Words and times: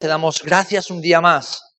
Te 0.00 0.08
damos 0.08 0.42
gracias 0.42 0.90
un 0.90 1.02
día 1.02 1.20
más 1.20 1.76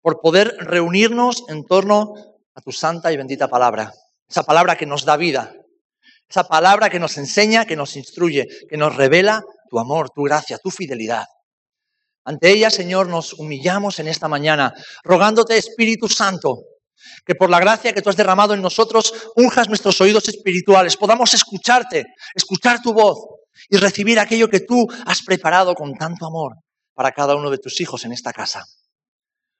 por 0.00 0.22
poder 0.22 0.56
reunirnos 0.60 1.44
en 1.48 1.66
torno 1.66 2.14
a 2.54 2.62
tu 2.62 2.72
santa 2.72 3.12
y 3.12 3.18
bendita 3.18 3.46
palabra. 3.46 3.92
Esa 4.26 4.42
palabra 4.42 4.76
que 4.76 4.86
nos 4.86 5.04
da 5.04 5.18
vida, 5.18 5.52
esa 6.30 6.48
palabra 6.48 6.88
que 6.88 6.98
nos 6.98 7.18
enseña, 7.18 7.66
que 7.66 7.76
nos 7.76 7.94
instruye, 7.94 8.48
que 8.70 8.78
nos 8.78 8.96
revela 8.96 9.42
tu 9.68 9.78
amor, 9.78 10.08
tu 10.08 10.22
gracia, 10.22 10.56
tu 10.56 10.70
fidelidad. 10.70 11.26
Ante 12.24 12.52
ella, 12.52 12.70
Señor, 12.70 13.08
nos 13.08 13.34
humillamos 13.34 13.98
en 13.98 14.08
esta 14.08 14.28
mañana, 14.28 14.72
rogándote, 15.04 15.58
Espíritu 15.58 16.08
Santo, 16.08 16.56
que 17.26 17.34
por 17.34 17.50
la 17.50 17.60
gracia 17.60 17.92
que 17.92 18.00
tú 18.00 18.08
has 18.08 18.16
derramado 18.16 18.54
en 18.54 18.62
nosotros, 18.62 19.12
unjas 19.36 19.68
nuestros 19.68 20.00
oídos 20.00 20.26
espirituales, 20.26 20.96
podamos 20.96 21.34
escucharte, 21.34 22.06
escuchar 22.34 22.80
tu 22.80 22.94
voz 22.94 23.18
y 23.68 23.76
recibir 23.76 24.18
aquello 24.18 24.48
que 24.48 24.60
tú 24.60 24.86
has 25.04 25.20
preparado 25.20 25.74
con 25.74 25.92
tanto 25.98 26.24
amor 26.24 26.54
para 26.94 27.12
cada 27.12 27.36
uno 27.36 27.50
de 27.50 27.58
tus 27.58 27.80
hijos 27.80 28.04
en 28.04 28.12
esta 28.12 28.32
casa. 28.32 28.66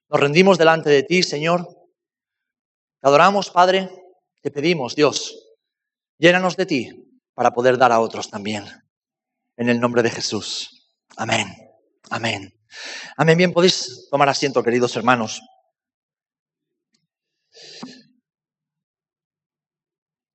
Nos 0.09 0.20
rendimos 0.20 0.59
delante 0.59 0.90
de 0.90 1.02
ti, 1.02 1.23
Señor. 1.23 1.66
Te 3.00 3.09
adoramos, 3.09 3.50
Padre. 3.50 3.90
Te 4.42 4.50
pedimos, 4.50 4.96
Dios, 4.96 5.56
llénanos 6.18 6.56
de 6.56 6.66
ti 6.66 6.90
para 7.34 7.52
poder 7.52 7.78
dar 7.78 7.92
a 7.92 8.00
otros 8.00 8.28
también. 8.28 8.64
En 9.56 9.68
el 9.68 9.80
nombre 9.80 10.02
de 10.02 10.10
Jesús. 10.10 10.90
Amén. 11.16 11.46
Amén. 12.10 12.52
Amén. 13.16 13.38
Bien, 13.38 13.52
podéis 13.52 14.09
tomar 14.10 14.28
asiento, 14.28 14.62
queridos 14.62 14.96
hermanos. 14.96 15.40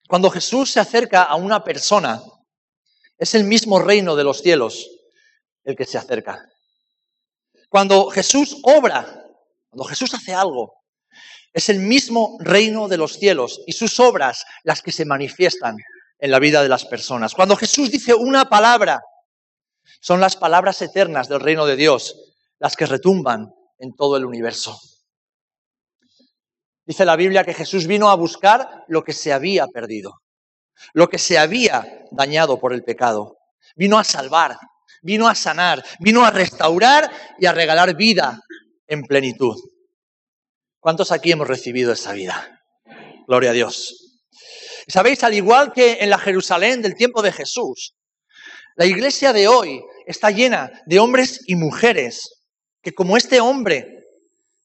Cuando 0.07 0.29
Jesús 0.29 0.71
se 0.71 0.79
acerca 0.79 1.23
a 1.23 1.35
una 1.35 1.63
persona, 1.63 2.21
es 3.17 3.35
el 3.35 3.43
mismo 3.43 3.79
reino 3.79 4.15
de 4.15 4.23
los 4.23 4.41
cielos 4.41 4.89
el 5.63 5.75
que 5.75 5.85
se 5.85 5.97
acerca. 5.97 6.47
Cuando 7.69 8.09
Jesús 8.09 8.57
obra, 8.63 9.25
cuando 9.69 9.83
Jesús 9.85 10.13
hace 10.13 10.33
algo, 10.33 10.73
es 11.53 11.69
el 11.69 11.79
mismo 11.79 12.37
reino 12.39 12.87
de 12.87 12.97
los 12.97 13.13
cielos 13.13 13.61
y 13.65 13.73
sus 13.73 13.99
obras 13.99 14.45
las 14.63 14.81
que 14.81 14.91
se 14.91 15.05
manifiestan 15.05 15.75
en 16.19 16.31
la 16.31 16.39
vida 16.39 16.61
de 16.61 16.69
las 16.69 16.85
personas. 16.85 17.33
Cuando 17.33 17.55
Jesús 17.55 17.91
dice 17.91 18.13
una 18.13 18.49
palabra, 18.49 19.01
son 19.99 20.19
las 20.19 20.35
palabras 20.35 20.81
eternas 20.81 21.27
del 21.27 21.39
reino 21.39 21.65
de 21.65 21.75
Dios 21.75 22.15
las 22.59 22.75
que 22.75 22.85
retumban 22.85 23.53
en 23.79 23.95
todo 23.95 24.17
el 24.17 24.25
universo. 24.25 24.79
Dice 26.85 27.05
la 27.05 27.15
Biblia 27.15 27.43
que 27.43 27.53
Jesús 27.53 27.85
vino 27.85 28.09
a 28.09 28.15
buscar 28.15 28.85
lo 28.87 29.03
que 29.03 29.13
se 29.13 29.33
había 29.33 29.67
perdido, 29.67 30.21
lo 30.93 31.09
que 31.09 31.17
se 31.17 31.37
había 31.37 32.05
dañado 32.11 32.59
por 32.59 32.73
el 32.73 32.83
pecado. 32.83 33.37
Vino 33.75 33.99
a 33.99 34.03
salvar, 34.03 34.57
vino 35.07 35.29
a 35.29 35.35
sanar, 35.35 35.85
vino 35.99 36.25
a 36.25 36.31
restaurar 36.31 37.09
y 37.39 37.45
a 37.45 37.53
regalar 37.53 37.95
vida 37.95 38.43
en 38.87 39.03
plenitud. 39.03 39.55
¿Cuántos 40.81 41.13
aquí 41.13 41.31
hemos 41.31 41.47
recibido 41.47 41.93
esa 41.93 42.11
vida? 42.11 42.61
Gloria 43.25 43.51
a 43.51 43.53
Dios. 43.53 44.19
Sabéis, 44.85 45.23
al 45.23 45.33
igual 45.33 45.71
que 45.71 45.99
en 46.01 46.09
la 46.09 46.17
Jerusalén 46.17 46.81
del 46.81 46.95
tiempo 46.95 47.21
de 47.21 47.31
Jesús, 47.31 47.95
la 48.75 48.85
iglesia 48.85 49.31
de 49.31 49.47
hoy 49.47 49.81
está 50.05 50.29
llena 50.29 50.73
de 50.85 50.99
hombres 50.99 51.39
y 51.47 51.55
mujeres 51.55 52.43
que 52.81 52.93
como 52.93 53.15
este 53.15 53.39
hombre 53.39 54.03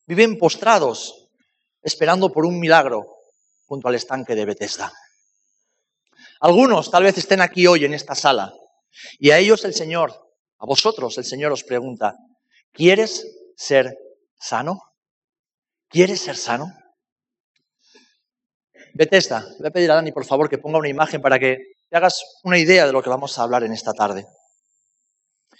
viven 0.08 0.38
postrados 0.38 1.28
esperando 1.82 2.32
por 2.32 2.44
un 2.44 2.58
milagro 2.58 3.06
junto 3.66 3.86
al 3.86 3.94
estanque 3.94 4.34
de 4.34 4.44
Bethesda. 4.44 4.92
Algunos 6.40 6.90
tal 6.90 7.04
vez 7.04 7.16
estén 7.16 7.40
aquí 7.40 7.68
hoy 7.68 7.84
en 7.84 7.94
esta 7.94 8.16
sala 8.16 8.52
y 9.20 9.30
a 9.30 9.38
ellos 9.38 9.64
el 9.64 9.74
Señor 9.74 10.21
a 10.62 10.66
vosotros 10.66 11.18
el 11.18 11.24
Señor 11.24 11.50
os 11.50 11.64
pregunta, 11.64 12.14
¿quieres 12.70 13.26
ser 13.56 13.98
sano? 14.38 14.78
¿Quieres 15.88 16.20
ser 16.20 16.36
sano? 16.36 16.72
Bethesda, 18.94 19.44
voy 19.58 19.66
a 19.66 19.70
pedir 19.72 19.90
a 19.90 19.96
Dani 19.96 20.12
por 20.12 20.24
favor 20.24 20.48
que 20.48 20.58
ponga 20.58 20.78
una 20.78 20.88
imagen 20.88 21.20
para 21.20 21.40
que 21.40 21.58
te 21.90 21.96
hagas 21.96 22.22
una 22.44 22.58
idea 22.58 22.86
de 22.86 22.92
lo 22.92 23.02
que 23.02 23.10
vamos 23.10 23.36
a 23.36 23.42
hablar 23.42 23.64
en 23.64 23.72
esta 23.72 23.92
tarde. 23.92 24.24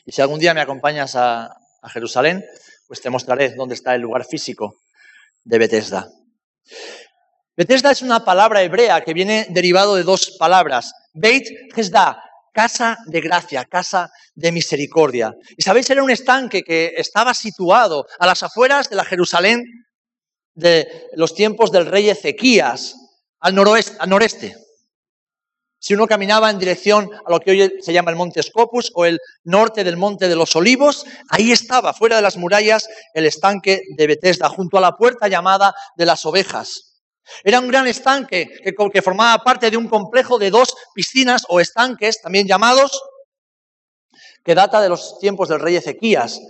Y 0.04 0.12
si 0.12 0.22
algún 0.22 0.38
día 0.38 0.54
me 0.54 0.60
acompañas 0.60 1.16
a, 1.16 1.47
a 1.47 1.88
Jerusalén, 1.88 2.44
pues 2.87 3.00
te 3.00 3.10
mostraré 3.10 3.56
dónde 3.56 3.75
está 3.75 3.97
el 3.97 4.03
lugar 4.03 4.25
físico 4.25 4.82
de 5.43 5.59
Bethesda. 5.59 6.09
Bethesda 7.56 7.91
es 7.91 8.03
una 8.03 8.25
palabra 8.25 8.62
hebrea 8.62 9.00
que 9.00 9.15
viene 9.15 9.49
derivado 9.50 9.97
de 9.97 10.05
dos 10.05 10.37
palabras. 10.38 10.93
Beit 11.12 11.49
Hesda, 11.76 12.22
casa 12.52 12.98
de 13.06 13.20
gracia, 13.20 13.64
casa 13.64 14.10
de 14.34 14.52
misericordia. 14.52 15.34
Y 15.56 15.62
sabéis, 15.62 15.90
era 15.90 16.02
un 16.02 16.10
estanque 16.10 16.62
que 16.62 16.94
estaba 16.96 17.34
situado 17.34 18.06
a 18.18 18.26
las 18.26 18.42
afueras 18.42 18.88
de 18.88 18.96
la 18.96 19.04
Jerusalén 19.04 19.64
de 20.54 21.08
los 21.14 21.34
tiempos 21.34 21.72
del 21.72 21.86
rey 21.86 22.10
Ezequías, 22.10 22.94
al, 23.40 23.54
noroeste, 23.54 23.96
al 23.98 24.10
noreste. 24.10 24.56
Si 25.78 25.94
uno 25.94 26.06
caminaba 26.06 26.48
en 26.50 26.60
dirección 26.60 27.10
a 27.26 27.30
lo 27.30 27.40
que 27.40 27.50
hoy 27.50 27.72
se 27.80 27.92
llama 27.92 28.12
el 28.12 28.16
Monte 28.16 28.40
Scopus 28.40 28.92
o 28.94 29.04
el 29.04 29.19
norte 29.42 29.82
del 29.82 29.96
Monte 29.96 30.28
de 30.28 30.36
los 30.36 30.54
Olivos, 30.54 31.04
ahí 31.28 31.50
estaba, 31.50 31.92
fuera 31.92 32.16
de 32.16 32.22
las 32.22 32.36
murallas, 32.36 32.88
el 33.14 33.26
estanque 33.26 33.82
de 33.96 34.06
Bethesda, 34.06 34.48
junto 34.48 34.78
a 34.78 34.80
la 34.80 34.92
puerta 34.92 35.26
llamada 35.26 35.74
de 35.96 36.06
las 36.06 36.24
ovejas. 36.24 36.91
Era 37.44 37.60
un 37.60 37.69
gran 37.69 37.87
estanque 37.87 38.49
que, 38.62 39.03
formaba 39.03 39.43
parte 39.43 39.71
de 39.71 39.77
un 39.77 39.88
complejo 39.88 40.38
de 40.38 40.50
dos 40.50 40.75
piscinas 40.94 41.44
o 41.49 41.60
estanques, 41.60 42.21
también 42.21 42.47
llamados, 42.47 43.00
que 44.44 44.55
data 44.55 44.81
de 44.81 44.88
los 44.88 45.19
tiempos 45.19 45.49
del 45.49 45.61
rey 45.61 45.77
Ezequías, 45.77 46.41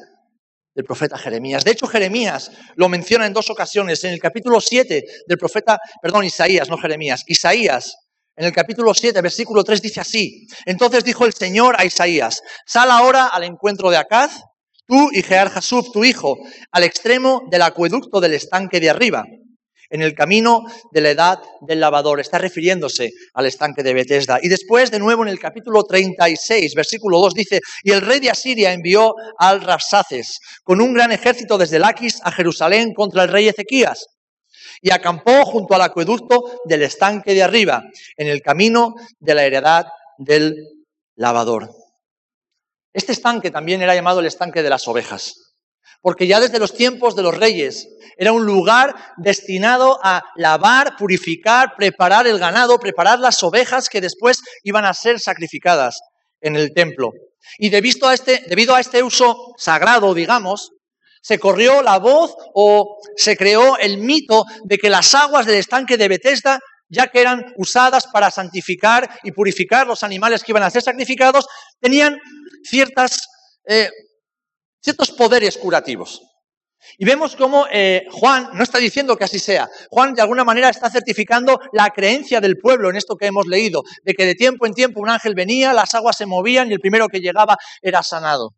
del 0.74 0.84
profeta 0.84 1.18
Jeremías. 1.18 1.64
De 1.64 1.72
hecho, 1.72 1.86
Jeremías 1.86 2.50
lo 2.76 2.88
menciona 2.88 3.26
en 3.26 3.34
dos 3.34 3.50
ocasiones. 3.50 4.02
En 4.04 4.12
el 4.12 4.20
capítulo 4.20 4.60
7 4.60 5.04
del 5.26 5.38
profeta, 5.38 5.78
perdón, 6.00 6.24
Isaías, 6.24 6.70
no 6.70 6.78
Jeremías, 6.78 7.24
Isaías, 7.26 7.94
en 8.34 8.46
el 8.46 8.52
capítulo 8.52 8.94
7, 8.94 9.20
versículo 9.20 9.62
3 9.62 9.82
dice 9.82 10.00
así. 10.00 10.46
Entonces 10.64 11.04
dijo 11.04 11.26
el 11.26 11.34
Señor 11.34 11.76
a 11.78 11.84
Isaías, 11.84 12.42
sal 12.66 12.90
ahora 12.90 13.26
al 13.26 13.44
encuentro 13.44 13.90
de 13.90 13.98
Acaz, 13.98 14.40
tú 14.86 15.10
y 15.12 15.22
Jear 15.22 15.50
Jasub, 15.50 15.92
tu 15.92 16.04
hijo, 16.04 16.38
al 16.70 16.84
extremo 16.84 17.42
del 17.50 17.60
acueducto 17.60 18.20
del 18.20 18.32
estanque 18.32 18.80
de 18.80 18.88
arriba 18.88 19.24
en 19.92 20.02
el 20.02 20.14
camino 20.14 20.64
de 20.90 21.00
la 21.00 21.10
edad 21.10 21.42
del 21.60 21.78
lavador. 21.78 22.18
Está 22.18 22.38
refiriéndose 22.38 23.12
al 23.34 23.46
estanque 23.46 23.82
de 23.82 23.94
Bethesda. 23.94 24.38
Y 24.42 24.48
después, 24.48 24.90
de 24.90 24.98
nuevo, 24.98 25.22
en 25.22 25.28
el 25.28 25.38
capítulo 25.38 25.84
36, 25.84 26.74
versículo 26.74 27.20
2, 27.20 27.34
dice, 27.34 27.60
y 27.84 27.92
el 27.92 28.00
rey 28.00 28.18
de 28.18 28.30
Asiria 28.30 28.72
envió 28.72 29.14
al 29.38 29.60
Rapsaces 29.60 30.40
con 30.64 30.80
un 30.80 30.94
gran 30.94 31.12
ejército 31.12 31.58
desde 31.58 31.78
Laquis 31.78 32.20
a 32.24 32.32
Jerusalén 32.32 32.94
contra 32.94 33.22
el 33.22 33.28
rey 33.28 33.48
Ezequías. 33.48 34.06
Y 34.80 34.90
acampó 34.90 35.44
junto 35.44 35.74
al 35.74 35.82
acueducto 35.82 36.60
del 36.64 36.82
estanque 36.82 37.34
de 37.34 37.42
arriba, 37.42 37.82
en 38.16 38.28
el 38.28 38.40
camino 38.40 38.94
de 39.20 39.34
la 39.34 39.44
heredad 39.44 39.86
del 40.18 40.56
lavador. 41.14 41.70
Este 42.92 43.12
estanque 43.12 43.50
también 43.50 43.82
era 43.82 43.94
llamado 43.94 44.20
el 44.20 44.26
estanque 44.26 44.62
de 44.62 44.70
las 44.70 44.88
ovejas 44.88 45.41
porque 46.02 46.26
ya 46.26 46.40
desde 46.40 46.58
los 46.58 46.74
tiempos 46.74 47.16
de 47.16 47.22
los 47.22 47.36
reyes 47.36 47.88
era 48.18 48.32
un 48.32 48.44
lugar 48.44 48.94
destinado 49.16 49.98
a 50.02 50.22
lavar, 50.36 50.96
purificar, 50.96 51.74
preparar 51.76 52.26
el 52.26 52.38
ganado, 52.38 52.78
preparar 52.78 53.18
las 53.18 53.42
ovejas 53.42 53.88
que 53.88 54.00
después 54.00 54.42
iban 54.64 54.84
a 54.84 54.92
ser 54.92 55.18
sacrificadas 55.18 56.00
en 56.40 56.56
el 56.56 56.74
templo. 56.74 57.12
Y 57.58 57.70
debido 57.70 58.08
a 58.08 58.14
este, 58.14 58.44
debido 58.48 58.74
a 58.74 58.80
este 58.80 59.02
uso 59.02 59.54
sagrado, 59.56 60.12
digamos, 60.12 60.72
se 61.22 61.38
corrió 61.38 61.82
la 61.82 61.98
voz 61.98 62.34
o 62.54 62.98
se 63.16 63.36
creó 63.36 63.78
el 63.78 63.98
mito 63.98 64.44
de 64.64 64.78
que 64.78 64.90
las 64.90 65.14
aguas 65.14 65.46
del 65.46 65.56
estanque 65.56 65.96
de 65.96 66.08
Bethesda, 66.08 66.58
ya 66.88 67.06
que 67.06 67.20
eran 67.20 67.54
usadas 67.56 68.06
para 68.08 68.30
santificar 68.30 69.08
y 69.22 69.32
purificar 69.32 69.86
los 69.86 70.02
animales 70.02 70.42
que 70.42 70.52
iban 70.52 70.64
a 70.64 70.70
ser 70.70 70.82
sacrificados, 70.82 71.46
tenían 71.80 72.18
ciertas 72.64 73.28
eh, 73.66 73.88
ciertos 74.82 75.10
poderes 75.10 75.56
curativos. 75.56 76.22
Y 76.98 77.04
vemos 77.04 77.36
cómo 77.36 77.66
eh, 77.70 78.06
Juan 78.10 78.50
no 78.54 78.64
está 78.64 78.78
diciendo 78.78 79.16
que 79.16 79.24
así 79.24 79.38
sea. 79.38 79.70
Juan 79.88 80.14
de 80.14 80.22
alguna 80.22 80.42
manera 80.42 80.68
está 80.68 80.90
certificando 80.90 81.60
la 81.72 81.90
creencia 81.90 82.40
del 82.40 82.58
pueblo 82.58 82.90
en 82.90 82.96
esto 82.96 83.16
que 83.16 83.26
hemos 83.26 83.46
leído, 83.46 83.84
de 84.02 84.14
que 84.14 84.26
de 84.26 84.34
tiempo 84.34 84.66
en 84.66 84.74
tiempo 84.74 85.00
un 85.00 85.08
ángel 85.08 85.34
venía, 85.34 85.72
las 85.72 85.94
aguas 85.94 86.16
se 86.16 86.26
movían 86.26 86.70
y 86.70 86.74
el 86.74 86.80
primero 86.80 87.08
que 87.08 87.20
llegaba 87.20 87.56
era 87.80 88.02
sanado. 88.02 88.56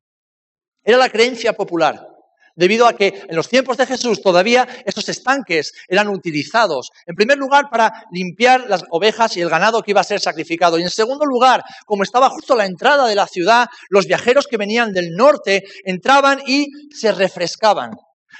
Era 0.82 0.96
la 0.96 1.10
creencia 1.10 1.52
popular 1.52 2.13
debido 2.56 2.86
a 2.86 2.96
que 2.96 3.22
en 3.28 3.36
los 3.36 3.48
tiempos 3.48 3.76
de 3.76 3.86
Jesús 3.86 4.22
todavía 4.22 4.66
estos 4.84 5.08
estanques 5.08 5.72
eran 5.88 6.08
utilizados, 6.08 6.90
en 7.06 7.14
primer 7.14 7.38
lugar, 7.38 7.66
para 7.70 8.04
limpiar 8.12 8.68
las 8.68 8.84
ovejas 8.90 9.36
y 9.36 9.40
el 9.40 9.50
ganado 9.50 9.82
que 9.82 9.90
iba 9.90 10.00
a 10.00 10.04
ser 10.04 10.20
sacrificado, 10.20 10.78
y 10.78 10.82
en 10.82 10.90
segundo 10.90 11.24
lugar, 11.24 11.62
como 11.86 12.02
estaba 12.02 12.30
justo 12.30 12.54
a 12.54 12.58
la 12.58 12.66
entrada 12.66 13.06
de 13.06 13.14
la 13.14 13.26
ciudad, 13.26 13.66
los 13.88 14.06
viajeros 14.06 14.46
que 14.46 14.56
venían 14.56 14.92
del 14.92 15.10
norte 15.16 15.64
entraban 15.84 16.42
y 16.46 16.68
se 16.94 17.12
refrescaban. 17.12 17.92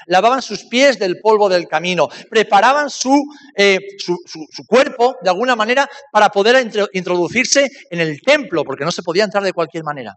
Lavaban 0.07 0.41
sus 0.41 0.65
pies 0.65 0.99
del 0.99 1.19
polvo 1.21 1.49
del 1.49 1.67
camino, 1.67 2.09
preparaban 2.29 2.89
su, 2.89 3.15
eh, 3.55 3.79
su, 3.97 4.17
cuerpo 4.67 5.15
de 5.21 5.29
alguna 5.29 5.55
manera 5.55 5.89
para 6.11 6.29
poder 6.29 6.69
introducirse 6.93 7.69
en 7.89 8.01
el 8.01 8.21
templo, 8.21 8.63
porque 8.63 8.85
no 8.85 8.91
se 8.91 9.03
podía 9.03 9.23
entrar 9.23 9.43
de 9.43 9.53
cualquier 9.53 9.83
manera. 9.83 10.15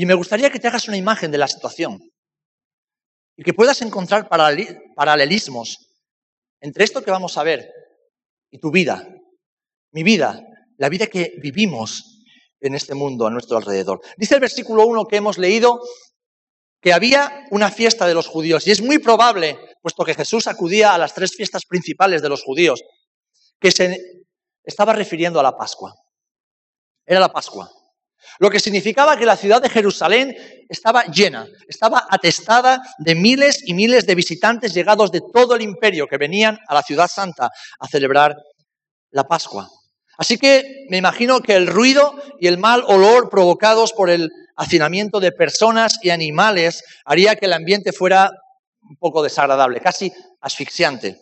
Y 0.00 0.06
me 0.06 0.14
gustaría 0.14 0.48
que 0.48 0.58
te 0.58 0.66
hagas 0.66 0.88
una 0.88 0.96
imagen 0.96 1.30
de 1.30 1.36
la 1.36 1.46
situación 1.46 2.00
y 3.36 3.42
que 3.42 3.52
puedas 3.52 3.82
encontrar 3.82 4.30
paralelismos 4.30 5.76
entre 6.58 6.84
esto 6.84 7.04
que 7.04 7.10
vamos 7.10 7.36
a 7.36 7.42
ver 7.42 7.70
y 8.50 8.58
tu 8.58 8.70
vida, 8.70 9.06
mi 9.92 10.02
vida, 10.02 10.40
la 10.78 10.88
vida 10.88 11.06
que 11.08 11.34
vivimos 11.42 12.22
en 12.60 12.74
este 12.74 12.94
mundo 12.94 13.26
a 13.26 13.30
nuestro 13.30 13.58
alrededor. 13.58 14.00
Dice 14.16 14.36
el 14.36 14.40
versículo 14.40 14.86
1 14.86 15.04
que 15.04 15.16
hemos 15.16 15.36
leído 15.36 15.82
que 16.80 16.94
había 16.94 17.44
una 17.50 17.70
fiesta 17.70 18.06
de 18.06 18.14
los 18.14 18.26
judíos 18.26 18.66
y 18.66 18.70
es 18.70 18.80
muy 18.80 19.00
probable, 19.00 19.58
puesto 19.82 20.02
que 20.06 20.14
Jesús 20.14 20.46
acudía 20.46 20.94
a 20.94 20.98
las 20.98 21.12
tres 21.12 21.34
fiestas 21.36 21.66
principales 21.66 22.22
de 22.22 22.30
los 22.30 22.42
judíos, 22.42 22.82
que 23.60 23.70
se 23.70 24.24
estaba 24.64 24.94
refiriendo 24.94 25.40
a 25.40 25.42
la 25.42 25.58
Pascua. 25.58 25.94
Era 27.04 27.20
la 27.20 27.30
Pascua. 27.30 27.70
Lo 28.38 28.50
que 28.50 28.60
significaba 28.60 29.16
que 29.16 29.26
la 29.26 29.36
ciudad 29.36 29.60
de 29.60 29.68
Jerusalén 29.68 30.36
estaba 30.68 31.04
llena, 31.04 31.46
estaba 31.68 32.06
atestada 32.08 32.80
de 32.98 33.14
miles 33.14 33.62
y 33.66 33.74
miles 33.74 34.06
de 34.06 34.14
visitantes 34.14 34.72
llegados 34.72 35.10
de 35.10 35.22
todo 35.32 35.54
el 35.54 35.62
imperio 35.62 36.06
que 36.06 36.18
venían 36.18 36.58
a 36.68 36.74
la 36.74 36.82
ciudad 36.82 37.08
santa 37.08 37.50
a 37.78 37.88
celebrar 37.88 38.36
la 39.10 39.24
Pascua. 39.24 39.68
Así 40.16 40.38
que 40.38 40.86
me 40.90 40.98
imagino 40.98 41.40
que 41.40 41.56
el 41.56 41.66
ruido 41.66 42.14
y 42.38 42.46
el 42.46 42.58
mal 42.58 42.84
olor 42.86 43.30
provocados 43.30 43.92
por 43.92 44.10
el 44.10 44.30
hacinamiento 44.54 45.18
de 45.18 45.32
personas 45.32 45.98
y 46.02 46.10
animales 46.10 46.84
haría 47.04 47.36
que 47.36 47.46
el 47.46 47.54
ambiente 47.54 47.92
fuera 47.92 48.30
un 48.82 48.96
poco 48.96 49.22
desagradable, 49.22 49.80
casi 49.80 50.12
asfixiante. 50.40 51.18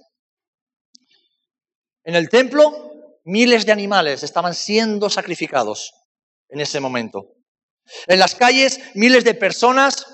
En 2.04 2.14
el 2.14 2.28
templo, 2.28 2.90
miles 3.24 3.66
de 3.66 3.72
animales 3.72 4.22
estaban 4.22 4.54
siendo 4.54 5.10
sacrificados 5.10 5.92
en 6.48 6.60
ese 6.60 6.80
momento. 6.80 7.34
En 8.06 8.18
las 8.18 8.34
calles, 8.34 8.80
miles 8.94 9.24
de 9.24 9.34
personas 9.34 10.06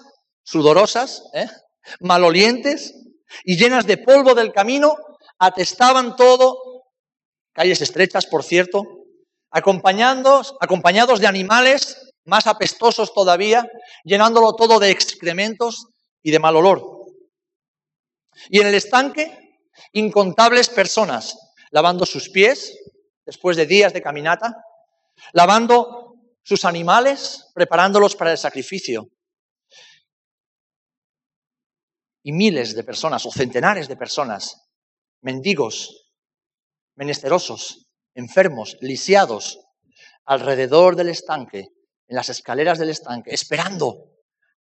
sudorosas, 0.43 1.25
¿eh? 1.35 1.49
malolientes 2.01 2.95
y 3.45 3.57
llenas 3.57 3.87
de 3.87 3.99
polvo 3.99 4.35
del 4.35 4.53
camino, 4.53 4.97
atestaban 5.39 6.17
todo, 6.17 6.85
calles 7.53 7.81
estrechas, 7.81 8.27
por 8.27 8.45
cierto, 8.45 8.85
acompañados, 9.51 10.55
acompañados 10.61 11.21
de 11.21 11.27
animales 11.27 12.13
más 12.25 12.47
apestosos 12.47 13.13
todavía, 13.13 13.69
llenándolo 14.05 14.55
todo 14.55 14.79
de 14.79 14.91
excrementos 14.91 15.87
y 16.23 16.31
de 16.31 16.39
mal 16.39 16.57
olor. 16.57 17.05
Y 18.49 18.61
en 18.61 18.69
el 18.69 18.75
estanque, 18.75 19.59
incontables 19.93 20.69
personas 20.69 21.37
lavando 21.71 22.07
sus 22.07 22.31
pies 22.31 22.77
después 23.27 23.57
de 23.57 23.67
días 23.67 23.93
de 23.93 24.03
caminata, 24.03 24.65
lavando 25.33 26.04
sus 26.45 26.65
animales, 26.65 27.51
preparándolos 27.55 28.15
para 28.15 28.31
el 28.31 28.39
sacrificio. 28.39 29.09
Y 32.23 32.33
miles 32.33 32.75
de 32.75 32.85
personas, 32.85 33.27
o 33.27 33.31
centenares 33.31 33.89
de 33.89 33.97
personas, 33.97 34.71
mendigos, 35.23 36.13
menesterosos, 36.97 37.89
enfermos, 38.15 38.77
lisiados, 38.81 39.59
alrededor 40.27 40.97
del 40.97 41.09
estanque, 41.09 41.69
en 42.07 42.17
las 42.17 42.29
escaleras 42.29 42.79
del 42.79 42.91
estanque, 42.91 43.33
esperando 43.33 44.13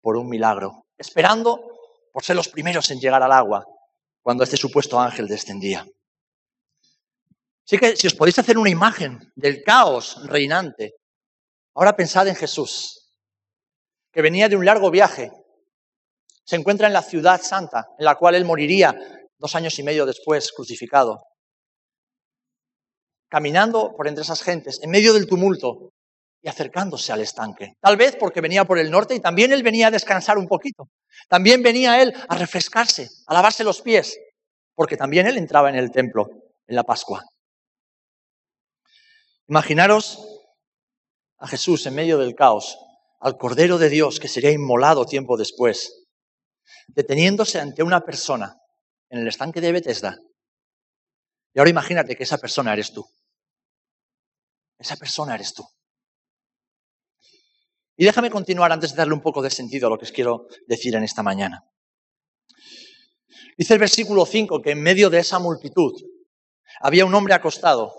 por 0.00 0.16
un 0.16 0.28
milagro, 0.28 0.86
esperando 0.98 1.66
por 2.12 2.22
ser 2.22 2.36
los 2.36 2.48
primeros 2.48 2.90
en 2.90 3.00
llegar 3.00 3.22
al 3.22 3.32
agua 3.32 3.66
cuando 4.20 4.44
este 4.44 4.56
supuesto 4.56 5.00
ángel 5.00 5.26
descendía. 5.26 5.86
Así 7.66 7.78
que 7.78 7.96
si 7.96 8.06
os 8.06 8.14
podéis 8.14 8.38
hacer 8.38 8.58
una 8.58 8.70
imagen 8.70 9.32
del 9.34 9.62
caos 9.62 10.20
reinante, 10.26 10.94
Ahora 11.74 11.96
pensad 11.96 12.28
en 12.28 12.34
Jesús, 12.34 13.12
que 14.12 14.22
venía 14.22 14.48
de 14.48 14.56
un 14.56 14.64
largo 14.64 14.90
viaje, 14.90 15.30
se 16.44 16.56
encuentra 16.56 16.86
en 16.86 16.92
la 16.92 17.02
ciudad 17.02 17.40
santa, 17.40 17.88
en 17.98 18.04
la 18.04 18.16
cual 18.16 18.34
él 18.34 18.44
moriría 18.44 18.94
dos 19.38 19.54
años 19.54 19.78
y 19.78 19.82
medio 19.82 20.04
después, 20.04 20.52
crucificado, 20.52 21.22
caminando 23.28 23.94
por 23.96 24.06
entre 24.06 24.22
esas 24.22 24.42
gentes, 24.42 24.80
en 24.82 24.90
medio 24.90 25.14
del 25.14 25.26
tumulto 25.26 25.92
y 26.42 26.48
acercándose 26.48 27.12
al 27.12 27.22
estanque. 27.22 27.75
Tal 27.80 27.96
vez 27.96 28.16
porque 28.16 28.40
venía 28.40 28.64
por 28.64 28.78
el 28.78 28.90
norte 28.90 29.14
y 29.14 29.20
también 29.20 29.52
él 29.52 29.62
venía 29.62 29.86
a 29.86 29.90
descansar 29.90 30.36
un 30.36 30.48
poquito. 30.48 30.88
También 31.28 31.62
venía 31.62 32.02
él 32.02 32.12
a 32.28 32.36
refrescarse, 32.36 33.08
a 33.26 33.34
lavarse 33.34 33.64
los 33.64 33.80
pies, 33.80 34.18
porque 34.75 34.96
también 34.96 35.26
él 35.26 35.38
entraba 35.38 35.70
en 35.70 35.76
el 35.76 35.90
templo 35.90 36.28
en 36.66 36.76
la 36.76 36.82
Pascua. 36.82 37.25
Imaginaros 39.48 40.41
a 41.42 41.48
Jesús 41.48 41.84
en 41.86 41.94
medio 41.94 42.18
del 42.18 42.36
caos, 42.36 42.78
al 43.18 43.36
Cordero 43.36 43.76
de 43.76 43.88
Dios 43.88 44.20
que 44.20 44.28
sería 44.28 44.52
inmolado 44.52 45.04
tiempo 45.04 45.36
después, 45.36 46.06
deteniéndose 46.86 47.58
ante 47.58 47.82
una 47.82 48.02
persona 48.02 48.60
en 49.10 49.18
el 49.18 49.28
estanque 49.28 49.60
de 49.60 49.72
Bethesda. 49.72 50.18
Y 51.52 51.58
ahora 51.58 51.70
imagínate 51.70 52.14
que 52.14 52.22
esa 52.22 52.38
persona 52.38 52.72
eres 52.72 52.92
tú. 52.92 53.04
Esa 54.78 54.94
persona 54.96 55.34
eres 55.34 55.52
tú. 55.52 55.64
Y 57.96 58.04
déjame 58.04 58.30
continuar 58.30 58.70
antes 58.70 58.92
de 58.92 58.98
darle 58.98 59.14
un 59.14 59.20
poco 59.20 59.42
de 59.42 59.50
sentido 59.50 59.88
a 59.88 59.90
lo 59.90 59.98
que 59.98 60.04
os 60.04 60.12
quiero 60.12 60.46
decir 60.68 60.94
en 60.94 61.02
esta 61.02 61.24
mañana. 61.24 61.64
Dice 63.58 63.74
el 63.74 63.80
versículo 63.80 64.26
5 64.26 64.62
que 64.62 64.70
en 64.70 64.80
medio 64.80 65.10
de 65.10 65.18
esa 65.18 65.40
multitud 65.40 65.92
había 66.80 67.04
un 67.04 67.14
hombre 67.16 67.34
acostado. 67.34 67.92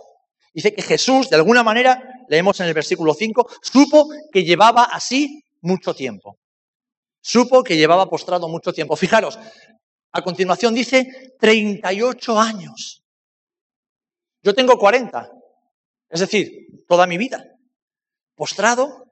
Dice 0.53 0.73
que 0.73 0.83
Jesús, 0.83 1.29
de 1.29 1.35
alguna 1.35 1.63
manera, 1.63 2.25
leemos 2.29 2.59
en 2.59 2.67
el 2.67 2.73
versículo 2.73 3.13
5, 3.13 3.49
supo 3.61 4.07
que 4.31 4.43
llevaba 4.43 4.83
así 4.83 5.43
mucho 5.61 5.95
tiempo. 5.95 6.37
Supo 7.21 7.63
que 7.63 7.75
llevaba 7.75 8.09
postrado 8.09 8.47
mucho 8.47 8.71
tiempo. 8.71 8.95
Fijaros, 8.95 9.39
a 10.11 10.21
continuación 10.21 10.75
dice 10.75 11.33
38 11.39 12.39
años. 12.39 13.03
Yo 14.43 14.53
tengo 14.53 14.77
40, 14.77 15.31
es 16.09 16.19
decir, 16.19 16.67
toda 16.87 17.07
mi 17.07 17.17
vida. 17.17 17.45
Postrado 18.35 19.05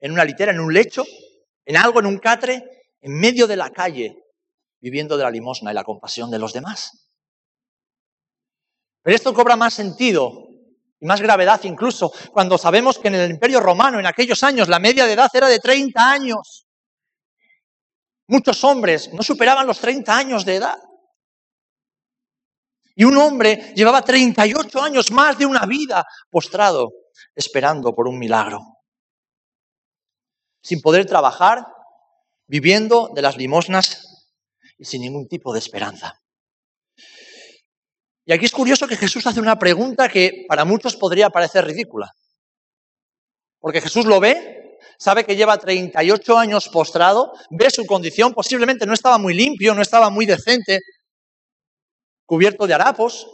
en 0.00 0.12
una 0.12 0.24
litera, 0.24 0.52
en 0.52 0.60
un 0.60 0.74
lecho, 0.74 1.04
en 1.64 1.76
algo, 1.76 2.00
en 2.00 2.06
un 2.06 2.18
catre, 2.18 2.64
en 3.00 3.18
medio 3.18 3.46
de 3.46 3.56
la 3.56 3.70
calle, 3.70 4.24
viviendo 4.80 5.16
de 5.16 5.22
la 5.22 5.30
limosna 5.30 5.70
y 5.70 5.74
la 5.74 5.84
compasión 5.84 6.30
de 6.30 6.38
los 6.38 6.52
demás. 6.52 7.08
Pero 9.02 9.16
esto 9.16 9.32
cobra 9.32 9.56
más 9.56 9.72
sentido 9.72 10.49
y 11.00 11.06
más 11.06 11.20
gravedad 11.20 11.60
incluso 11.64 12.12
cuando 12.30 12.58
sabemos 12.58 12.98
que 12.98 13.08
en 13.08 13.14
el 13.14 13.30
Imperio 13.30 13.60
Romano 13.60 13.98
en 13.98 14.06
aquellos 14.06 14.42
años 14.42 14.68
la 14.68 14.78
media 14.78 15.06
de 15.06 15.14
edad 15.14 15.30
era 15.32 15.48
de 15.48 15.58
30 15.58 16.12
años. 16.12 16.66
Muchos 18.28 18.62
hombres 18.62 19.12
no 19.12 19.22
superaban 19.22 19.66
los 19.66 19.80
30 19.80 20.16
años 20.16 20.44
de 20.44 20.56
edad. 20.56 20.78
Y 22.94 23.04
un 23.04 23.16
hombre 23.16 23.72
llevaba 23.74 24.02
38 24.02 24.82
años 24.82 25.10
más 25.10 25.38
de 25.38 25.46
una 25.46 25.64
vida 25.64 26.04
postrado, 26.28 26.90
esperando 27.34 27.94
por 27.94 28.06
un 28.06 28.18
milagro. 28.18 28.60
Sin 30.62 30.82
poder 30.82 31.06
trabajar, 31.06 31.66
viviendo 32.46 33.10
de 33.14 33.22
las 33.22 33.38
limosnas 33.38 34.28
y 34.76 34.84
sin 34.84 35.00
ningún 35.00 35.26
tipo 35.28 35.52
de 35.52 35.60
esperanza. 35.60 36.20
Y 38.24 38.32
aquí 38.32 38.44
es 38.44 38.52
curioso 38.52 38.86
que 38.86 38.96
Jesús 38.96 39.26
hace 39.26 39.40
una 39.40 39.58
pregunta 39.58 40.08
que 40.08 40.44
para 40.48 40.64
muchos 40.64 40.96
podría 40.96 41.30
parecer 41.30 41.64
ridícula. 41.64 42.12
Porque 43.58 43.80
Jesús 43.80 44.06
lo 44.06 44.20
ve, 44.20 44.78
sabe 44.98 45.24
que 45.24 45.36
lleva 45.36 45.58
38 45.58 46.38
años 46.38 46.68
postrado, 46.68 47.32
ve 47.50 47.70
su 47.70 47.84
condición, 47.86 48.32
posiblemente 48.32 48.86
no 48.86 48.94
estaba 48.94 49.18
muy 49.18 49.34
limpio, 49.34 49.74
no 49.74 49.82
estaba 49.82 50.10
muy 50.10 50.26
decente, 50.26 50.80
cubierto 52.26 52.66
de 52.66 52.74
harapos. 52.74 53.26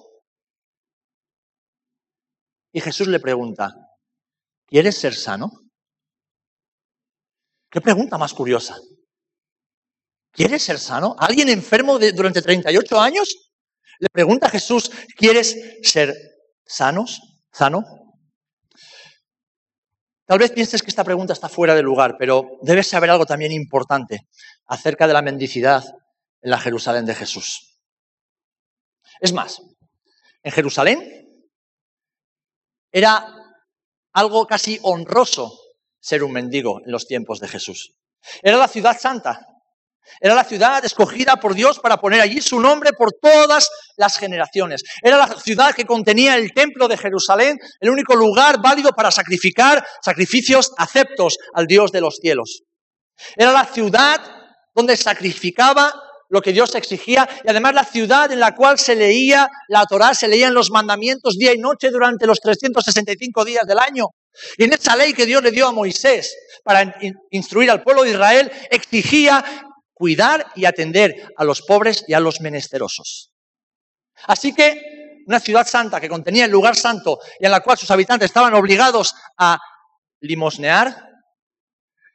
Y 2.73 2.81
Jesús 2.81 3.09
le 3.09 3.21
pregunta, 3.21 3.75
¿quieres 4.66 4.97
ser 4.97 5.14
sano? 5.14 5.50
¿Qué 7.71 7.81
pregunta 7.81 8.19
más 8.19 8.33
curiosa? 8.33 8.76
¿Quieres 10.33 10.62
ser 10.62 10.78
sano? 10.78 11.16
¿Alguien 11.19 11.49
enfermo 11.49 11.99
durante 11.99 12.43
38 12.43 13.00
años? 13.00 13.46
Le 13.99 14.09
pregunta 14.09 14.47
a 14.47 14.50
Jesús, 14.50 14.91
¿quieres 15.17 15.57
ser 15.83 16.15
sanos? 16.65 17.21
¿Sano? 17.53 17.85
Tal 20.26 20.38
vez 20.38 20.50
pienses 20.50 20.83
que 20.83 20.91
esta 20.91 21.05
pregunta 21.05 21.33
está 21.33 21.49
fuera 21.49 21.75
de 21.75 21.83
lugar, 21.83 22.17
pero 22.19 22.59
debes 22.62 22.88
saber 22.88 23.11
algo 23.11 23.26
también 23.26 23.53
importante 23.53 24.26
acerca 24.67 25.07
de 25.07 25.12
la 25.12 25.23
mendicidad 25.23 25.85
en 26.43 26.50
la 26.50 26.59
Jerusalén 26.59 27.07
de 27.07 27.15
Jesús. 27.15 27.79
Es 29.21 29.33
más, 29.33 29.62
en 30.43 30.53
Jerusalén 30.53 31.26
era 32.93 33.26
algo 34.12 34.47
casi 34.47 34.79
honroso 34.83 35.59
ser 36.00 36.25
un 36.25 36.33
mendigo 36.33 36.81
en 36.85 36.91
los 36.91 37.07
tiempos 37.07 37.41
de 37.41 37.49
Jesús. 37.49 37.95
Era 38.43 38.57
la 38.57 38.69
ciudad 38.69 38.99
santa, 38.99 39.47
Era 40.20 40.34
la 40.34 40.44
ciudad 40.44 40.84
escogida 40.84 41.36
por 41.36 41.54
Dios 41.54 41.78
para 41.78 41.98
poner 41.98 42.20
allí 42.20 42.40
su 42.40 42.60
nombre 42.60 42.92
por 42.92 43.12
todas 43.20 43.68
las 43.96 44.16
generaciones. 44.18 44.82
Era 45.02 45.18
la 45.18 45.28
ciudad 45.38 45.75
que 45.75 45.84
contenía 45.84 46.36
el 46.36 46.52
templo 46.52 46.88
de 46.88 46.96
Jerusalén, 46.96 47.58
el 47.80 47.90
único 47.90 48.14
lugar 48.14 48.60
válido 48.60 48.92
para 48.92 49.10
sacrificar 49.10 49.84
sacrificios 50.02 50.72
aceptos 50.78 51.38
al 51.54 51.66
Dios 51.66 51.92
de 51.92 52.00
los 52.00 52.16
cielos. 52.16 52.62
Era 53.36 53.52
la 53.52 53.64
ciudad 53.64 54.20
donde 54.75 54.96
sacrificaba 54.96 55.92
lo 56.28 56.42
que 56.42 56.52
Dios 56.52 56.75
exigía 56.75 57.28
y 57.44 57.50
además 57.50 57.75
la 57.75 57.84
ciudad 57.84 58.30
en 58.32 58.40
la 58.40 58.54
cual 58.54 58.78
se 58.78 58.96
leía 58.96 59.48
la 59.68 59.86
Torá, 59.86 60.14
se 60.14 60.28
leían 60.28 60.54
los 60.54 60.70
mandamientos 60.70 61.36
día 61.36 61.54
y 61.54 61.58
noche 61.58 61.90
durante 61.90 62.26
los 62.26 62.40
365 62.40 63.44
días 63.44 63.66
del 63.66 63.78
año. 63.78 64.06
Y 64.58 64.64
en 64.64 64.72
esa 64.72 64.96
ley 64.96 65.14
que 65.14 65.25
Dios 65.25 65.42
le 65.42 65.50
dio 65.50 65.66
a 65.66 65.72
Moisés 65.72 66.34
para 66.62 66.96
instruir 67.30 67.70
al 67.70 67.82
pueblo 67.82 68.02
de 68.02 68.10
Israel, 68.10 68.50
exigía 68.70 69.42
cuidar 69.97 70.53
y 70.55 70.67
atender 70.67 71.33
a 71.38 71.45
los 71.45 71.62
pobres 71.62 72.05
y 72.07 72.12
a 72.12 72.21
los 72.21 72.43
menesterosos. 72.43 73.33
Así 74.26 74.53
que 74.53 75.23
una 75.26 75.41
ciudad 75.41 75.67
santa 75.67 76.03
que 76.03 76.09
contenía 76.11 76.45
el 76.45 76.50
lugar 76.50 76.76
santo 76.76 77.19
y 77.41 77.47
en 77.47 77.50
la 77.50 77.61
cual 77.61 77.79
sus 77.79 77.91
habitantes 77.91 78.26
estaban 78.26 78.53
obligados 78.53 79.15
a 79.38 79.59
limosnear, 80.21 81.09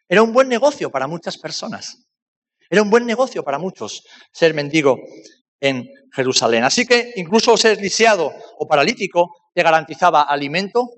era 0.08 0.22
un 0.22 0.32
buen 0.32 0.48
negocio 0.48 0.92
para 0.92 1.08
muchas 1.08 1.40
personas. 1.40 2.06
Era 2.70 2.84
un 2.84 2.92
buen 2.92 3.08
negocio 3.08 3.44
para 3.44 3.58
muchos 3.58 4.06
ser 4.32 4.54
mendigo 4.54 5.00
en 5.60 5.90
Jerusalén. 6.14 6.64
Así 6.64 6.86
que 6.86 7.14
incluso 7.16 7.58
ser 7.58 7.82
lisiado 7.82 8.32
o 8.60 8.68
paralítico 8.68 9.36
te 9.56 9.64
garantizaba 9.64 10.22
alimento 10.22 10.92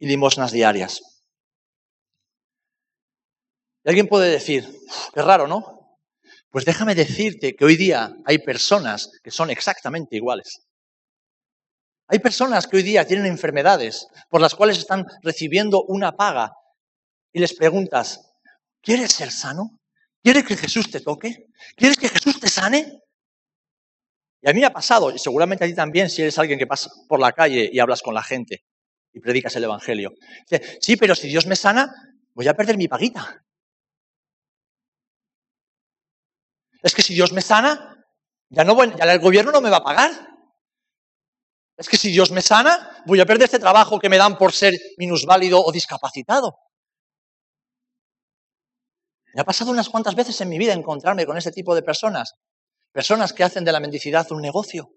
y 0.00 0.06
limosnas 0.08 0.50
diarias. 0.50 1.00
Y 3.84 3.88
alguien 3.88 4.08
puede 4.08 4.30
decir, 4.30 4.68
qué 5.14 5.22
raro, 5.22 5.46
¿no? 5.46 5.81
Pues 6.52 6.66
déjame 6.66 6.94
decirte 6.94 7.56
que 7.56 7.64
hoy 7.64 7.76
día 7.76 8.14
hay 8.26 8.38
personas 8.38 9.10
que 9.24 9.30
son 9.30 9.48
exactamente 9.48 10.16
iguales. 10.16 10.60
Hay 12.08 12.18
personas 12.18 12.66
que 12.66 12.76
hoy 12.76 12.82
día 12.82 13.06
tienen 13.06 13.24
enfermedades 13.24 14.06
por 14.28 14.42
las 14.42 14.54
cuales 14.54 14.76
están 14.76 15.06
recibiendo 15.22 15.82
una 15.84 16.12
paga 16.12 16.52
y 17.32 17.40
les 17.40 17.54
preguntas, 17.54 18.34
¿quieres 18.82 19.12
ser 19.12 19.32
sano? 19.32 19.80
¿Quieres 20.22 20.44
que 20.44 20.58
Jesús 20.58 20.90
te 20.90 21.00
toque? 21.00 21.46
¿Quieres 21.74 21.96
que 21.96 22.10
Jesús 22.10 22.38
te 22.38 22.50
sane? 22.50 23.00
Y 24.42 24.50
a 24.50 24.52
mí 24.52 24.60
me 24.60 24.66
ha 24.66 24.72
pasado, 24.74 25.10
y 25.10 25.18
seguramente 25.18 25.64
a 25.64 25.68
ti 25.68 25.74
también, 25.74 26.10
si 26.10 26.20
eres 26.20 26.38
alguien 26.38 26.58
que 26.58 26.66
pasa 26.66 26.90
por 27.08 27.18
la 27.18 27.32
calle 27.32 27.70
y 27.72 27.78
hablas 27.78 28.02
con 28.02 28.12
la 28.12 28.22
gente 28.22 28.62
y 29.14 29.20
predicas 29.20 29.56
el 29.56 29.64
Evangelio. 29.64 30.12
sí, 30.82 30.96
pero 30.96 31.14
si 31.14 31.28
Dios 31.28 31.46
me 31.46 31.56
sana, 31.56 31.94
voy 32.34 32.46
a 32.46 32.54
perder 32.54 32.76
mi 32.76 32.88
paguita. 32.88 33.42
Es 36.82 36.94
que 36.94 37.02
si 37.02 37.14
Dios 37.14 37.32
me 37.32 37.42
sana, 37.42 38.04
ya, 38.50 38.64
no 38.64 38.80
el 38.82 39.18
gobierno 39.20 39.52
no 39.52 39.60
me 39.60 39.70
va 39.70 39.78
a 39.78 39.84
pagar. 39.84 40.10
Es 41.76 41.88
que 41.88 41.96
si 41.96 42.10
Dios 42.10 42.30
me 42.30 42.42
sana, 42.42 43.02
voy 43.06 43.20
a 43.20 43.26
perder 43.26 43.44
este 43.44 43.58
trabajo 43.58 43.98
que 43.98 44.08
me 44.08 44.18
dan 44.18 44.36
por 44.36 44.52
ser 44.52 44.74
minusválido 44.98 45.64
o 45.64 45.72
discapacitado. 45.72 46.58
Me 49.34 49.40
ha 49.40 49.44
pasado 49.44 49.70
unas 49.70 49.88
cuantas 49.88 50.14
veces 50.14 50.40
en 50.40 50.50
mi 50.50 50.58
vida 50.58 50.74
encontrarme 50.74 51.24
con 51.24 51.38
este 51.38 51.52
tipo 51.52 51.74
de 51.74 51.82
personas. 51.82 52.34
Personas 52.92 53.32
que 53.32 53.44
hacen 53.44 53.64
de 53.64 53.72
la 53.72 53.80
mendicidad 53.80 54.30
un 54.32 54.42
negocio. 54.42 54.90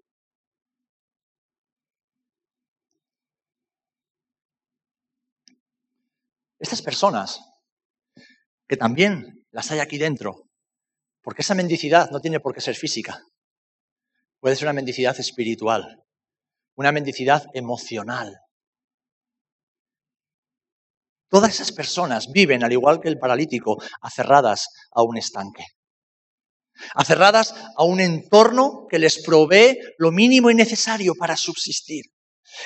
Estas 6.58 6.82
personas, 6.82 7.40
que 8.68 8.76
también 8.76 9.46
las 9.50 9.70
hay 9.70 9.78
aquí 9.78 9.98
dentro, 9.98 10.45
porque 11.26 11.42
esa 11.42 11.56
mendicidad 11.56 12.08
no 12.12 12.20
tiene 12.20 12.38
por 12.38 12.54
qué 12.54 12.60
ser 12.60 12.76
física. 12.76 13.20
Puede 14.38 14.54
ser 14.54 14.66
una 14.66 14.74
mendicidad 14.74 15.18
espiritual, 15.18 16.04
una 16.76 16.92
mendicidad 16.92 17.46
emocional. 17.52 18.38
Todas 21.28 21.52
esas 21.52 21.72
personas 21.72 22.30
viven, 22.30 22.62
al 22.62 22.70
igual 22.70 23.00
que 23.00 23.08
el 23.08 23.18
paralítico, 23.18 23.82
aferradas 24.02 24.68
a 24.92 25.02
un 25.02 25.16
estanque. 25.16 25.64
Aferradas 26.94 27.56
a 27.76 27.82
un 27.82 27.98
entorno 27.98 28.86
que 28.88 29.00
les 29.00 29.20
provee 29.24 29.80
lo 29.98 30.12
mínimo 30.12 30.48
y 30.48 30.54
necesario 30.54 31.16
para 31.16 31.36
subsistir. 31.36 32.04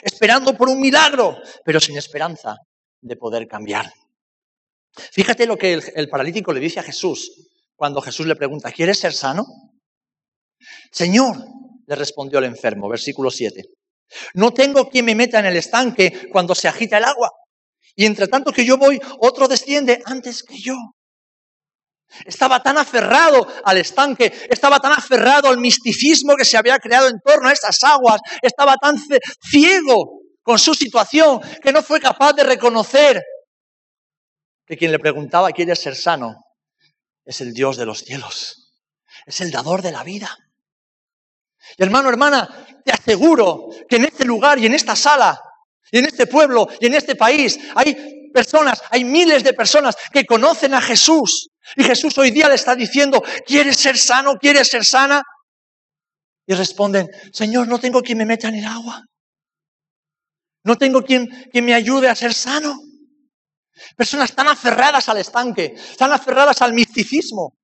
Esperando 0.02 0.54
por 0.54 0.68
un 0.68 0.82
milagro, 0.82 1.38
pero 1.64 1.80
sin 1.80 1.96
esperanza 1.96 2.56
de 3.00 3.16
poder 3.16 3.48
cambiar. 3.48 3.90
Fíjate 4.92 5.46
lo 5.46 5.56
que 5.56 5.72
el, 5.72 5.82
el 5.94 6.10
paralítico 6.10 6.52
le 6.52 6.60
dice 6.60 6.80
a 6.80 6.82
Jesús 6.82 7.49
cuando 7.80 8.02
Jesús 8.02 8.26
le 8.26 8.36
pregunta, 8.36 8.70
¿quieres 8.70 8.98
ser 8.98 9.14
sano? 9.14 9.46
Señor, 10.92 11.34
le 11.86 11.96
respondió 11.96 12.38
el 12.38 12.44
enfermo, 12.44 12.90
versículo 12.90 13.30
7, 13.30 13.62
no 14.34 14.52
tengo 14.52 14.90
quien 14.90 15.06
me 15.06 15.14
meta 15.14 15.38
en 15.38 15.46
el 15.46 15.56
estanque 15.56 16.28
cuando 16.30 16.54
se 16.54 16.68
agita 16.68 16.98
el 16.98 17.04
agua. 17.04 17.30
Y 17.96 18.04
entre 18.04 18.28
tanto 18.28 18.52
que 18.52 18.66
yo 18.66 18.76
voy, 18.76 19.00
otro 19.20 19.48
desciende 19.48 20.02
antes 20.04 20.42
que 20.42 20.58
yo. 20.58 20.74
Estaba 22.26 22.62
tan 22.62 22.76
aferrado 22.76 23.46
al 23.64 23.78
estanque, 23.78 24.30
estaba 24.50 24.78
tan 24.78 24.92
aferrado 24.92 25.48
al 25.48 25.56
misticismo 25.56 26.36
que 26.36 26.44
se 26.44 26.58
había 26.58 26.78
creado 26.78 27.08
en 27.08 27.18
torno 27.24 27.48
a 27.48 27.52
esas 27.52 27.82
aguas, 27.82 28.20
estaba 28.42 28.76
tan 28.76 28.96
ciego 29.50 30.20
con 30.42 30.58
su 30.58 30.74
situación 30.74 31.40
que 31.62 31.72
no 31.72 31.82
fue 31.82 31.98
capaz 31.98 32.34
de 32.34 32.44
reconocer 32.44 33.22
que 34.66 34.76
quien 34.76 34.92
le 34.92 34.98
preguntaba, 34.98 35.50
¿quieres 35.52 35.80
ser 35.80 35.96
sano? 35.96 36.36
Es 37.30 37.40
el 37.40 37.54
Dios 37.54 37.76
de 37.76 37.86
los 37.86 38.00
cielos, 38.00 38.72
es 39.24 39.40
el 39.40 39.52
dador 39.52 39.82
de 39.82 39.92
la 39.92 40.02
vida. 40.02 40.36
Y 41.78 41.82
hermano, 41.84 42.08
hermana, 42.08 42.66
te 42.84 42.90
aseguro 42.90 43.68
que 43.88 43.96
en 43.96 44.06
este 44.06 44.24
lugar 44.24 44.58
y 44.58 44.66
en 44.66 44.74
esta 44.74 44.96
sala, 44.96 45.40
y 45.92 45.98
en 45.98 46.06
este 46.06 46.26
pueblo 46.26 46.68
y 46.80 46.86
en 46.86 46.94
este 46.94 47.14
país, 47.14 47.56
hay 47.76 48.30
personas, 48.34 48.82
hay 48.90 49.04
miles 49.04 49.44
de 49.44 49.52
personas 49.52 49.94
que 50.12 50.26
conocen 50.26 50.74
a 50.74 50.80
Jesús. 50.80 51.50
Y 51.76 51.84
Jesús 51.84 52.18
hoy 52.18 52.32
día 52.32 52.48
le 52.48 52.56
está 52.56 52.74
diciendo, 52.74 53.22
¿quieres 53.46 53.76
ser 53.76 53.96
sano? 53.96 54.34
¿Quieres 54.34 54.68
ser 54.68 54.84
sana? 54.84 55.22
Y 56.48 56.54
responden, 56.54 57.08
Señor, 57.32 57.68
no 57.68 57.78
tengo 57.78 58.02
quien 58.02 58.18
me 58.18 58.26
meta 58.26 58.48
en 58.48 58.56
el 58.56 58.64
agua. 58.64 59.04
No 60.64 60.76
tengo 60.76 61.04
quien, 61.04 61.28
quien 61.52 61.64
me 61.64 61.74
ayude 61.74 62.08
a 62.08 62.16
ser 62.16 62.34
sano. 62.34 62.76
Personas 63.96 64.34
tan 64.34 64.48
aferradas 64.48 65.08
al 65.08 65.18
estanque, 65.18 65.74
tan 65.96 66.12
aferradas 66.12 66.60
al 66.62 66.72
misticismo, 66.72 67.56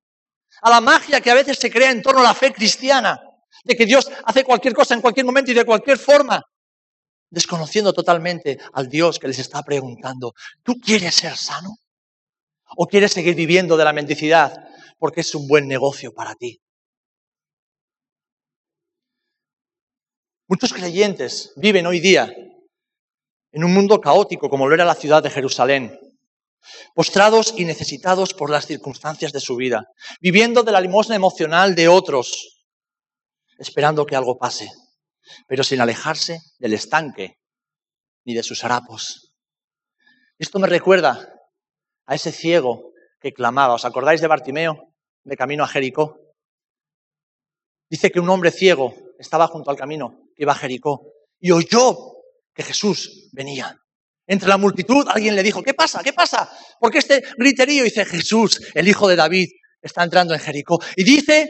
a 0.61 0.69
la 0.69 0.81
magia 0.81 1.21
que 1.21 1.31
a 1.31 1.35
veces 1.35 1.57
se 1.57 1.71
crea 1.71 1.91
en 1.91 2.01
torno 2.01 2.21
a 2.21 2.23
la 2.23 2.33
fe 2.33 2.53
cristiana, 2.53 3.21
de 3.63 3.75
que 3.75 3.85
Dios 3.85 4.09
hace 4.25 4.43
cualquier 4.43 4.73
cosa 4.73 4.93
en 4.93 5.01
cualquier 5.01 5.25
momento 5.25 5.51
y 5.51 5.53
de 5.53 5.65
cualquier 5.65 5.97
forma, 5.97 6.41
desconociendo 7.29 7.93
totalmente 7.93 8.57
al 8.73 8.87
Dios 8.87 9.19
que 9.19 9.27
les 9.27 9.39
está 9.39 9.61
preguntando, 9.63 10.33
¿tú 10.63 10.75
quieres 10.75 11.15
ser 11.15 11.35
sano? 11.35 11.77
¿O 12.75 12.85
quieres 12.85 13.13
seguir 13.13 13.35
viviendo 13.35 13.77
de 13.77 13.85
la 13.85 13.93
mendicidad 13.93 14.67
porque 14.97 15.21
es 15.21 15.35
un 15.35 15.47
buen 15.47 15.67
negocio 15.67 16.13
para 16.13 16.35
ti? 16.35 16.59
Muchos 20.49 20.73
creyentes 20.73 21.53
viven 21.57 21.85
hoy 21.87 21.99
día 21.99 22.33
en 23.51 23.63
un 23.63 23.73
mundo 23.73 23.99
caótico 23.99 24.49
como 24.49 24.67
lo 24.67 24.75
era 24.75 24.85
la 24.85 24.95
ciudad 24.95 25.21
de 25.21 25.29
Jerusalén, 25.29 25.99
postrados 26.93 27.53
y 27.57 27.65
necesitados 27.65 28.33
por 28.33 28.49
las 28.49 28.65
circunstancias 28.65 29.31
de 29.33 29.39
su 29.39 29.55
vida, 29.55 29.85
viviendo 30.19 30.63
de 30.63 30.71
la 30.71 30.81
limosna 30.81 31.15
emocional 31.15 31.75
de 31.75 31.87
otros, 31.87 32.65
esperando 33.57 34.05
que 34.05 34.15
algo 34.15 34.37
pase, 34.37 34.71
pero 35.47 35.63
sin 35.63 35.81
alejarse 35.81 36.39
del 36.59 36.73
estanque 36.73 37.39
ni 38.25 38.33
de 38.33 38.43
sus 38.43 38.63
harapos. 38.63 39.33
Esto 40.37 40.59
me 40.59 40.67
recuerda 40.67 41.33
a 42.05 42.15
ese 42.15 42.31
ciego 42.31 42.91
que 43.19 43.33
clamaba. 43.33 43.73
¿Os 43.75 43.85
acordáis 43.85 44.21
de 44.21 44.27
Bartimeo, 44.27 44.93
de 45.23 45.37
camino 45.37 45.63
a 45.63 45.67
Jericó? 45.67 46.19
Dice 47.89 48.11
que 48.11 48.19
un 48.19 48.29
hombre 48.29 48.51
ciego 48.51 48.93
estaba 49.17 49.47
junto 49.47 49.71
al 49.71 49.77
camino 49.77 50.19
que 50.35 50.43
iba 50.43 50.51
a 50.51 50.55
Jericó 50.55 51.13
y 51.39 51.51
oyó 51.51 52.17
que 52.53 52.63
Jesús 52.63 53.29
venía. 53.31 53.79
Entre 54.27 54.49
la 54.49 54.57
multitud 54.57 55.07
alguien 55.07 55.35
le 55.35 55.41
dijo, 55.41 55.63
¿qué 55.63 55.73
pasa? 55.73 56.03
¿Qué 56.03 56.11
pasa? 56.11 56.51
¿Por 56.79 56.91
qué 56.91 56.97
este 56.99 57.23
griterío? 57.37 57.85
dice, 57.85 58.03
Jesús, 58.03 58.61
el 58.73 58.87
hijo 58.87 59.07
de 59.07 59.15
David, 59.15 59.47
está 59.81 60.03
entrando 60.03 60.33
en 60.33 60.39
Jericó. 60.41 60.79
Y 60.97 61.03
dice 61.05 61.49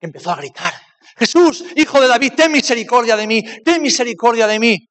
que 0.00 0.06
empezó 0.06 0.30
a 0.30 0.36
gritar, 0.36 0.72
Jesús, 1.16 1.64
hijo 1.76 2.00
de 2.00 2.08
David, 2.08 2.32
ten 2.34 2.50
misericordia 2.50 3.16
de 3.16 3.26
mí, 3.26 3.42
ten 3.62 3.82
misericordia 3.82 4.46
de 4.46 4.58
mí. 4.58 4.88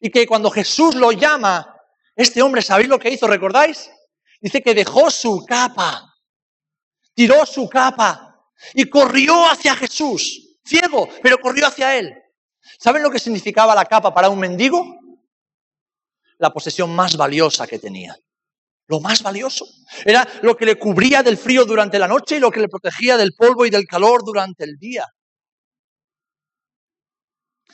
Y 0.00 0.10
que 0.10 0.26
cuando 0.26 0.50
Jesús 0.50 0.94
lo 0.94 1.12
llama, 1.12 1.66
este 2.14 2.42
hombre, 2.42 2.60
¿sabéis 2.60 2.88
lo 2.88 2.98
que 2.98 3.10
hizo? 3.10 3.26
¿Recordáis? 3.26 3.90
Dice 4.40 4.62
que 4.62 4.74
dejó 4.74 5.10
su 5.10 5.44
capa, 5.46 6.04
tiró 7.14 7.44
su 7.46 7.68
capa 7.68 8.36
y 8.74 8.84
corrió 8.88 9.48
hacia 9.50 9.74
Jesús, 9.74 10.58
ciego, 10.64 11.08
pero 11.22 11.38
corrió 11.38 11.66
hacia 11.66 11.96
él. 11.96 12.14
¿Saben 12.78 13.02
lo 13.02 13.10
que 13.10 13.18
significaba 13.18 13.74
la 13.74 13.86
capa 13.86 14.12
para 14.14 14.28
un 14.28 14.38
mendigo? 14.38 14.99
La 16.40 16.50
posesión 16.50 16.94
más 16.94 17.16
valiosa 17.16 17.66
que 17.66 17.78
tenía. 17.78 18.16
lo 18.88 18.98
más 18.98 19.22
valioso. 19.22 19.66
Era 20.04 20.26
lo 20.42 20.56
que 20.56 20.66
le 20.66 20.76
cubría 20.76 21.22
del 21.22 21.38
frío 21.38 21.64
durante 21.64 21.96
la 21.96 22.08
noche 22.08 22.36
y 22.36 22.40
lo 22.40 22.50
que 22.50 22.58
le 22.58 22.68
protegía 22.68 23.16
del 23.16 23.34
polvo 23.34 23.64
y 23.64 23.70
del 23.70 23.86
calor 23.86 24.24
durante 24.24 24.64
el 24.64 24.78
día. 24.78 25.06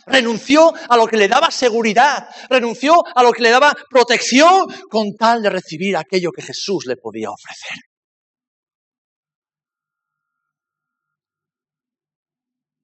Renunció 0.04 0.74
a 0.88 0.96
lo 0.98 1.06
que 1.06 1.16
le 1.16 1.26
daba 1.26 1.50
seguridad, 1.50 2.28
renunció 2.50 3.02
a 3.14 3.22
lo 3.22 3.32
que 3.32 3.42
le 3.42 3.48
daba 3.50 3.72
protección 3.88 4.66
con 4.90 5.16
tal 5.16 5.40
de 5.42 5.48
recibir 5.48 5.96
aquello 5.96 6.32
que 6.32 6.42
Jesús 6.42 6.84
le 6.84 6.96
podía 6.96 7.30
ofrecer. 7.30 7.78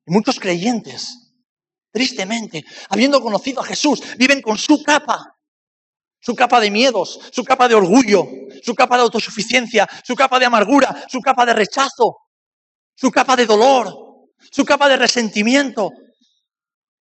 Y 0.07 0.11
muchos 0.11 0.41
creyentes, 0.41 1.35
tristemente, 1.93 2.65
habiendo 2.89 3.21
conocido 3.21 3.61
a 3.61 3.65
Jesús, 3.67 4.03
viven 4.17 4.41
con 4.41 4.57
su 4.57 4.83
capa, 4.83 5.37
su 6.23 6.35
capa 6.37 6.61
de 6.61 6.71
miedos, 6.71 7.19
su 7.33 7.45
capa 7.45 7.69
de 7.69 7.75
orgullo, 7.75 8.26
su 8.62 8.75
capa 8.75 8.97
de 8.97 9.02
autosuficiencia, 9.02 9.88
su 10.05 10.14
capa 10.14 10.38
de 10.38 10.47
amargura, 10.47 11.05
su 11.09 11.21
capa 11.21 11.45
de 11.45 11.52
rechazo, 11.52 12.17
su 12.95 13.11
capa 13.11 13.35
de 13.35 13.45
dolor, 13.45 14.29
su 14.50 14.64
capa 14.64 14.88
de 14.88 14.97
resentimiento, 14.97 15.91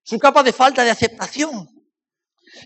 su 0.03 0.17
capa 0.17 0.41
de 0.41 0.51
falta 0.51 0.83
de 0.83 0.89
aceptación. 0.89 1.67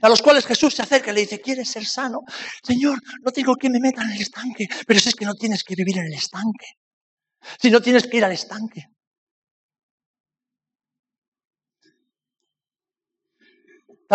A 0.02 0.10
los 0.10 0.22
cuales 0.22 0.46
Jesús 0.46 0.74
se 0.74 0.82
acerca 0.82 1.12
y 1.12 1.14
le 1.14 1.22
dice, 1.22 1.42
¿quieres 1.42 1.70
ser 1.70 1.86
sano? 1.86 2.22
Señor, 2.64 3.00
no 3.22 3.32
tengo 3.32 3.56
que 3.56 3.70
me 3.70 3.80
meta 3.80 4.02
en 4.02 4.12
el 4.12 4.22
estanque, 4.22 4.68
pero 4.88 5.00
si 5.00 5.10
es 5.10 5.16
que 5.16 5.26
no 5.26 5.36
tienes 5.36 5.64
que 5.64 5.76
vivir 5.76 6.00
en 6.00 6.06
el 6.06 6.14
estanque, 6.14 6.66
si 7.62 7.70
no 7.70 7.82
tienes 7.82 8.08
que 8.08 8.18
ir 8.18 8.26
al 8.26 8.32
estanque. 8.32 8.86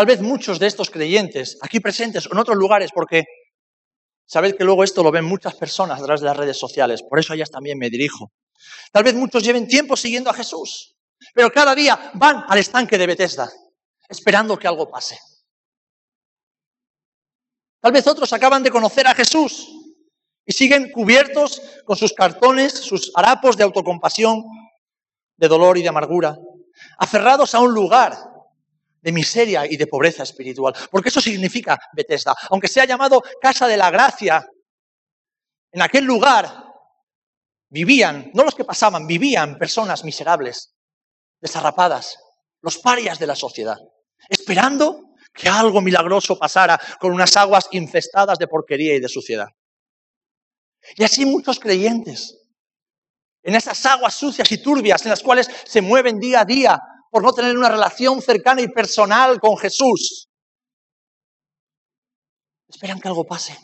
Tal 0.01 0.07
vez 0.07 0.23
muchos 0.23 0.59
de 0.59 0.67
estos 0.67 0.89
creyentes, 0.89 1.59
aquí 1.61 1.79
presentes 1.79 2.27
o 2.27 2.33
en 2.33 2.39
otros 2.39 2.57
lugares, 2.57 2.91
porque 2.91 3.25
sabed 4.25 4.57
que 4.57 4.65
luego 4.65 4.83
esto 4.83 5.03
lo 5.03 5.11
ven 5.11 5.27
muchas 5.27 5.55
personas 5.57 6.01
a 6.01 6.03
través 6.03 6.23
de 6.23 6.27
las 6.27 6.39
redes 6.39 6.59
sociales, 6.59 7.03
por 7.03 7.19
eso 7.19 7.35
a 7.35 7.37
ellas 7.37 7.51
también 7.51 7.77
me 7.77 7.91
dirijo. 7.91 8.33
Tal 8.93 9.05
vez 9.05 9.15
muchos 9.15 9.45
lleven 9.45 9.69
tiempo 9.69 9.99
siguiendo 9.99 10.31
a 10.31 10.33
Jesús, 10.33 10.97
pero 11.35 11.53
cada 11.53 11.75
día 11.75 12.13
van 12.15 12.45
al 12.49 12.57
estanque 12.57 12.97
de 12.97 13.09
Bethesda, 13.09 13.51
esperando 14.09 14.59
que 14.59 14.67
algo 14.67 14.91
pase. 14.91 15.19
Tal 17.83 17.93
vez 17.93 18.07
otros 18.07 18.33
acaban 18.33 18.63
de 18.63 18.71
conocer 18.71 19.07
a 19.07 19.15
Jesús 19.15 19.69
y 20.47 20.53
siguen 20.55 20.91
cubiertos 20.93 21.61
con 21.85 21.99
sus 21.99 22.15
cartones, 22.15 22.73
sus 22.73 23.13
harapos 23.15 23.55
de 23.55 23.65
autocompasión, 23.65 24.45
de 25.37 25.47
dolor 25.47 25.77
y 25.77 25.83
de 25.83 25.91
amargura, 25.91 26.39
aferrados 26.97 27.55
a 27.55 27.61
un 27.61 27.75
lugar 27.75 28.30
de 29.01 29.13
miseria 29.13 29.67
y 29.67 29.77
de 29.77 29.87
pobreza 29.87 30.23
espiritual. 30.23 30.75
Porque 30.91 31.09
eso 31.09 31.21
significa 31.21 31.79
Bethesda. 31.93 32.35
Aunque 32.51 32.69
sea 32.69 32.85
llamado 32.85 33.23
casa 33.41 33.67
de 33.67 33.77
la 33.77 33.91
gracia, 33.91 34.47
en 35.73 35.83
aquel 35.83 36.05
lugar 36.05 36.65
vivían, 37.69 38.31
no 38.35 38.45
los 38.45 38.55
que 38.55 38.65
pasaban, 38.65 39.07
vivían 39.07 39.57
personas 39.59 40.05
miserables, 40.05 40.75
desarrapadas, 41.41 42.19
los 42.63 42.79
parias 42.79 43.19
de 43.19 43.27
la 43.27 43.37
sociedad, 43.37 43.79
esperando 44.29 45.15
que 45.33 45.49
algo 45.49 45.81
milagroso 45.81 46.39
pasara 46.39 46.79
con 46.99 47.13
unas 47.13 47.37
aguas 47.37 47.69
infestadas 47.71 48.39
de 48.39 48.49
porquería 48.49 48.97
y 48.97 49.01
de 49.01 49.09
suciedad. 49.09 49.49
Y 50.97 51.05
así 51.05 51.25
muchos 51.25 51.61
creyentes, 51.61 52.37
en 53.43 53.55
esas 53.55 53.85
aguas 53.87 54.15
sucias 54.15 54.51
y 54.53 54.63
turbias 54.63 55.03
en 55.05 55.11
las 55.11 55.23
cuales 55.23 55.49
se 55.65 55.81
mueven 55.81 56.19
día 56.19 56.41
a 56.41 56.45
día 56.45 56.81
por 57.11 57.23
no 57.23 57.33
tener 57.33 57.57
una 57.57 57.69
relación 57.69 58.23
cercana 58.23 58.63
y 58.63 58.69
personal 58.69 59.41
con 59.41 59.57
Jesús, 59.57 60.29
esperan 62.69 63.01
que 63.01 63.09
algo 63.09 63.27
pase, 63.27 63.59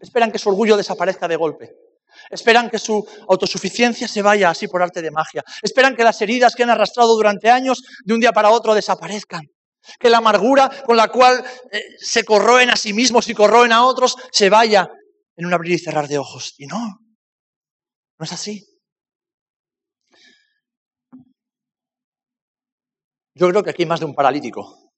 esperan 0.00 0.30
que 0.30 0.38
su 0.38 0.50
orgullo 0.50 0.76
desaparezca 0.76 1.26
de 1.26 1.36
golpe, 1.36 1.74
Esperan 2.30 2.70
que 2.70 2.78
su 2.78 3.06
autosuficiencia 3.28 4.08
se 4.08 4.22
vaya 4.22 4.50
así 4.50 4.68
por 4.68 4.82
arte 4.82 5.02
de 5.02 5.10
magia. 5.10 5.42
Esperan 5.62 5.96
que 5.96 6.04
las 6.04 6.20
heridas 6.22 6.54
que 6.54 6.62
han 6.62 6.70
arrastrado 6.70 7.14
durante 7.14 7.50
años 7.50 7.82
de 8.04 8.14
un 8.14 8.20
día 8.20 8.32
para 8.32 8.50
otro 8.50 8.74
desaparezcan. 8.74 9.42
Que 9.98 10.08
la 10.08 10.18
amargura 10.18 10.70
con 10.84 10.96
la 10.96 11.08
cual 11.08 11.44
eh, 11.70 11.82
se 11.98 12.24
corroen 12.24 12.70
a 12.70 12.76
sí 12.76 12.92
mismos 12.92 13.28
y 13.28 13.34
corroen 13.34 13.72
a 13.72 13.84
otros 13.84 14.16
se 14.32 14.48
vaya 14.48 14.88
en 15.36 15.46
un 15.46 15.52
abrir 15.52 15.72
y 15.72 15.78
cerrar 15.78 16.08
de 16.08 16.18
ojos. 16.18 16.54
Y 16.56 16.66
no, 16.66 16.78
no 16.78 18.24
es 18.24 18.32
así. 18.32 18.64
Yo 23.34 23.48
creo 23.48 23.62
que 23.62 23.70
aquí 23.70 23.82
hay 23.82 23.88
más 23.88 24.00
de 24.00 24.06
un 24.06 24.14
paralítico, 24.14 24.92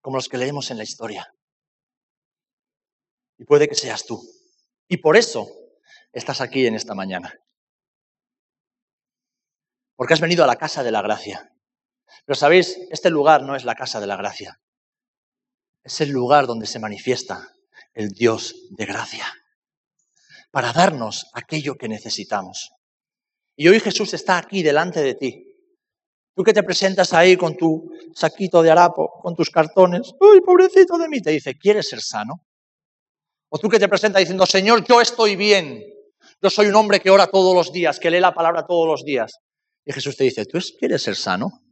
como 0.00 0.16
los 0.16 0.28
que 0.28 0.38
leemos 0.38 0.70
en 0.70 0.76
la 0.76 0.84
historia. 0.84 1.34
Y 3.38 3.44
puede 3.44 3.68
que 3.68 3.74
seas 3.74 4.06
tú. 4.06 4.22
Y 4.88 4.98
por 4.98 5.16
eso 5.16 5.48
estás 6.12 6.40
aquí 6.40 6.66
en 6.66 6.76
esta 6.76 6.94
mañana. 6.94 7.34
Porque 9.96 10.14
has 10.14 10.20
venido 10.20 10.44
a 10.44 10.46
la 10.46 10.56
casa 10.56 10.84
de 10.84 10.92
la 10.92 11.02
gracia. 11.02 11.52
Pero 12.24 12.36
sabéis, 12.36 12.78
este 12.90 13.10
lugar 13.10 13.42
no 13.42 13.56
es 13.56 13.64
la 13.64 13.74
casa 13.74 13.98
de 13.98 14.06
la 14.06 14.16
gracia. 14.16 14.60
Es 15.82 16.00
el 16.00 16.10
lugar 16.10 16.46
donde 16.46 16.66
se 16.66 16.78
manifiesta 16.78 17.52
el 17.94 18.10
Dios 18.10 18.54
de 18.70 18.86
gracia. 18.86 19.26
Para 20.52 20.72
darnos 20.72 21.26
aquello 21.34 21.76
que 21.76 21.88
necesitamos. 21.88 22.70
Y 23.56 23.68
hoy 23.68 23.80
Jesús 23.80 24.14
está 24.14 24.38
aquí 24.38 24.62
delante 24.62 25.02
de 25.02 25.14
ti. 25.14 25.45
Tú 26.36 26.44
que 26.44 26.52
te 26.52 26.62
presentas 26.62 27.14
ahí 27.14 27.34
con 27.34 27.56
tu 27.56 27.90
saquito 28.14 28.62
de 28.62 28.70
harapo, 28.70 29.10
con 29.22 29.34
tus 29.34 29.48
cartones. 29.48 30.12
¡Uy, 30.20 30.42
pobrecito 30.42 30.98
de 30.98 31.08
mí! 31.08 31.22
Te 31.22 31.30
dice, 31.30 31.56
¿quieres 31.56 31.88
ser 31.88 32.02
sano? 32.02 32.44
O 33.48 33.58
tú 33.58 33.70
que 33.70 33.78
te 33.78 33.88
presentas 33.88 34.20
diciendo, 34.20 34.44
Señor, 34.44 34.84
yo 34.86 35.00
estoy 35.00 35.34
bien. 35.34 35.82
Yo 36.42 36.50
soy 36.50 36.66
un 36.66 36.74
hombre 36.74 37.00
que 37.00 37.08
ora 37.08 37.28
todos 37.28 37.54
los 37.54 37.72
días, 37.72 37.98
que 37.98 38.10
lee 38.10 38.20
la 38.20 38.34
palabra 38.34 38.66
todos 38.66 38.86
los 38.86 39.02
días. 39.02 39.38
Y 39.86 39.94
Jesús 39.94 40.14
te 40.14 40.24
dice, 40.24 40.44
¿tú 40.44 40.58
quieres 40.78 41.02
ser 41.02 41.16
sano? 41.16 41.62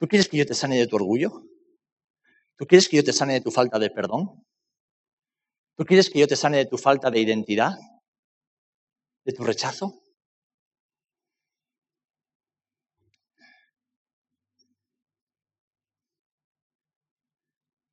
¿Tú 0.00 0.08
quieres 0.08 0.28
que 0.28 0.38
yo 0.38 0.46
te 0.46 0.54
sane 0.54 0.78
de 0.78 0.86
tu 0.86 0.96
orgullo? 0.96 1.42
¿Tú 2.56 2.64
quieres 2.66 2.88
que 2.88 2.96
yo 2.96 3.04
te 3.04 3.12
sane 3.12 3.34
de 3.34 3.42
tu 3.42 3.50
falta 3.50 3.78
de 3.78 3.90
perdón? 3.90 4.42
¿Tú 5.76 5.84
quieres 5.84 6.08
que 6.08 6.20
yo 6.20 6.26
te 6.26 6.36
sane 6.36 6.56
de 6.56 6.66
tu 6.66 6.78
falta 6.78 7.10
de 7.10 7.20
identidad? 7.20 7.72
¿De 9.26 9.32
tu 9.34 9.44
rechazo? 9.44 10.01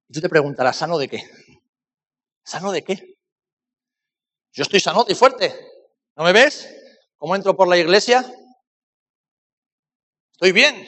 Y 0.09 0.13
tú 0.13 0.21
te 0.21 0.29
preguntarás, 0.29 0.75
¿sano 0.75 0.97
de 0.97 1.07
qué? 1.07 1.23
¿Sano 2.43 2.71
de 2.71 2.83
qué? 2.83 3.15
Yo 4.51 4.63
estoy 4.63 4.79
sano 4.79 5.05
y 5.07 5.13
fuerte. 5.13 5.53
¿No 6.15 6.23
me 6.23 6.33
ves? 6.33 6.67
¿Cómo 7.15 7.35
entro 7.35 7.55
por 7.55 7.67
la 7.67 7.77
iglesia? 7.77 8.25
Estoy 10.31 10.51
bien. 10.51 10.87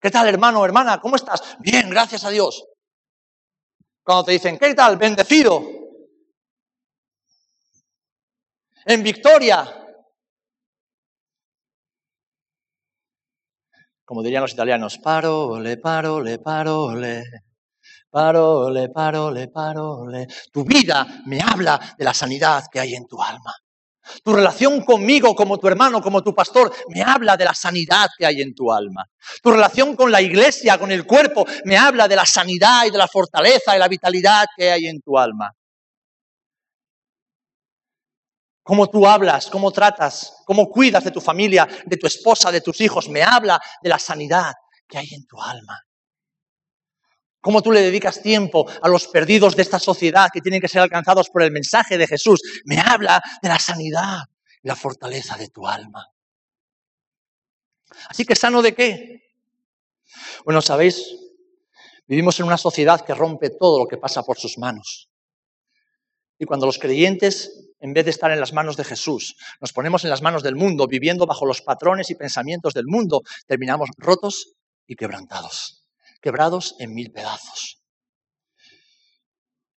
¿Qué 0.00 0.10
tal, 0.10 0.26
hermano, 0.28 0.64
hermana? 0.64 0.98
¿Cómo 0.98 1.16
estás? 1.16 1.56
Bien, 1.60 1.90
gracias 1.90 2.24
a 2.24 2.30
Dios. 2.30 2.64
Cuando 4.02 4.24
te 4.24 4.32
dicen, 4.32 4.58
¿qué 4.58 4.74
tal? 4.74 4.96
Bendecido. 4.96 5.62
En 8.86 9.02
victoria. 9.02 9.78
Como 14.06 14.22
dirían 14.22 14.42
los 14.42 14.52
italianos, 14.54 14.98
parole, 14.98 15.76
parole, 15.76 16.38
parole. 16.38 17.24
Parole, 18.12 18.90
parole, 18.90 19.48
parole. 19.48 20.26
Tu 20.52 20.64
vida 20.64 21.22
me 21.24 21.40
habla 21.40 21.80
de 21.96 22.04
la 22.04 22.12
sanidad 22.12 22.64
que 22.70 22.78
hay 22.78 22.94
en 22.94 23.06
tu 23.06 23.22
alma. 23.22 23.54
Tu 24.22 24.34
relación 24.34 24.84
conmigo 24.84 25.34
como 25.34 25.56
tu 25.58 25.66
hermano, 25.66 26.02
como 26.02 26.22
tu 26.22 26.34
pastor, 26.34 26.70
me 26.88 27.00
habla 27.02 27.38
de 27.38 27.46
la 27.46 27.54
sanidad 27.54 28.08
que 28.18 28.26
hay 28.26 28.42
en 28.42 28.54
tu 28.54 28.70
alma. 28.70 29.06
Tu 29.42 29.50
relación 29.50 29.96
con 29.96 30.12
la 30.12 30.20
iglesia, 30.20 30.78
con 30.78 30.92
el 30.92 31.06
cuerpo, 31.06 31.46
me 31.64 31.78
habla 31.78 32.06
de 32.06 32.16
la 32.16 32.26
sanidad 32.26 32.84
y 32.84 32.90
de 32.90 32.98
la 32.98 33.08
fortaleza 33.08 33.74
y 33.74 33.78
la 33.78 33.88
vitalidad 33.88 34.44
que 34.58 34.70
hay 34.70 34.86
en 34.88 35.00
tu 35.00 35.16
alma. 35.16 35.50
Cómo 38.62 38.90
tú 38.90 39.06
hablas, 39.06 39.48
cómo 39.48 39.70
tratas, 39.70 40.42
cómo 40.44 40.68
cuidas 40.68 41.02
de 41.04 41.12
tu 41.12 41.20
familia, 41.22 41.66
de 41.86 41.96
tu 41.96 42.06
esposa, 42.06 42.52
de 42.52 42.60
tus 42.60 42.78
hijos, 42.82 43.08
me 43.08 43.22
habla 43.22 43.58
de 43.80 43.88
la 43.88 43.98
sanidad 43.98 44.52
que 44.86 44.98
hay 44.98 45.08
en 45.14 45.26
tu 45.26 45.40
alma. 45.40 45.80
Cómo 47.42 47.60
tú 47.60 47.72
le 47.72 47.82
dedicas 47.82 48.22
tiempo 48.22 48.70
a 48.80 48.88
los 48.88 49.08
perdidos 49.08 49.56
de 49.56 49.62
esta 49.62 49.80
sociedad 49.80 50.28
que 50.32 50.40
tienen 50.40 50.60
que 50.60 50.68
ser 50.68 50.80
alcanzados 50.80 51.28
por 51.28 51.42
el 51.42 51.50
mensaje 51.50 51.98
de 51.98 52.06
Jesús. 52.06 52.40
Me 52.64 52.78
habla 52.78 53.20
de 53.42 53.48
la 53.48 53.58
sanidad 53.58 54.20
la 54.62 54.76
fortaleza 54.76 55.36
de 55.36 55.48
tu 55.48 55.66
alma. 55.66 56.06
Así 58.08 58.24
que 58.24 58.36
sano 58.36 58.62
de 58.62 58.74
qué? 58.74 59.22
Bueno, 60.44 60.62
sabéis, 60.62 61.04
vivimos 62.06 62.38
en 62.38 62.46
una 62.46 62.56
sociedad 62.56 63.04
que 63.04 63.12
rompe 63.12 63.50
todo 63.50 63.80
lo 63.80 63.88
que 63.88 63.96
pasa 63.96 64.22
por 64.22 64.38
sus 64.38 64.56
manos. 64.56 65.10
Y 66.38 66.44
cuando 66.44 66.66
los 66.66 66.78
creyentes, 66.78 67.72
en 67.80 67.92
vez 67.92 68.04
de 68.04 68.12
estar 68.12 68.30
en 68.30 68.38
las 68.38 68.52
manos 68.52 68.76
de 68.76 68.84
Jesús, 68.84 69.36
nos 69.60 69.72
ponemos 69.72 70.04
en 70.04 70.10
las 70.10 70.22
manos 70.22 70.44
del 70.44 70.54
mundo, 70.54 70.86
viviendo 70.86 71.26
bajo 71.26 71.44
los 71.44 71.60
patrones 71.60 72.08
y 72.10 72.14
pensamientos 72.14 72.72
del 72.72 72.86
mundo, 72.86 73.22
terminamos 73.48 73.90
rotos 73.98 74.54
y 74.86 74.94
quebrantados 74.94 75.81
quebrados 76.22 76.76
en 76.78 76.94
mil 76.94 77.10
pedazos. 77.12 77.82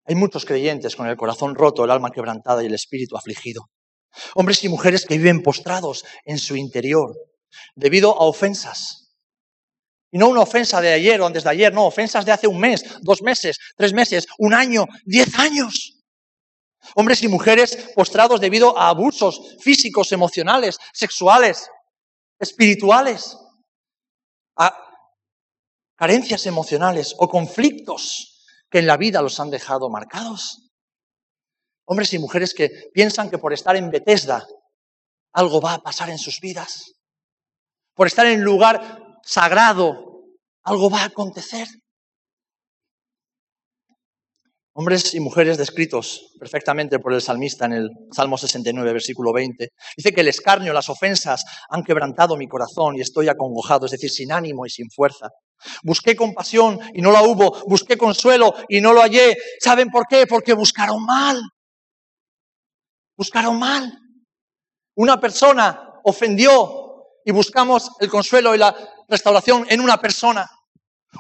Hay 0.05 0.15
muchos 0.15 0.45
creyentes 0.45 0.95
con 0.95 1.07
el 1.07 1.17
corazón 1.17 1.55
roto, 1.55 1.83
el 1.83 1.91
alma 1.91 2.11
quebrantada 2.11 2.61
y 2.61 2.67
el 2.67 2.75
espíritu 2.75 3.17
afligido. 3.17 3.69
Hombres 4.35 4.63
y 4.63 4.69
mujeres 4.69 5.05
que 5.05 5.17
viven 5.17 5.41
postrados 5.41 6.05
en 6.23 6.37
su 6.37 6.55
interior 6.55 7.13
debido 7.75 8.11
a 8.11 8.25
ofensas. 8.25 9.15
Y 10.11 10.17
no 10.17 10.29
una 10.29 10.41
ofensa 10.41 10.79
de 10.79 10.93
ayer 10.93 11.19
o 11.19 11.25
antes 11.25 11.43
de 11.43 11.49
ayer, 11.49 11.73
no, 11.73 11.85
ofensas 11.85 12.23
de 12.23 12.31
hace 12.31 12.47
un 12.47 12.59
mes, 12.59 12.83
dos 13.01 13.21
meses, 13.21 13.57
tres 13.75 13.93
meses, 13.93 14.27
un 14.37 14.53
año, 14.53 14.85
diez 15.03 15.37
años. 15.39 16.03
Hombres 16.95 17.23
y 17.23 17.27
mujeres 17.27 17.89
postrados 17.95 18.39
debido 18.39 18.77
a 18.77 18.89
abusos 18.89 19.57
físicos, 19.59 20.11
emocionales, 20.11 20.77
sexuales, 20.93 21.67
espirituales, 22.39 23.35
carencias 25.95 26.45
emocionales 26.45 27.15
o 27.17 27.27
conflictos 27.27 28.45
que 28.69 28.79
en 28.79 28.87
la 28.87 28.97
vida 28.97 29.21
los 29.21 29.39
han 29.39 29.49
dejado 29.49 29.89
marcados. 29.89 30.69
Hombres 31.85 32.13
y 32.13 32.19
mujeres 32.19 32.53
que 32.53 32.69
piensan 32.93 33.29
que 33.29 33.37
por 33.37 33.53
estar 33.53 33.75
en 33.75 33.89
Bethesda 33.89 34.45
algo 35.33 35.61
va 35.61 35.75
a 35.75 35.83
pasar 35.83 36.09
en 36.09 36.17
sus 36.17 36.39
vidas. 36.39 36.93
Por 37.93 38.07
estar 38.07 38.25
en 38.25 38.41
lugar 38.41 39.19
sagrado 39.23 40.05
algo 40.63 40.89
va 40.89 41.03
a 41.03 41.05
acontecer. 41.05 41.67
Hombres 44.73 45.13
y 45.13 45.21
mujeres 45.21 45.57
descritos 45.57 46.33
perfectamente 46.37 46.99
por 46.99 47.13
el 47.13 47.21
salmista 47.21 47.65
en 47.65 47.73
el 47.73 47.89
Salmo 48.11 48.37
69, 48.37 48.91
versículo 48.91 49.31
20. 49.31 49.69
Dice 49.95 50.11
que 50.11 50.21
el 50.21 50.27
escarnio, 50.27 50.73
las 50.73 50.89
ofensas 50.89 51.45
han 51.69 51.83
quebrantado 51.83 52.35
mi 52.35 52.47
corazón 52.47 52.97
y 52.97 53.01
estoy 53.01 53.29
acongojado, 53.29 53.85
es 53.85 53.93
decir, 53.93 54.09
sin 54.09 54.33
ánimo 54.33 54.65
y 54.65 54.69
sin 54.69 54.89
fuerza. 54.89 55.29
Busqué 55.83 56.15
compasión 56.15 56.79
y 56.93 57.01
no 57.01 57.11
la 57.11 57.23
hubo, 57.23 57.63
busqué 57.67 57.97
consuelo 57.97 58.53
y 58.69 58.81
no 58.81 58.93
lo 58.93 59.01
hallé. 59.01 59.37
¿Saben 59.59 59.89
por 59.89 60.07
qué? 60.07 60.27
Porque 60.27 60.53
buscaron 60.53 61.03
mal. 61.05 61.41
Buscaron 63.17 63.57
mal. 63.57 63.97
Una 64.95 65.19
persona 65.19 65.99
ofendió 66.03 66.85
y 67.25 67.31
buscamos 67.31 67.91
el 67.99 68.09
consuelo 68.09 68.53
y 68.55 68.57
la 68.57 68.75
restauración 69.07 69.65
en 69.69 69.81
una 69.81 69.99
persona. 69.99 70.49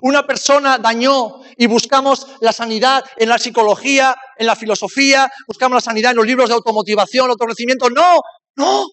Una 0.01 0.27
persona 0.27 0.77
dañó 0.77 1.41
y 1.57 1.67
buscamos 1.67 2.27
la 2.41 2.51
sanidad 2.51 3.03
en 3.17 3.29
la 3.29 3.37
psicología, 3.37 4.15
en 4.37 4.45
la 4.45 4.55
filosofía, 4.55 5.31
buscamos 5.47 5.75
la 5.77 5.81
sanidad 5.81 6.11
en 6.11 6.17
los 6.17 6.25
libros 6.25 6.49
de 6.49 6.55
automotivación, 6.55 7.29
autoconocimiento. 7.29 7.89
No, 7.89 8.19
no. 8.55 8.87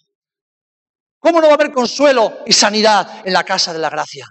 ¿Cómo 1.19 1.41
no 1.41 1.47
va 1.47 1.53
a 1.53 1.55
haber 1.55 1.73
consuelo 1.73 2.41
y 2.47 2.53
sanidad 2.53 3.23
en 3.25 3.33
la 3.33 3.45
casa 3.45 3.73
de 3.73 3.79
la 3.79 3.91
gracia? 3.91 4.27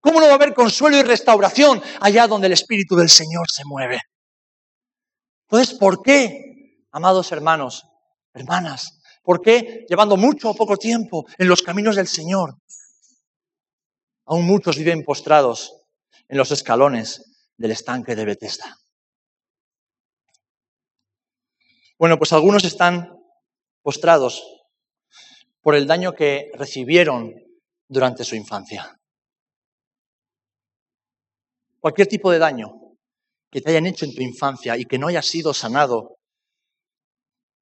¿Cómo 0.00 0.20
no 0.20 0.26
va 0.26 0.32
a 0.32 0.34
haber 0.36 0.54
consuelo 0.54 0.96
y 0.96 1.02
restauración 1.02 1.82
allá 2.00 2.26
donde 2.26 2.46
el 2.46 2.54
Espíritu 2.54 2.96
del 2.96 3.10
Señor 3.10 3.50
se 3.50 3.64
mueve? 3.64 3.98
Entonces, 5.48 5.76
¿por 5.78 6.02
qué, 6.02 6.84
amados 6.92 7.32
hermanos, 7.32 7.84
hermanas, 8.32 9.00
por 9.22 9.40
qué 9.40 9.84
llevando 9.88 10.16
mucho 10.16 10.50
o 10.50 10.54
poco 10.54 10.76
tiempo 10.76 11.26
en 11.36 11.48
los 11.48 11.62
caminos 11.62 11.96
del 11.96 12.08
Señor, 12.08 12.54
Aún 14.30 14.46
muchos 14.46 14.78
viven 14.78 15.02
postrados 15.02 15.82
en 16.28 16.38
los 16.38 16.52
escalones 16.52 17.50
del 17.56 17.72
estanque 17.72 18.14
de 18.14 18.24
Bethesda. 18.24 18.76
Bueno, 21.98 22.16
pues 22.16 22.32
algunos 22.32 22.62
están 22.62 23.12
postrados 23.82 24.40
por 25.60 25.74
el 25.74 25.88
daño 25.88 26.14
que 26.14 26.52
recibieron 26.54 27.34
durante 27.88 28.22
su 28.22 28.36
infancia. 28.36 28.99
Cualquier 31.80 32.08
tipo 32.08 32.30
de 32.30 32.38
daño 32.38 32.68
que 33.50 33.60
te 33.60 33.70
hayan 33.70 33.86
hecho 33.86 34.04
en 34.04 34.14
tu 34.14 34.22
infancia 34.22 34.76
y 34.76 34.84
que 34.84 34.98
no 34.98 35.08
haya 35.08 35.22
sido 35.22 35.52
sanado, 35.52 36.18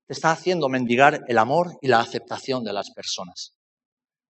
te 0.07 0.13
está 0.13 0.33
haciendo 0.33 0.69
mendigar 0.69 1.25
el 1.29 1.39
amor 1.39 1.79
y 1.81 1.89
la 1.89 2.01
aceptación 2.01 2.65
de 2.65 2.73
las 2.73 2.91
personas. 2.91 3.55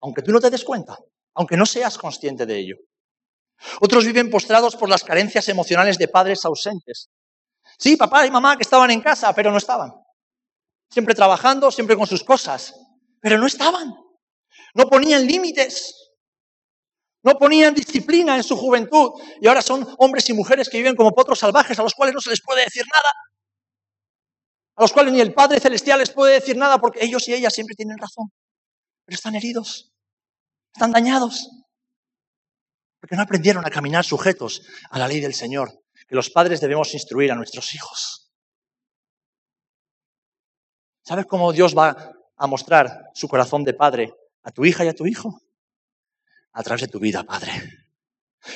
Aunque 0.01 0.21
tú 0.21 0.31
no 0.31 0.39
te 0.39 0.49
des 0.49 0.63
cuenta 0.63 0.97
aunque 1.35 1.57
no 1.57 1.65
seas 1.65 1.97
consciente 1.97 2.45
de 2.45 2.57
ello. 2.57 2.77
Otros 3.81 4.05
viven 4.05 4.29
postrados 4.29 4.75
por 4.75 4.89
las 4.89 5.03
carencias 5.03 5.47
emocionales 5.49 5.97
de 5.97 6.07
padres 6.07 6.43
ausentes. 6.45 7.09
Sí, 7.77 7.95
papá 7.97 8.25
y 8.25 8.31
mamá 8.31 8.55
que 8.55 8.63
estaban 8.63 8.89
en 8.91 9.01
casa, 9.01 9.33
pero 9.33 9.51
no 9.51 9.57
estaban. 9.57 9.93
Siempre 10.89 11.13
trabajando, 11.13 11.71
siempre 11.71 11.97
con 11.97 12.07
sus 12.07 12.23
cosas, 12.23 12.73
pero 13.21 13.37
no 13.37 13.47
estaban. 13.47 13.93
No 14.73 14.87
ponían 14.87 15.25
límites. 15.25 16.04
No 17.25 17.39
ponían 17.39 17.73
disciplina 17.73 18.35
en 18.37 18.43
su 18.43 18.55
juventud. 18.55 19.13
Y 19.41 19.47
ahora 19.47 19.63
son 19.63 19.95
hombres 19.97 20.29
y 20.29 20.33
mujeres 20.33 20.69
que 20.69 20.77
viven 20.77 20.95
como 20.95 21.11
potros 21.11 21.39
salvajes 21.39 21.77
a 21.79 21.81
los 21.81 21.95
cuales 21.95 22.13
no 22.13 22.21
se 22.21 22.29
les 22.29 22.39
puede 22.39 22.63
decir 22.63 22.83
nada. 22.85 23.09
A 24.75 24.83
los 24.83 24.93
cuales 24.93 25.11
ni 25.11 25.21
el 25.21 25.33
Padre 25.33 25.59
Celestial 25.59 25.97
les 25.97 26.11
puede 26.11 26.35
decir 26.35 26.55
nada 26.55 26.77
porque 26.77 27.03
ellos 27.03 27.27
y 27.27 27.33
ellas 27.33 27.51
siempre 27.51 27.75
tienen 27.75 27.97
razón. 27.97 28.31
Pero 29.05 29.15
están 29.15 29.33
heridos. 29.33 29.91
Están 30.71 30.91
dañados. 30.91 31.49
Porque 32.99 33.15
no 33.15 33.23
aprendieron 33.23 33.65
a 33.65 33.71
caminar 33.71 34.05
sujetos 34.05 34.61
a 34.91 34.99
la 34.99 35.07
ley 35.07 35.19
del 35.19 35.33
Señor, 35.33 35.71
que 36.07 36.15
los 36.15 36.29
padres 36.29 36.61
debemos 36.61 36.93
instruir 36.93 37.31
a 37.31 37.35
nuestros 37.35 37.73
hijos. 37.73 38.31
¿Sabes 41.01 41.25
cómo 41.25 41.51
Dios 41.53 41.75
va 41.75 42.13
a 42.37 42.47
mostrar 42.47 43.09
su 43.15 43.27
corazón 43.27 43.63
de 43.63 43.73
padre 43.73 44.13
a 44.43 44.51
tu 44.51 44.63
hija 44.63 44.85
y 44.85 44.89
a 44.89 44.93
tu 44.93 45.07
hijo? 45.07 45.41
A 46.55 46.63
través 46.63 46.81
de 46.81 46.87
tu 46.87 46.99
vida, 46.99 47.23
padre. 47.23 47.51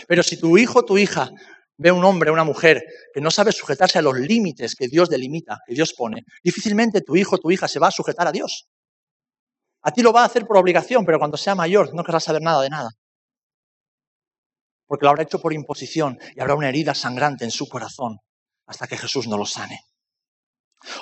Pero 0.08 0.24
si 0.24 0.38
tu 0.38 0.58
hijo 0.58 0.80
o 0.80 0.86
tu 0.86 0.98
hija 0.98 1.30
ve 1.78 1.90
a 1.90 1.94
un 1.94 2.04
hombre 2.04 2.32
una 2.32 2.44
mujer 2.44 2.84
que 3.14 3.22
no 3.22 3.30
sabe 3.30 3.52
sujetarse 3.52 4.00
a 4.00 4.02
los 4.02 4.18
límites 4.18 4.76
que 4.76 4.88
Dios 4.88 5.10
delimita, 5.10 5.60
que 5.68 5.74
Dios 5.74 5.94
pone, 5.94 6.24
difícilmente 6.44 7.02
tu 7.02 7.16
hijo 7.16 7.36
o 7.36 7.40
tu 7.40 7.52
hija 7.52 7.68
se 7.68 7.80
va 7.80 7.88
a 7.88 7.92
sujetar 7.92 8.28
a 8.28 8.32
Dios. 8.32 8.70
A 9.82 9.92
ti 9.92 10.02
lo 10.02 10.14
va 10.14 10.22
a 10.22 10.26
hacer 10.26 10.46
por 10.46 10.58
obligación, 10.58 11.06
pero 11.06 11.20
cuando 11.20 11.38
sea 11.38 11.56
mayor 11.56 11.94
no 11.94 12.04
querrá 12.04 12.20
saber 12.20 12.42
nada 12.42 12.62
de 12.62 12.70
nada. 12.70 12.90
Porque 14.88 15.06
lo 15.06 15.10
habrá 15.10 15.24
hecho 15.24 15.40
por 15.40 15.54
imposición 15.54 16.20
y 16.36 16.40
habrá 16.40 16.56
una 16.56 16.70
herida 16.70 16.96
sangrante 16.96 17.44
en 17.46 17.52
su 17.52 17.68
corazón 17.68 18.18
hasta 18.66 18.88
que 18.88 18.98
Jesús 18.98 19.28
no 19.28 19.38
lo 19.38 19.46
sane. 19.46 19.82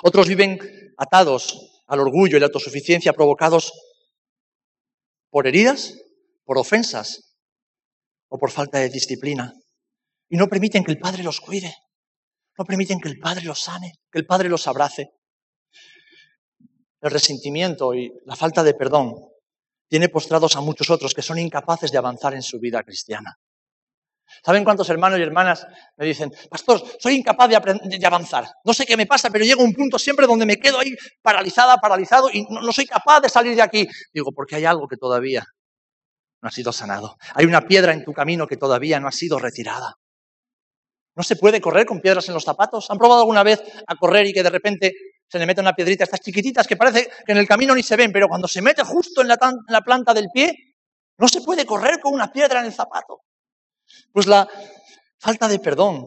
Otros 0.02 0.26
viven 0.26 0.58
atados 0.96 1.82
al 1.86 2.00
orgullo 2.00 2.36
y 2.36 2.40
la 2.40 2.46
autosuficiencia 2.46 3.12
provocados 3.12 3.72
por 5.30 5.46
heridas, 5.46 5.94
por 6.48 6.56
ofensas 6.56 7.36
o 8.32 8.38
por 8.38 8.50
falta 8.50 8.78
de 8.78 8.88
disciplina. 8.88 9.52
Y 10.30 10.38
no 10.38 10.48
permiten 10.48 10.82
que 10.82 10.92
el 10.92 10.98
Padre 10.98 11.22
los 11.22 11.42
cuide, 11.42 11.76
no 12.56 12.64
permiten 12.64 13.00
que 13.00 13.10
el 13.10 13.18
Padre 13.18 13.44
los 13.44 13.60
sane, 13.60 13.92
que 14.10 14.18
el 14.18 14.24
Padre 14.24 14.48
los 14.48 14.66
abrace 14.66 15.10
el 17.02 17.10
resentimiento 17.10 17.94
y 17.94 18.10
la 18.24 18.34
falta 18.34 18.64
de 18.64 18.72
perdón 18.72 19.14
tiene 19.88 20.08
postrados 20.08 20.56
a 20.56 20.62
muchos 20.62 20.88
otros 20.88 21.12
que 21.12 21.20
son 21.20 21.38
incapaces 21.38 21.92
de 21.92 21.98
avanzar 21.98 22.32
en 22.32 22.42
su 22.42 22.58
vida 22.58 22.82
cristiana. 22.82 23.38
¿Saben 24.42 24.64
cuántos 24.64 24.88
hermanos 24.88 25.18
y 25.18 25.22
hermanas 25.22 25.66
me 25.96 26.06
dicen, 26.06 26.32
pastor, 26.50 26.82
soy 26.98 27.14
incapaz 27.14 27.50
de, 27.50 28.06
avanzar? 28.06 28.46
No 28.64 28.72
sé 28.72 28.86
qué 28.86 28.96
me 28.96 29.06
pasa, 29.06 29.28
pero 29.28 29.44
llego 29.44 29.60
a 29.60 29.64
un 29.64 29.74
punto 29.74 29.98
siempre 29.98 30.26
donde 30.26 30.46
me 30.46 30.56
quedo 30.56 30.80
ahí 30.80 30.94
paralizada, 31.20 31.76
paralizado 31.76 32.30
y 32.32 32.42
no, 32.48 32.62
no 32.62 32.72
soy 32.72 32.86
capaz 32.86 33.20
de 33.20 33.28
salir 33.28 33.54
de 33.54 33.62
aquí. 33.62 33.86
Digo, 34.14 34.32
porque 34.32 34.56
hay 34.56 34.64
algo 34.64 34.88
que 34.88 34.96
todavía 34.96 35.46
no 36.40 36.48
ha 36.48 36.52
sido 36.52 36.72
sanado. 36.72 37.16
Hay 37.34 37.46
una 37.46 37.62
piedra 37.62 37.92
en 37.92 38.04
tu 38.04 38.12
camino 38.12 38.46
que 38.46 38.56
todavía 38.56 39.00
no 39.00 39.08
ha 39.08 39.12
sido 39.12 39.38
retirada. 39.38 39.96
No 41.16 41.22
se 41.22 41.36
puede 41.36 41.60
correr 41.60 41.84
con 41.84 42.00
piedras 42.00 42.28
en 42.28 42.34
los 42.34 42.44
zapatos. 42.44 42.90
¿Han 42.90 42.98
probado 42.98 43.22
alguna 43.22 43.42
vez 43.42 43.60
a 43.86 43.96
correr 43.96 44.26
y 44.26 44.32
que 44.32 44.42
de 44.42 44.50
repente 44.50 44.92
se 45.28 45.38
le 45.38 45.46
mete 45.46 45.60
una 45.60 45.74
piedrita, 45.74 46.04
estas 46.04 46.20
chiquititas 46.20 46.66
que 46.66 46.76
parece 46.76 47.08
que 47.26 47.32
en 47.32 47.38
el 47.38 47.46
camino 47.46 47.74
ni 47.74 47.82
se 47.82 47.96
ven, 47.96 48.12
pero 48.12 48.28
cuando 48.28 48.48
se 48.48 48.62
mete 48.62 48.82
justo 48.82 49.20
en 49.20 49.28
la, 49.28 49.38
la 49.68 49.82
planta 49.82 50.14
del 50.14 50.28
pie, 50.32 50.54
no 51.18 51.28
se 51.28 51.42
puede 51.42 51.66
correr 51.66 52.00
con 52.00 52.14
una 52.14 52.32
piedra 52.32 52.60
en 52.60 52.66
el 52.66 52.72
zapato. 52.72 53.22
Pues 54.12 54.26
la 54.26 54.48
falta 55.18 55.48
de 55.48 55.58
perdón, 55.58 56.06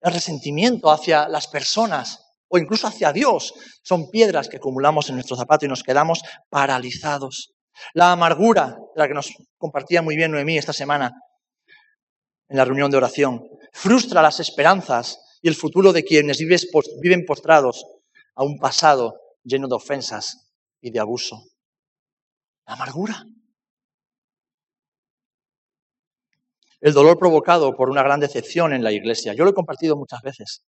el 0.00 0.12
resentimiento 0.12 0.90
hacia 0.90 1.28
las 1.28 1.48
personas 1.48 2.20
o 2.48 2.58
incluso 2.58 2.86
hacia 2.86 3.12
Dios 3.12 3.54
son 3.82 4.10
piedras 4.10 4.48
que 4.48 4.58
acumulamos 4.58 5.08
en 5.08 5.16
nuestro 5.16 5.36
zapato 5.36 5.66
y 5.66 5.68
nos 5.68 5.82
quedamos 5.82 6.22
paralizados. 6.48 7.52
La 7.94 8.12
amargura, 8.12 8.78
la 8.94 9.08
que 9.08 9.14
nos 9.14 9.32
compartía 9.56 10.02
muy 10.02 10.16
bien 10.16 10.30
Noemí 10.30 10.58
esta 10.58 10.72
semana 10.72 11.12
en 12.48 12.56
la 12.56 12.64
reunión 12.64 12.90
de 12.90 12.98
oración, 12.98 13.48
frustra 13.72 14.22
las 14.22 14.40
esperanzas 14.40 15.18
y 15.40 15.48
el 15.48 15.54
futuro 15.54 15.92
de 15.92 16.04
quienes 16.04 16.38
viven 16.38 17.24
postrados 17.26 17.84
a 18.34 18.44
un 18.44 18.58
pasado 18.58 19.18
lleno 19.42 19.68
de 19.68 19.74
ofensas 19.74 20.52
y 20.80 20.90
de 20.90 21.00
abuso. 21.00 21.42
La 22.66 22.74
amargura. 22.74 23.24
El 26.80 26.92
dolor 26.92 27.18
provocado 27.18 27.76
por 27.76 27.90
una 27.90 28.02
gran 28.02 28.20
decepción 28.20 28.72
en 28.72 28.82
la 28.82 28.92
iglesia. 28.92 29.34
Yo 29.34 29.44
lo 29.44 29.50
he 29.50 29.54
compartido 29.54 29.96
muchas 29.96 30.20
veces. 30.22 30.64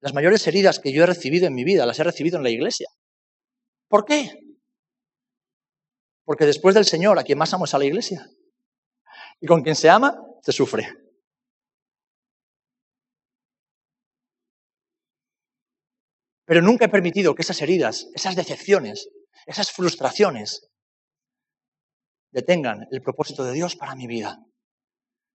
Las 0.00 0.14
mayores 0.14 0.46
heridas 0.46 0.78
que 0.78 0.92
yo 0.92 1.02
he 1.02 1.06
recibido 1.06 1.46
en 1.46 1.54
mi 1.54 1.64
vida 1.64 1.86
las 1.86 1.98
he 1.98 2.04
recibido 2.04 2.36
en 2.36 2.44
la 2.44 2.50
iglesia. 2.50 2.88
¿Por 3.94 4.04
qué? 4.04 4.40
Porque 6.24 6.46
después 6.46 6.74
del 6.74 6.84
Señor, 6.84 7.16
a 7.16 7.22
quien 7.22 7.38
más 7.38 7.54
amo 7.54 7.64
es 7.64 7.74
a 7.74 7.78
la 7.78 7.84
iglesia. 7.84 8.28
Y 9.40 9.46
con 9.46 9.62
quien 9.62 9.76
se 9.76 9.88
ama, 9.88 10.20
se 10.42 10.50
sufre. 10.50 10.88
Pero 16.44 16.60
nunca 16.60 16.86
he 16.86 16.88
permitido 16.88 17.36
que 17.36 17.42
esas 17.42 17.62
heridas, 17.62 18.08
esas 18.16 18.34
decepciones, 18.34 19.10
esas 19.46 19.70
frustraciones 19.70 20.68
detengan 22.32 22.88
el 22.90 23.00
propósito 23.00 23.44
de 23.44 23.52
Dios 23.52 23.76
para 23.76 23.94
mi 23.94 24.08
vida. 24.08 24.44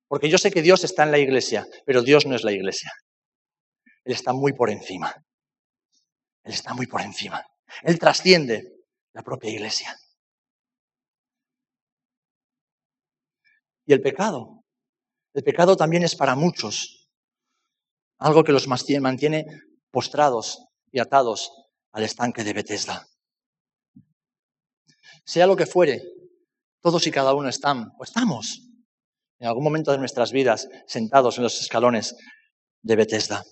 Porque 0.09 0.27
yo 0.27 0.37
sé 0.37 0.51
que 0.51 0.61
Dios 0.61 0.83
está 0.83 1.03
en 1.03 1.11
la 1.11 1.19
iglesia, 1.19 1.65
pero 1.85 2.01
Dios 2.01 2.25
no 2.25 2.35
es 2.35 2.43
la 2.43 2.51
iglesia. 2.51 2.91
Él 4.03 4.11
está 4.11 4.33
muy 4.33 4.51
por 4.51 4.69
encima. 4.69 5.15
Él 6.43 6.51
está 6.51 6.73
muy 6.73 6.87
por 6.87 6.99
encima. 6.99 7.49
Él 7.83 7.99
trasciende 7.99 8.85
la 9.13 9.23
propia 9.23 9.49
iglesia. 9.49 9.97
Y 13.85 13.93
el 13.93 14.01
pecado. 14.01 14.63
El 15.33 15.43
pecado 15.43 15.75
también 15.75 16.03
es 16.03 16.15
para 16.15 16.35
muchos 16.35 17.09
algo 18.19 18.43
que 18.43 18.51
los 18.51 18.67
mantiene 18.67 19.45
postrados 19.91 20.65
y 20.91 20.99
atados 20.99 21.51
al 21.91 22.03
estanque 22.03 22.43
de 22.43 22.53
Bethesda. 22.53 23.07
Sea 25.25 25.47
lo 25.47 25.55
que 25.55 25.65
fuere, 25.65 26.03
todos 26.81 27.05
y 27.07 27.11
cada 27.11 27.33
uno 27.33 27.49
están 27.49 27.91
o 27.97 28.03
estamos 28.03 28.69
en 29.39 29.47
algún 29.47 29.63
momento 29.63 29.91
de 29.91 29.97
nuestras 29.97 30.31
vidas 30.31 30.67
sentados 30.85 31.37
en 31.37 31.43
los 31.43 31.61
escalones 31.61 32.15
de 32.81 32.95
Bethesda. 32.95 33.43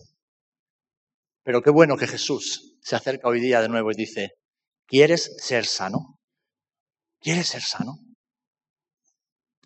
Pero 1.43 1.61
qué 1.61 1.69
bueno 1.69 1.95
que 1.97 2.07
Jesús 2.07 2.76
se 2.87 2.95
acerca 2.95 3.27
hoy 3.27 3.41
día 3.41 3.59
de 3.61 3.67
nuevo 3.67 3.91
y 3.91 3.95
dice, 3.95 4.29
¿quieres 4.87 5.35
ser 5.39 5.65
sano? 5.65 6.17
¿Quieres 7.19 7.45
ser 7.47 7.61
sano? 7.61 7.97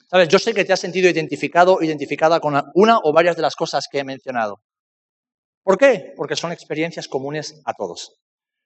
Sabes, 0.10 0.28
yo 0.28 0.40
sé 0.40 0.56
que 0.56 0.66
te 0.66 0.74
has 0.74 0.80
sentido 0.80 1.08
identificado, 1.08 1.84
identificada 1.84 2.40
con 2.40 2.60
una 2.74 2.98
o 2.98 3.14
varias 3.14 3.36
de 3.36 3.44
las 3.44 3.56
cosas 3.56 3.86
que 3.92 4.00
he 4.00 4.04
mencionado. 4.04 4.64
¿Por 5.62 5.78
qué? 5.78 6.14
Porque 6.18 6.36
son 6.36 6.52
experiencias 6.52 7.08
comunes 7.08 7.62
a 7.64 7.76
todos. 7.76 8.16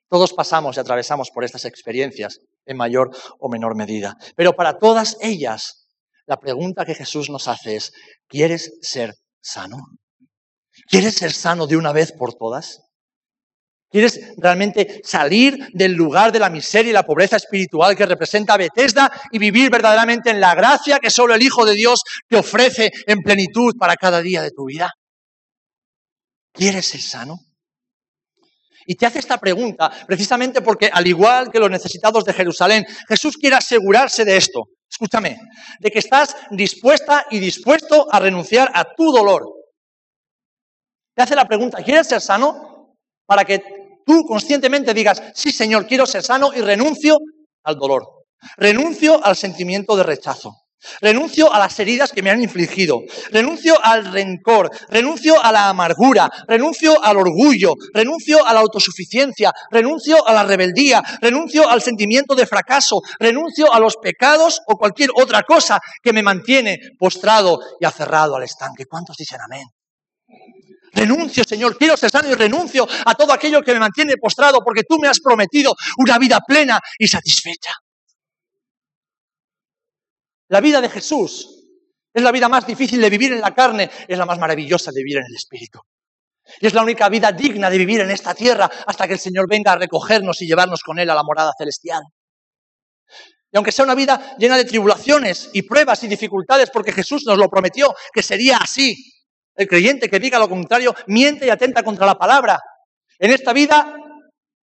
Todos 0.10 0.32
pasamos 0.32 0.78
y 0.78 0.80
atravesamos 0.80 1.32
por 1.32 1.44
estas 1.44 1.66
experiencias 1.66 2.40
en 2.66 2.78
mayor 2.78 3.12
o 3.40 3.50
menor 3.50 3.76
medida. 3.76 4.16
Pero 4.38 4.54
para 4.54 4.78
todas 4.78 5.18
ellas, 5.20 5.90
la 6.28 6.40
pregunta 6.40 6.86
que 6.86 6.96
Jesús 6.96 7.30
nos 7.30 7.50
hace 7.50 7.76
es, 7.76 7.92
¿quieres 8.30 8.78
ser 8.82 9.16
sano? 9.42 9.80
¿Quieres 10.88 11.16
ser 11.16 11.34
sano 11.34 11.68
de 11.68 11.76
una 11.76 11.92
vez 11.92 12.14
por 12.14 12.36
todas? 12.36 12.85
¿Quieres 13.96 14.20
realmente 14.36 15.00
salir 15.06 15.70
del 15.72 15.94
lugar 15.94 16.34
de 16.34 16.40
la 16.40 16.50
miseria 16.50 16.90
y 16.90 16.94
la 16.94 17.06
pobreza 17.06 17.38
espiritual 17.38 17.96
que 17.96 18.06
representa 18.06 18.58
Bethesda 18.58 19.10
y 19.32 19.40
vivir 19.40 19.72
verdaderamente 19.72 20.32
en 20.32 20.42
la 20.42 20.54
gracia 20.54 21.00
que 21.00 21.10
solo 21.10 21.34
el 21.34 21.42
Hijo 21.42 21.64
de 21.64 21.76
Dios 21.76 22.02
te 22.28 22.36
ofrece 22.36 22.92
en 23.08 23.22
plenitud 23.22 23.74
para 23.80 23.96
cada 23.96 24.22
día 24.22 24.42
de 24.42 24.52
tu 24.52 24.66
vida? 24.66 24.92
¿Quieres 26.52 26.88
ser 26.88 27.00
sano? 27.00 27.38
Y 28.86 28.96
te 28.96 29.06
hace 29.06 29.20
esta 29.20 29.38
pregunta 29.38 29.90
precisamente 30.06 30.62
porque, 30.62 30.90
al 30.92 31.08
igual 31.08 31.50
que 31.50 31.60
los 31.60 31.72
necesitados 31.72 32.26
de 32.26 32.34
Jerusalén, 32.34 32.86
Jesús 33.08 33.38
quiere 33.38 33.56
asegurarse 33.56 34.26
de 34.26 34.36
esto. 34.36 34.64
Escúchame, 34.92 35.40
de 35.80 35.90
que 35.90 36.00
estás 36.00 36.36
dispuesta 36.52 37.28
y 37.32 37.40
dispuesto 37.40 38.14
a 38.14 38.20
renunciar 38.20 38.70
a 38.74 38.94
tu 38.94 39.14
dolor. 39.14 39.46
Te 41.16 41.24
hace 41.24 41.34
la 41.34 41.48
pregunta, 41.48 41.82
¿quieres 41.82 42.06
ser 42.08 42.20
sano? 42.20 42.98
Para 43.26 43.46
que 43.46 43.85
tú 44.06 44.24
conscientemente 44.26 44.94
digas, 44.94 45.22
sí 45.34 45.52
Señor, 45.52 45.88
quiero 45.88 46.06
ser 46.06 46.24
sano 46.24 46.52
y 46.54 46.62
renuncio 46.62 47.18
al 47.64 47.76
dolor. 47.76 48.04
Renuncio 48.58 49.24
al 49.24 49.36
sentimiento 49.36 49.96
de 49.96 50.04
rechazo. 50.04 50.54
Renuncio 51.02 51.52
a 51.52 51.60
las 51.60 51.80
heridas 51.80 52.12
que 52.12 52.22
me 52.22 52.30
han 52.30 52.42
infligido. 52.42 53.02
Renuncio 53.32 53.76
al 53.84 54.12
rencor. 54.12 54.70
Renuncio 54.90 55.44
a 55.44 55.52
la 55.52 55.70
amargura. 55.70 56.30
Renuncio 56.48 57.04
al 57.04 57.18
orgullo. 57.18 57.74
Renuncio 57.94 58.46
a 58.46 58.54
la 58.54 58.60
autosuficiencia. 58.60 59.52
Renuncio 59.72 60.26
a 60.28 60.34
la 60.34 60.44
rebeldía. 60.44 61.04
Renuncio 61.22 61.68
al 61.68 61.82
sentimiento 61.82 62.36
de 62.36 62.46
fracaso. 62.46 63.02
Renuncio 63.20 63.72
a 63.74 63.80
los 63.80 63.98
pecados 63.98 64.62
o 64.68 64.78
cualquier 64.78 65.10
otra 65.16 65.44
cosa 65.44 65.80
que 66.02 66.14
me 66.14 66.24
mantiene 66.24 66.78
postrado 67.00 67.60
y 67.80 67.86
aferrado 67.86 68.36
al 68.36 68.44
estanque. 68.44 68.86
¿Cuántos 68.86 69.18
dicen 69.18 69.40
amén? 69.42 69.66
Renuncio, 70.96 71.44
Señor, 71.44 71.78
quiero 71.78 71.98
ser 71.98 72.10
sano 72.10 72.30
y 72.30 72.36
renuncio 72.36 72.88
a 73.06 73.14
todo 73.16 73.34
aquello 73.34 73.62
que 73.62 73.74
me 73.74 73.80
mantiene 73.80 74.16
postrado 74.16 74.62
porque 74.64 74.84
tú 74.84 74.98
me 74.98 75.10
has 75.10 75.20
prometido 75.20 75.76
una 75.98 76.18
vida 76.18 76.40
plena 76.40 76.80
y 76.98 77.08
satisfecha. 77.08 77.74
La 80.48 80.62
vida 80.62 80.80
de 80.80 80.90
Jesús 80.90 81.68
es 82.14 82.24
la 82.24 82.32
vida 82.32 82.48
más 82.48 82.66
difícil 82.66 83.02
de 83.02 83.10
vivir 83.10 83.34
en 83.34 83.42
la 83.42 83.54
carne, 83.54 83.90
es 84.08 84.18
la 84.18 84.26
más 84.26 84.40
maravillosa 84.40 84.92
de 84.92 85.02
vivir 85.02 85.18
en 85.18 85.26
el 85.28 85.36
Espíritu. 85.36 85.82
Y 86.62 86.68
es 86.68 86.74
la 86.74 86.84
única 86.84 87.10
vida 87.10 87.32
digna 87.34 87.70
de 87.70 87.78
vivir 87.78 88.00
en 88.00 88.12
esta 88.12 88.34
tierra 88.34 88.70
hasta 88.88 89.06
que 89.06 89.14
el 89.14 89.20
Señor 89.20 89.50
venga 89.50 89.74
a 89.74 89.78
recogernos 89.78 90.42
y 90.42 90.48
llevarnos 90.48 90.82
con 90.82 90.98
Él 90.98 91.10
a 91.10 91.16
la 91.16 91.24
morada 91.24 91.52
celestial. 91.58 92.04
Y 93.52 93.58
aunque 93.58 93.74
sea 93.74 93.84
una 93.84 93.96
vida 93.96 94.36
llena 94.38 94.56
de 94.56 94.64
tribulaciones 94.64 95.50
y 95.52 95.64
pruebas 95.64 96.04
y 96.04 96.08
dificultades, 96.08 96.70
porque 96.70 96.94
Jesús 96.94 97.26
nos 97.26 97.38
lo 97.38 97.50
prometió 97.50 97.94
que 98.14 98.24
sería 98.24 98.58
así, 98.58 99.15
el 99.56 99.68
creyente 99.68 100.10
que 100.10 100.20
diga 100.20 100.40
lo 100.40 100.50
contrario 100.50 100.94
miente 101.08 101.46
y 101.46 101.50
atenta 101.50 101.84
contra 101.84 102.06
la 102.06 102.16
palabra. 102.16 102.60
En 103.18 103.32
esta 103.32 103.54
vida, 103.54 103.96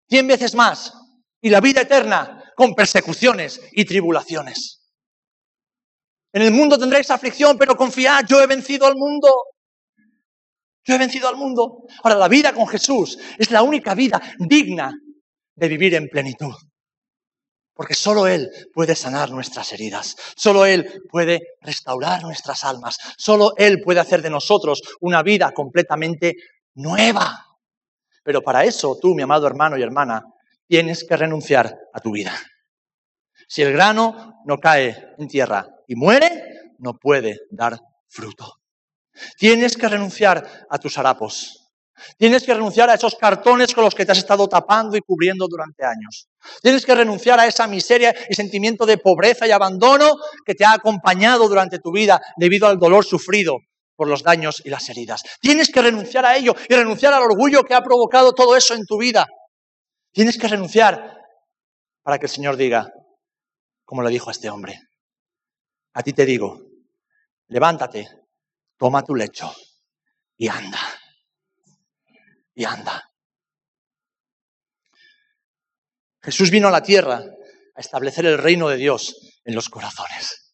cien 0.09 0.26
veces 0.26 0.55
más. 0.55 0.92
Y 1.40 1.48
la 1.48 1.61
vida 1.61 1.83
eterna 1.83 2.53
con 2.57 2.74
persecuciones 2.74 3.61
y 3.72 3.85
tribulaciones. 3.85 4.81
En 6.33 6.42
el 6.42 6.53
mundo 6.53 6.79
tendréis 6.79 7.11
aflicción, 7.11 7.57
pero 7.59 7.76
confiad, 7.76 8.24
yo 8.29 8.40
he 8.40 8.46
vencido 8.46 8.87
al 8.87 8.94
mundo. 8.96 9.29
Yo 10.85 10.94
he 10.94 10.98
vencido 10.98 11.29
al 11.29 11.37
mundo. 11.37 11.85
Ahora, 12.03 12.16
la 12.16 12.29
vida 12.29 12.53
con 12.53 12.66
Jesús 12.66 13.18
es 13.38 13.50
la 13.50 13.62
única 13.62 13.94
vida 13.94 14.20
digna 14.38 14.92
de 15.55 15.68
vivir 15.68 15.94
en 15.94 16.09
plenitud. 16.09 16.55
Porque 17.80 17.94
solo 17.94 18.26
Él 18.26 18.50
puede 18.74 18.94
sanar 18.94 19.30
nuestras 19.30 19.72
heridas, 19.72 20.14
solo 20.36 20.66
Él 20.66 21.02
puede 21.08 21.54
restaurar 21.62 22.22
nuestras 22.22 22.62
almas, 22.62 22.98
solo 23.16 23.54
Él 23.56 23.80
puede 23.80 24.00
hacer 24.00 24.20
de 24.20 24.28
nosotros 24.28 24.82
una 25.00 25.22
vida 25.22 25.50
completamente 25.52 26.36
nueva. 26.74 27.42
Pero 28.22 28.42
para 28.42 28.64
eso 28.64 28.98
tú, 29.00 29.14
mi 29.14 29.22
amado 29.22 29.46
hermano 29.46 29.78
y 29.78 29.82
hermana, 29.82 30.22
tienes 30.66 31.04
que 31.04 31.16
renunciar 31.16 31.74
a 31.94 32.00
tu 32.00 32.12
vida. 32.12 32.34
Si 33.48 33.62
el 33.62 33.72
grano 33.72 34.42
no 34.44 34.58
cae 34.58 35.14
en 35.16 35.26
tierra 35.26 35.66
y 35.88 35.94
muere, 35.94 36.74
no 36.80 36.98
puede 36.98 37.46
dar 37.50 37.80
fruto. 38.08 38.56
Tienes 39.38 39.74
que 39.78 39.88
renunciar 39.88 40.66
a 40.68 40.78
tus 40.78 40.98
harapos. 40.98 41.60
Tienes 42.16 42.44
que 42.44 42.54
renunciar 42.54 42.90
a 42.90 42.94
esos 42.94 43.14
cartones 43.16 43.74
con 43.74 43.84
los 43.84 43.94
que 43.94 44.04
te 44.04 44.12
has 44.12 44.18
estado 44.18 44.48
tapando 44.48 44.96
y 44.96 45.00
cubriendo 45.00 45.46
durante 45.48 45.84
años. 45.84 46.28
Tienes 46.62 46.84
que 46.84 46.94
renunciar 46.94 47.40
a 47.40 47.46
esa 47.46 47.66
miseria 47.66 48.14
y 48.28 48.34
sentimiento 48.34 48.86
de 48.86 48.98
pobreza 48.98 49.46
y 49.46 49.50
abandono 49.50 50.16
que 50.44 50.54
te 50.54 50.64
ha 50.64 50.72
acompañado 50.72 51.48
durante 51.48 51.78
tu 51.78 51.92
vida 51.92 52.20
debido 52.36 52.66
al 52.66 52.78
dolor 52.78 53.04
sufrido 53.04 53.58
por 53.96 54.08
los 54.08 54.22
daños 54.22 54.62
y 54.64 54.70
las 54.70 54.88
heridas. 54.88 55.22
Tienes 55.40 55.70
que 55.70 55.82
renunciar 55.82 56.24
a 56.24 56.36
ello 56.36 56.54
y 56.68 56.74
renunciar 56.74 57.12
al 57.12 57.22
orgullo 57.22 57.64
que 57.64 57.74
ha 57.74 57.82
provocado 57.82 58.32
todo 58.32 58.56
eso 58.56 58.74
en 58.74 58.86
tu 58.86 58.98
vida. 58.98 59.26
Tienes 60.12 60.38
que 60.38 60.48
renunciar 60.48 61.18
para 62.02 62.18
que 62.18 62.26
el 62.26 62.30
Señor 62.32 62.56
diga, 62.56 62.90
como 63.84 64.02
le 64.02 64.10
dijo 64.10 64.30
a 64.30 64.32
este 64.32 64.48
hombre, 64.48 64.80
a 65.92 66.02
ti 66.02 66.12
te 66.12 66.24
digo, 66.24 66.60
levántate, 67.48 68.08
toma 68.78 69.02
tu 69.02 69.14
lecho 69.14 69.52
y 70.36 70.48
anda. 70.48 70.78
Y 72.61 72.64
anda. 72.66 73.03
Jesús 76.23 76.51
vino 76.51 76.68
a 76.68 76.70
la 76.70 76.83
tierra 76.83 77.25
a 77.75 77.81
establecer 77.81 78.27
el 78.27 78.37
reino 78.37 78.68
de 78.68 78.77
Dios 78.77 79.16
en 79.46 79.55
los 79.55 79.70
corazones. 79.70 80.53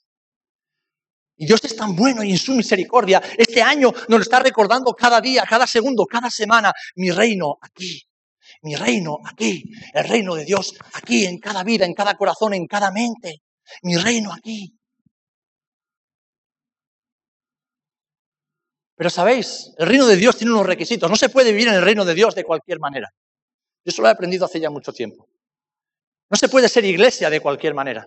Y 1.35 1.47
Dios 1.47 1.64
es 1.64 1.75
tan 1.75 1.97
bueno 1.97 2.23
y 2.23 2.31
en 2.31 2.38
su 2.38 2.53
misericordia 2.53 3.21
este 3.37 3.61
año 3.61 3.90
nos 3.90 4.19
lo 4.21 4.23
está 4.23 4.38
recordando 4.38 4.92
cada 4.92 5.21
día, 5.21 5.42
cada 5.51 5.66
segundo, 5.66 6.07
cada 6.07 6.31
semana, 6.31 6.73
mi 6.95 7.11
reino 7.11 7.59
aquí, 7.61 8.01
mi 8.62 8.77
reino 8.77 9.19
aquí, 9.25 9.64
el 9.92 10.09
reino 10.09 10.37
de 10.37 10.45
Dios 10.45 10.77
aquí, 10.92 11.27
en 11.27 11.40
cada 11.40 11.64
vida, 11.64 11.87
en 11.87 11.95
cada 11.95 12.14
corazón, 12.14 12.55
en 12.55 12.69
cada 12.69 12.92
mente, 12.92 13.42
mi 13.83 13.97
reino 13.97 14.33
aquí. 14.33 14.75
Pero 18.96 19.11
sabéis, 19.11 19.72
el 19.78 19.87
reino 19.87 20.06
de 20.06 20.16
Dios 20.16 20.37
tiene 20.37 20.52
unos 20.52 20.66
requisitos. 20.66 21.09
No 21.11 21.16
se 21.16 21.28
puede 21.28 21.52
vivir 21.52 21.68
en 21.68 21.74
el 21.74 21.82
reino 21.82 22.04
de 22.04 22.14
Dios 22.14 22.35
de 22.35 22.44
cualquier 22.44 22.80
manera. 22.80 23.12
Yo 23.85 23.90
eso 23.90 24.02
lo 24.02 24.09
he 24.09 24.11
aprendido 24.11 24.46
hace 24.46 24.59
ya 24.59 24.70
mucho 24.70 24.92
tiempo. 24.92 25.28
No 26.30 26.37
se 26.37 26.48
puede 26.48 26.68
ser 26.68 26.85
iglesia 26.85 27.28
de 27.28 27.40
cualquier 27.40 27.74
manera. 27.74 28.06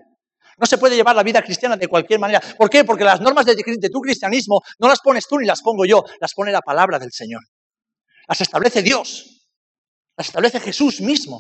No 0.58 0.66
se 0.66 0.78
puede 0.78 0.96
llevar 0.96 1.16
la 1.16 1.24
vida 1.24 1.42
cristiana 1.42 1.78
de 1.78 1.88
cualquier 1.88 2.20
manera. 2.20 2.42
¿Por 2.58 2.70
qué? 2.70 2.84
Porque 2.84 3.04
las 3.04 3.22
normas 3.22 3.46
de, 3.46 3.56
tu 3.56 4.02
cristianismo 4.02 4.62
no 4.80 4.90
las 4.90 5.00
pones 5.00 5.26
tú 5.28 5.40
ni 5.40 5.46
las 5.46 5.62
pongo 5.62 5.86
yo, 5.86 6.04
las 6.20 6.34
pone 6.34 6.52
la 6.52 6.62
palabra 6.62 7.00
del 7.00 7.14
Señor. 7.14 7.44
Las 8.28 8.42
establece 8.42 8.82
Dios. 8.82 9.48
Las 10.18 10.28
establece 10.28 10.60
Jesús 10.60 11.00
mismo. 11.00 11.40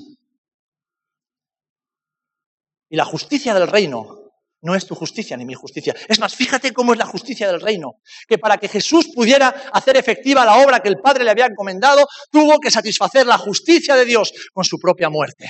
Y 2.88 2.96
la 2.96 3.04
justicia 3.04 3.54
del 3.54 3.68
reino 3.68 4.29
no 4.62 4.76
es 4.76 4.86
tu 4.86 4.96
justicia 4.96 5.38
ni 5.38 5.46
mi 5.46 5.54
justicia. 5.54 5.96
Es 6.08 6.20
más, 6.20 6.36
fíjate 6.36 6.74
cómo 6.74 6.94
es 6.94 7.00
la 7.00 7.06
justicia 7.06 7.48
del 7.48 7.62
reino. 7.62 7.94
Que 8.28 8.38
para 8.38 8.58
que 8.58 8.68
Jesús 8.68 9.10
pudiera 9.14 9.50
hacer 9.74 9.98
efectiva 9.98 10.46
la 10.46 10.58
obra 10.58 10.80
que 10.80 10.90
el 10.90 11.00
Padre 11.00 11.24
le 11.24 11.32
había 11.32 11.46
encomendado, 11.46 12.08
tuvo 12.30 12.60
que 12.60 12.72
satisfacer 12.72 13.26
la 13.26 13.38
justicia 13.38 13.96
de 13.96 14.06
Dios 14.06 14.34
con 14.54 14.64
su 14.64 14.78
propia 14.80 15.10
muerte. 15.10 15.48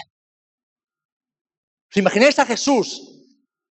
¿Os 1.91 1.97
imagináis 1.97 2.37
a 2.37 2.45
Jesús 2.45 3.15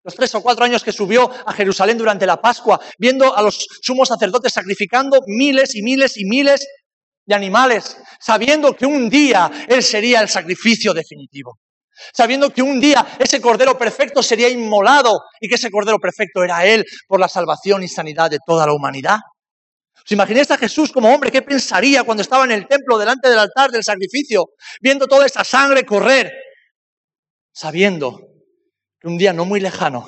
los 0.07 0.15
tres 0.15 0.35
o 0.37 0.43
cuatro 0.43 0.65
años 0.65 0.85
que 0.85 0.93
subió 0.93 1.29
a 1.29 1.53
Jerusalén 1.53 1.99
durante 1.99 2.27
la 2.27 2.41
Pascua, 2.41 2.81
viendo 2.97 3.37
a 3.37 3.43
los 3.43 3.67
sumos 3.83 4.09
sacerdotes 4.09 4.53
sacrificando 4.53 5.21
miles 5.27 5.75
y 5.75 5.83
miles 5.83 6.17
y 6.17 6.25
miles 6.25 6.65
de 7.27 7.35
animales, 7.35 7.97
sabiendo 8.21 8.75
que 8.75 8.87
un 8.87 9.11
día 9.11 9.51
Él 9.69 9.83
sería 9.83 10.21
el 10.21 10.29
sacrificio 10.29 10.95
definitivo, 10.95 11.59
sabiendo 12.13 12.51
que 12.51 12.63
un 12.63 12.81
día 12.81 13.07
ese 13.19 13.41
Cordero 13.41 13.79
Perfecto 13.79 14.23
sería 14.23 14.49
inmolado 14.49 15.21
y 15.41 15.49
que 15.49 15.57
ese 15.57 15.71
Cordero 15.71 15.99
Perfecto 15.99 16.43
era 16.45 16.65
Él 16.65 16.85
por 17.07 17.21
la 17.21 17.29
salvación 17.29 17.83
y 17.83 17.89
sanidad 17.89 18.31
de 18.31 18.39
toda 18.45 18.67
la 18.67 18.73
humanidad. 18.73 19.19
¿Os 20.05 20.13
imagináis 20.13 20.51
a 20.53 20.57
Jesús 20.57 20.93
como 20.93 21.13
hombre? 21.13 21.33
¿Qué 21.33 21.43
pensaría 21.43 22.05
cuando 22.05 22.23
estaba 22.23 22.45
en 22.45 22.53
el 22.53 22.69
templo 22.69 22.97
delante 22.97 23.29
del 23.29 23.39
altar 23.39 23.71
del 23.71 23.83
sacrificio, 23.83 24.51
viendo 24.81 25.07
toda 25.07 25.27
esa 25.27 25.43
sangre 25.43 25.85
correr, 25.85 26.33
sabiendo 27.53 28.21
que 29.01 29.09
un 29.09 29.19
día 29.19 29.33
no 29.33 29.45
muy 29.45 29.59
lejano 29.59 30.07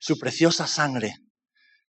su 0.00 0.18
preciosa 0.18 0.66
sangre 0.66 1.14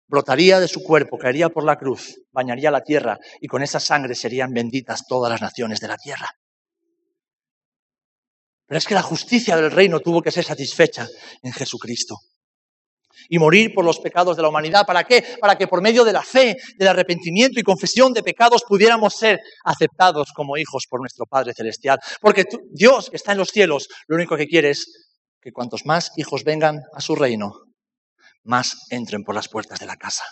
brotaría 0.06 0.60
de 0.60 0.68
su 0.68 0.82
cuerpo, 0.82 1.18
caería 1.18 1.48
por 1.48 1.64
la 1.64 1.76
cruz, 1.76 2.20
bañaría 2.30 2.70
la 2.70 2.82
tierra 2.82 3.18
y 3.40 3.48
con 3.48 3.62
esa 3.62 3.80
sangre 3.80 4.14
serían 4.14 4.52
benditas 4.52 5.04
todas 5.08 5.30
las 5.30 5.40
naciones 5.40 5.80
de 5.80 5.88
la 5.88 5.96
tierra. 5.96 6.28
Pero 8.66 8.78
es 8.78 8.86
que 8.86 8.94
la 8.94 9.02
justicia 9.02 9.56
del 9.56 9.70
reino 9.70 10.00
tuvo 10.00 10.22
que 10.22 10.30
ser 10.30 10.44
satisfecha 10.44 11.06
en 11.42 11.52
Jesucristo. 11.52 12.16
Y 13.28 13.38
morir 13.38 13.72
por 13.74 13.84
los 13.84 14.00
pecados 14.00 14.36
de 14.36 14.42
la 14.42 14.48
humanidad. 14.48 14.84
¿Para 14.86 15.04
qué? 15.04 15.24
Para 15.40 15.56
que 15.56 15.68
por 15.68 15.80
medio 15.80 16.04
de 16.04 16.12
la 16.12 16.22
fe, 16.22 16.56
del 16.76 16.88
arrepentimiento 16.88 17.60
y 17.60 17.62
confesión 17.62 18.12
de 18.12 18.22
pecados 18.22 18.64
pudiéramos 18.66 19.14
ser 19.14 19.40
aceptados 19.64 20.32
como 20.34 20.56
hijos 20.56 20.84
por 20.88 21.00
nuestro 21.00 21.24
Padre 21.24 21.54
Celestial. 21.54 21.98
Porque 22.20 22.44
Dios, 22.70 23.10
que 23.10 23.16
está 23.16 23.32
en 23.32 23.38
los 23.38 23.48
cielos, 23.48 23.88
lo 24.08 24.16
único 24.16 24.36
que 24.36 24.46
quiere 24.46 24.70
es 24.70 24.86
que 25.40 25.52
cuantos 25.52 25.86
más 25.86 26.10
hijos 26.16 26.44
vengan 26.44 26.80
a 26.92 27.00
su 27.00 27.14
reino, 27.14 27.64
más 28.42 28.86
entren 28.90 29.22
por 29.24 29.34
las 29.34 29.48
puertas 29.48 29.78
de 29.78 29.86
la 29.86 29.96
casa. 29.96 30.24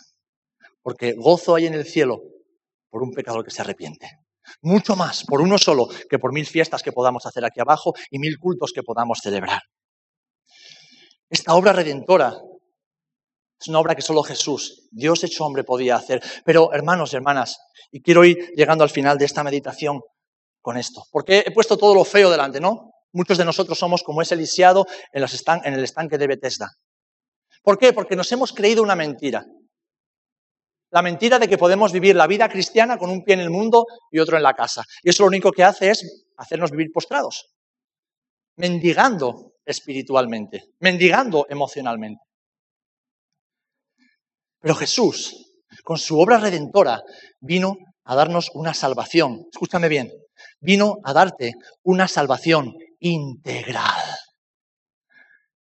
Porque 0.82 1.14
gozo 1.16 1.54
hay 1.54 1.66
en 1.66 1.74
el 1.74 1.86
cielo 1.86 2.20
por 2.90 3.02
un 3.02 3.12
pecador 3.12 3.44
que 3.44 3.50
se 3.50 3.62
arrepiente. 3.62 4.21
Mucho 4.60 4.96
más 4.96 5.24
por 5.24 5.40
uno 5.40 5.58
solo 5.58 5.88
que 6.08 6.18
por 6.18 6.32
mil 6.32 6.46
fiestas 6.46 6.82
que 6.82 6.92
podamos 6.92 7.26
hacer 7.26 7.44
aquí 7.44 7.60
abajo 7.60 7.94
y 8.10 8.18
mil 8.18 8.38
cultos 8.38 8.72
que 8.74 8.82
podamos 8.82 9.20
celebrar. 9.22 9.62
Esta 11.28 11.54
obra 11.54 11.72
redentora 11.72 12.34
es 13.58 13.68
una 13.68 13.78
obra 13.78 13.94
que 13.94 14.02
solo 14.02 14.22
Jesús, 14.22 14.88
Dios 14.90 15.22
hecho 15.22 15.46
hombre, 15.46 15.62
podía 15.62 15.96
hacer. 15.96 16.20
Pero 16.44 16.72
hermanos 16.72 17.12
y 17.12 17.16
hermanas, 17.16 17.58
y 17.92 18.02
quiero 18.02 18.24
ir 18.24 18.50
llegando 18.56 18.82
al 18.82 18.90
final 18.90 19.18
de 19.18 19.24
esta 19.24 19.44
meditación 19.44 20.00
con 20.60 20.76
esto, 20.76 21.04
porque 21.10 21.44
he 21.46 21.52
puesto 21.52 21.76
todo 21.76 21.94
lo 21.94 22.04
feo 22.04 22.30
delante, 22.30 22.60
¿no? 22.60 22.90
Muchos 23.12 23.38
de 23.38 23.44
nosotros 23.44 23.78
somos 23.78 24.02
como 24.02 24.20
ese 24.20 24.36
lisiado 24.36 24.86
en, 25.12 25.24
en 25.64 25.74
el 25.74 25.84
estanque 25.84 26.18
de 26.18 26.26
Bethesda. 26.26 26.70
¿Por 27.62 27.78
qué? 27.78 27.92
Porque 27.92 28.16
nos 28.16 28.30
hemos 28.32 28.52
creído 28.52 28.82
una 28.82 28.96
mentira. 28.96 29.44
La 30.92 31.00
mentira 31.00 31.38
de 31.38 31.48
que 31.48 31.56
podemos 31.56 31.90
vivir 31.90 32.14
la 32.14 32.26
vida 32.26 32.50
cristiana 32.50 32.98
con 32.98 33.08
un 33.08 33.24
pie 33.24 33.34
en 33.34 33.40
el 33.40 33.48
mundo 33.48 33.86
y 34.10 34.18
otro 34.18 34.36
en 34.36 34.42
la 34.42 34.52
casa. 34.52 34.84
Y 35.02 35.08
eso 35.08 35.22
lo 35.22 35.28
único 35.28 35.50
que 35.50 35.64
hace 35.64 35.90
es 35.90 36.26
hacernos 36.36 36.70
vivir 36.70 36.92
postrados, 36.92 37.54
mendigando 38.56 39.54
espiritualmente, 39.64 40.64
mendigando 40.80 41.46
emocionalmente. 41.48 42.22
Pero 44.60 44.74
Jesús, 44.74 45.54
con 45.82 45.96
su 45.96 46.20
obra 46.20 46.36
redentora, 46.36 47.02
vino 47.40 47.78
a 48.04 48.14
darnos 48.14 48.50
una 48.52 48.74
salvación. 48.74 49.46
Escúchame 49.50 49.88
bien, 49.88 50.12
vino 50.60 50.98
a 51.04 51.14
darte 51.14 51.54
una 51.84 52.06
salvación 52.06 52.76
integral. 53.00 54.02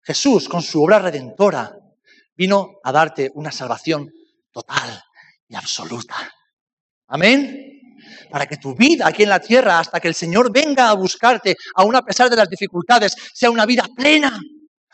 Jesús, 0.02 0.50
con 0.50 0.63
su 0.63 0.84
obra 0.84 0.98
redentora, 0.98 1.78
vino 2.36 2.80
a 2.84 2.92
darte 2.92 3.30
una 3.36 3.52
salvación 3.52 4.12
total 4.52 5.04
y 5.50 5.56
absoluta. 5.56 6.16
Amén. 7.08 7.98
Para 8.30 8.46
que 8.46 8.58
tu 8.58 8.76
vida 8.76 9.08
aquí 9.08 9.24
en 9.24 9.30
la 9.30 9.40
tierra, 9.40 9.80
hasta 9.80 10.00
que 10.00 10.08
el 10.08 10.16
Señor 10.16 10.52
venga 10.52 10.90
a 10.90 10.94
buscarte, 10.94 11.58
aún 11.76 11.96
a 11.96 12.06
pesar 12.06 12.30
de 12.30 12.38
las 12.38 12.50
dificultades, 12.50 13.16
sea 13.34 13.52
una 13.52 13.66
vida 13.66 13.86
plena. 13.96 14.40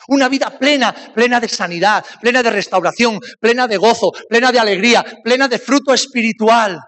Una 0.07 0.29
vida 0.29 0.57
plena, 0.57 0.93
plena 0.93 1.39
de 1.39 1.47
sanidad, 1.47 2.05
plena 2.21 2.43
de 2.43 2.51
restauración, 2.51 3.19
plena 3.39 3.67
de 3.67 3.77
gozo, 3.77 4.11
plena 4.29 4.51
de 4.51 4.59
alegría, 4.59 5.03
plena 5.23 5.47
de 5.47 5.57
fruto 5.57 5.93
espiritual, 5.93 6.79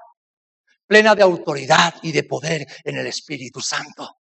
plena 0.86 1.15
de 1.15 1.23
autoridad 1.23 1.95
y 2.03 2.12
de 2.12 2.23
poder 2.23 2.67
en 2.84 2.97
el 2.97 3.08
Espíritu 3.08 3.60
Santo. 3.60 4.17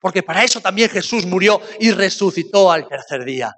Porque 0.00 0.24
para 0.24 0.42
eso 0.42 0.60
también 0.60 0.90
Jesús 0.90 1.24
murió 1.24 1.60
y 1.78 1.92
resucitó 1.92 2.72
al 2.72 2.88
tercer 2.88 3.24
día 3.24 3.54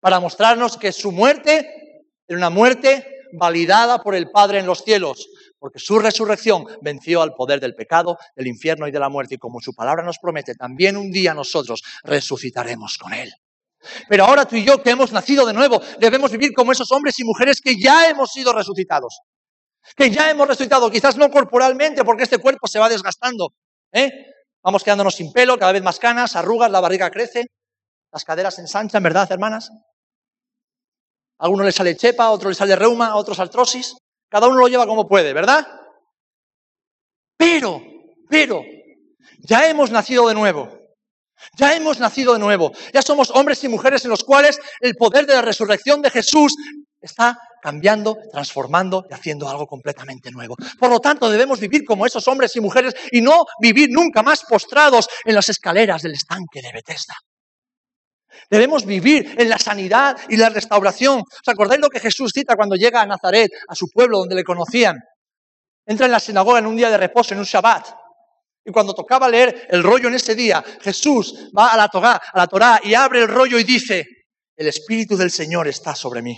para 0.00 0.20
mostrarnos 0.20 0.76
que 0.76 0.92
su 0.92 1.12
muerte 1.12 2.04
era 2.26 2.38
una 2.38 2.50
muerte 2.50 3.17
validada 3.32 4.02
por 4.02 4.14
el 4.14 4.30
Padre 4.30 4.58
en 4.58 4.66
los 4.66 4.82
cielos, 4.82 5.28
porque 5.58 5.78
su 5.78 5.98
resurrección 5.98 6.66
venció 6.80 7.22
al 7.22 7.34
poder 7.34 7.60
del 7.60 7.74
pecado, 7.74 8.18
del 8.36 8.46
infierno 8.46 8.86
y 8.86 8.90
de 8.90 9.00
la 9.00 9.08
muerte, 9.08 9.34
y 9.34 9.38
como 9.38 9.60
su 9.60 9.74
palabra 9.74 10.02
nos 10.02 10.18
promete, 10.18 10.54
también 10.54 10.96
un 10.96 11.10
día 11.10 11.34
nosotros 11.34 11.82
resucitaremos 12.04 12.98
con 12.98 13.12
Él. 13.12 13.32
Pero 14.08 14.24
ahora 14.24 14.44
tú 14.44 14.56
y 14.56 14.64
yo 14.64 14.82
que 14.82 14.90
hemos 14.90 15.12
nacido 15.12 15.46
de 15.46 15.52
nuevo, 15.52 15.80
debemos 15.98 16.30
vivir 16.30 16.52
como 16.52 16.72
esos 16.72 16.90
hombres 16.92 17.18
y 17.18 17.24
mujeres 17.24 17.60
que 17.60 17.76
ya 17.78 18.08
hemos 18.08 18.30
sido 18.30 18.52
resucitados, 18.52 19.20
que 19.96 20.10
ya 20.10 20.30
hemos 20.30 20.48
resucitado, 20.48 20.90
quizás 20.90 21.16
no 21.16 21.30
corporalmente, 21.30 22.04
porque 22.04 22.24
este 22.24 22.38
cuerpo 22.38 22.66
se 22.66 22.78
va 22.78 22.88
desgastando, 22.88 23.52
¿eh? 23.92 24.10
vamos 24.62 24.82
quedándonos 24.82 25.14
sin 25.14 25.32
pelo, 25.32 25.58
cada 25.58 25.72
vez 25.72 25.82
más 25.82 25.98
canas, 25.98 26.36
arrugas, 26.36 26.70
la 26.70 26.80
barriga 26.80 27.10
crece, 27.10 27.46
las 28.12 28.24
caderas 28.24 28.54
se 28.54 28.62
ensanchan, 28.62 29.02
¿verdad, 29.02 29.30
hermanas? 29.30 29.70
A 31.38 31.44
alguno 31.44 31.64
le 31.64 31.72
sale 31.72 31.96
chepa, 31.96 32.24
a 32.24 32.30
otro 32.30 32.48
le 32.48 32.54
sale 32.54 32.76
reuma, 32.76 33.08
a 33.08 33.16
otros 33.16 33.38
artrosis. 33.38 33.96
Cada 34.28 34.48
uno 34.48 34.58
lo 34.58 34.68
lleva 34.68 34.86
como 34.86 35.08
puede, 35.08 35.32
¿verdad? 35.32 35.66
Pero, 37.36 37.80
pero, 38.28 38.62
ya 39.38 39.68
hemos 39.68 39.90
nacido 39.90 40.28
de 40.28 40.34
nuevo. 40.34 40.68
Ya 41.56 41.74
hemos 41.74 42.00
nacido 42.00 42.32
de 42.32 42.40
nuevo. 42.40 42.72
Ya 42.92 43.02
somos 43.02 43.30
hombres 43.30 43.62
y 43.62 43.68
mujeres 43.68 44.04
en 44.04 44.10
los 44.10 44.24
cuales 44.24 44.60
el 44.80 44.96
poder 44.96 45.26
de 45.26 45.34
la 45.34 45.42
resurrección 45.42 46.02
de 46.02 46.10
Jesús 46.10 46.56
está 47.00 47.38
cambiando, 47.62 48.16
transformando 48.32 49.06
y 49.08 49.14
haciendo 49.14 49.48
algo 49.48 49.66
completamente 49.66 50.30
nuevo. 50.30 50.56
Por 50.78 50.90
lo 50.90 51.00
tanto, 51.00 51.30
debemos 51.30 51.60
vivir 51.60 51.84
como 51.84 52.06
esos 52.06 52.26
hombres 52.28 52.54
y 52.56 52.60
mujeres 52.60 52.94
y 53.12 53.20
no 53.20 53.46
vivir 53.60 53.88
nunca 53.90 54.22
más 54.22 54.44
postrados 54.44 55.08
en 55.24 55.34
las 55.34 55.48
escaleras 55.48 56.02
del 56.02 56.12
estanque 56.12 56.60
de 56.60 56.72
Bethesda. 56.72 57.14
Debemos 58.50 58.84
vivir 58.84 59.34
en 59.38 59.48
la 59.48 59.58
sanidad 59.58 60.16
y 60.28 60.36
la 60.36 60.48
restauración. 60.48 61.20
¿Os 61.20 61.48
acordáis 61.48 61.80
lo 61.80 61.88
que 61.88 62.00
Jesús 62.00 62.32
cita 62.34 62.56
cuando 62.56 62.76
llega 62.76 63.00
a 63.00 63.06
Nazaret, 63.06 63.50
a 63.68 63.74
su 63.74 63.88
pueblo 63.88 64.18
donde 64.18 64.34
le 64.34 64.44
conocían? 64.44 64.98
Entra 65.86 66.06
en 66.06 66.12
la 66.12 66.20
sinagoga 66.20 66.58
en 66.58 66.66
un 66.66 66.76
día 66.76 66.90
de 66.90 66.98
reposo, 66.98 67.34
en 67.34 67.40
un 67.40 67.46
Shabbat. 67.46 67.88
Y 68.64 68.70
cuando 68.70 68.94
tocaba 68.94 69.28
leer 69.28 69.66
el 69.70 69.82
rollo 69.82 70.08
en 70.08 70.14
ese 70.14 70.34
día, 70.34 70.62
Jesús 70.82 71.50
va 71.56 71.68
a 71.72 71.76
la 71.76 71.88
Torá, 71.88 72.20
a 72.32 72.38
la 72.38 72.46
Torá 72.46 72.80
y 72.84 72.94
abre 72.94 73.22
el 73.22 73.28
rollo 73.28 73.58
y 73.58 73.64
dice, 73.64 74.06
el 74.56 74.66
Espíritu 74.66 75.16
del 75.16 75.30
Señor 75.30 75.68
está 75.68 75.94
sobre 75.94 76.20
mí, 76.20 76.36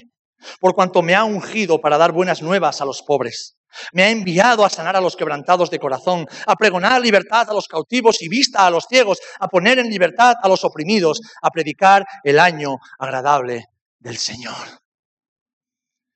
por 0.61 0.75
cuanto 0.75 1.03
me 1.03 1.15
ha 1.15 1.25
ungido 1.25 1.81
para 1.81 1.99
dar 1.99 2.13
buenas 2.13 2.43
nuevas 2.43 2.81
a 2.81 2.85
los 2.85 3.03
pobres. 3.03 3.60
Me 3.93 4.03
ha 4.03 4.11
enviado 4.11 4.65
a 4.65 4.71
sanar 4.71 4.97
a 4.97 5.01
los 5.01 5.17
quebrantados 5.17 5.71
de 5.71 5.79
corazón, 5.79 6.27
a 6.47 6.57
pregonar 6.57 7.01
libertad 7.01 7.49
a 7.51 7.55
los 7.55 7.69
cautivos 7.69 8.23
y 8.23 8.29
vista 8.29 8.67
a 8.67 8.71
los 8.71 8.87
ciegos, 8.89 9.19
a 9.39 9.49
poner 9.49 9.79
en 9.79 9.91
libertad 9.91 10.35
a 10.43 10.49
los 10.49 10.65
oprimidos, 10.65 11.21
a 11.43 11.51
predicar 11.51 12.05
el 12.25 12.39
año 12.39 12.77
agradable 12.99 13.67
del 13.99 14.17
Señor. 14.17 14.55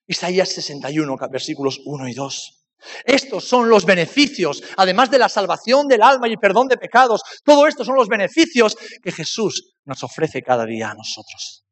Isaías 0.06 0.50
61, 0.50 1.16
versículos 1.30 1.80
1 1.84 2.08
y 2.08 2.14
2. 2.14 2.64
Estos 3.04 3.44
son 3.48 3.68
los 3.68 3.86
beneficios, 3.86 4.62
además 4.76 5.10
de 5.10 5.18
la 5.18 5.28
salvación 5.28 5.88
del 5.88 6.02
alma 6.02 6.28
y 6.28 6.36
perdón 6.36 6.68
de 6.68 6.76
pecados, 6.76 7.22
todo 7.42 7.66
esto 7.66 7.84
son 7.84 7.94
los 7.94 8.08
beneficios 8.08 8.76
que 9.02 9.12
Jesús 9.12 9.74
nos 9.84 10.02
ofrece 10.02 10.42
cada 10.42 10.66
día 10.66 10.90
a 10.90 10.94
nosotros. 10.94 11.64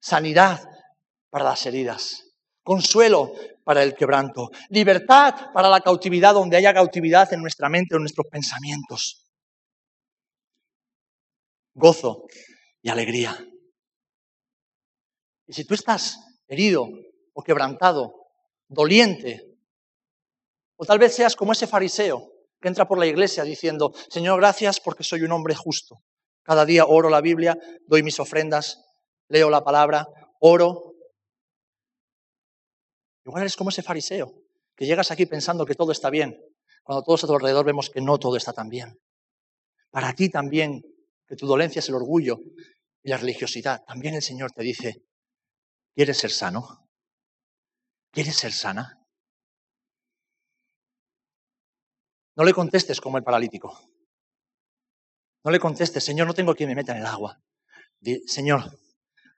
Sanidad 0.00 0.62
para 1.30 1.44
las 1.44 1.66
heridas, 1.66 2.27
consuelo 2.68 3.32
para 3.64 3.82
el 3.82 3.94
quebranto, 3.94 4.50
libertad 4.68 5.52
para 5.54 5.70
la 5.70 5.80
cautividad 5.80 6.34
donde 6.34 6.58
haya 6.58 6.74
cautividad 6.74 7.32
en 7.32 7.40
nuestra 7.40 7.70
mente 7.70 7.94
o 7.94 7.96
en 7.96 8.02
nuestros 8.02 8.26
pensamientos, 8.30 9.24
gozo 11.72 12.26
y 12.82 12.90
alegría. 12.90 13.42
Y 15.46 15.54
si 15.54 15.64
tú 15.64 15.72
estás 15.72 16.18
herido 16.46 16.86
o 17.32 17.42
quebrantado, 17.42 18.12
doliente, 18.68 19.56
o 20.76 20.84
tal 20.84 20.98
vez 20.98 21.14
seas 21.14 21.34
como 21.34 21.52
ese 21.52 21.66
fariseo 21.66 22.30
que 22.60 22.68
entra 22.68 22.86
por 22.86 22.98
la 22.98 23.06
iglesia 23.06 23.44
diciendo, 23.44 23.94
Señor, 24.10 24.40
gracias 24.40 24.78
porque 24.78 25.04
soy 25.04 25.22
un 25.22 25.32
hombre 25.32 25.54
justo. 25.54 26.02
Cada 26.42 26.66
día 26.66 26.84
oro 26.84 27.08
la 27.08 27.22
Biblia, 27.22 27.56
doy 27.86 28.02
mis 28.02 28.20
ofrendas, 28.20 28.84
leo 29.28 29.48
la 29.48 29.64
palabra, 29.64 30.06
oro. 30.40 30.87
Igual 33.28 33.42
eres 33.42 33.56
como 33.56 33.68
ese 33.68 33.82
fariseo, 33.82 34.32
que 34.74 34.86
llegas 34.86 35.10
aquí 35.10 35.26
pensando 35.26 35.66
que 35.66 35.74
todo 35.74 35.92
está 35.92 36.08
bien, 36.08 36.42
cuando 36.82 37.02
todos 37.02 37.22
a 37.22 37.26
tu 37.26 37.34
alrededor 37.34 37.66
vemos 37.66 37.90
que 37.90 38.00
no 38.00 38.18
todo 38.18 38.38
está 38.38 38.54
tan 38.54 38.70
bien. 38.70 38.98
Para 39.90 40.14
ti 40.14 40.30
también, 40.30 40.82
que 41.26 41.36
tu 41.36 41.46
dolencia 41.46 41.80
es 41.80 41.88
el 41.90 41.96
orgullo 41.96 42.40
y 43.02 43.10
la 43.10 43.18
religiosidad, 43.18 43.84
también 43.84 44.14
el 44.14 44.22
Señor 44.22 44.52
te 44.52 44.62
dice, 44.62 45.04
¿quieres 45.94 46.16
ser 46.16 46.30
sano? 46.30 46.88
¿Quieres 48.10 48.34
ser 48.34 48.50
sana? 48.50 48.98
No 52.34 52.44
le 52.44 52.54
contestes 52.54 52.98
como 52.98 53.18
el 53.18 53.24
paralítico. 53.24 53.78
No 55.44 55.50
le 55.50 55.60
contestes, 55.60 56.02
Señor, 56.02 56.26
no 56.26 56.32
tengo 56.32 56.54
quien 56.54 56.70
me 56.70 56.76
meta 56.76 56.92
en 56.92 57.00
el 57.00 57.06
agua. 57.06 57.38
Señor, 58.26 58.78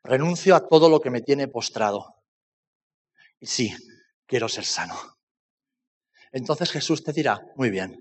renuncio 0.05 0.55
a 0.55 0.69
todo 0.69 0.89
lo 0.89 1.01
que 1.01 1.11
me 1.11 1.23
tiene 1.23 1.49
postrado. 1.49 2.20
Y 3.41 3.47
sí, 3.47 3.75
quiero 4.27 4.49
ser 4.49 4.65
sano. 4.65 4.95
Entonces 6.31 6.71
Jesús 6.71 7.03
te 7.03 7.13
dirá, 7.13 7.41
muy 7.57 7.71
bien, 7.71 8.01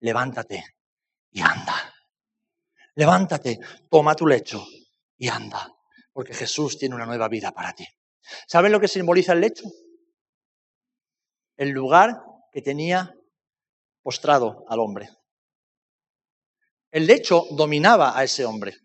levántate 0.00 0.64
y 1.30 1.40
anda. 1.40 1.94
Levántate, 2.94 3.60
toma 3.88 4.16
tu 4.16 4.26
lecho 4.26 4.66
y 5.16 5.28
anda, 5.28 5.72
porque 6.12 6.34
Jesús 6.34 6.78
tiene 6.78 6.94
una 6.96 7.06
nueva 7.06 7.28
vida 7.28 7.52
para 7.52 7.72
ti. 7.72 7.86
¿Saben 8.48 8.72
lo 8.72 8.80
que 8.80 8.88
simboliza 8.88 9.32
el 9.34 9.40
lecho? 9.40 9.64
El 11.56 11.70
lugar 11.70 12.22
que 12.50 12.62
tenía 12.62 13.14
postrado 14.02 14.64
al 14.68 14.80
hombre. 14.80 15.08
El 16.90 17.06
lecho 17.06 17.46
dominaba 17.50 18.18
a 18.18 18.24
ese 18.24 18.44
hombre, 18.44 18.76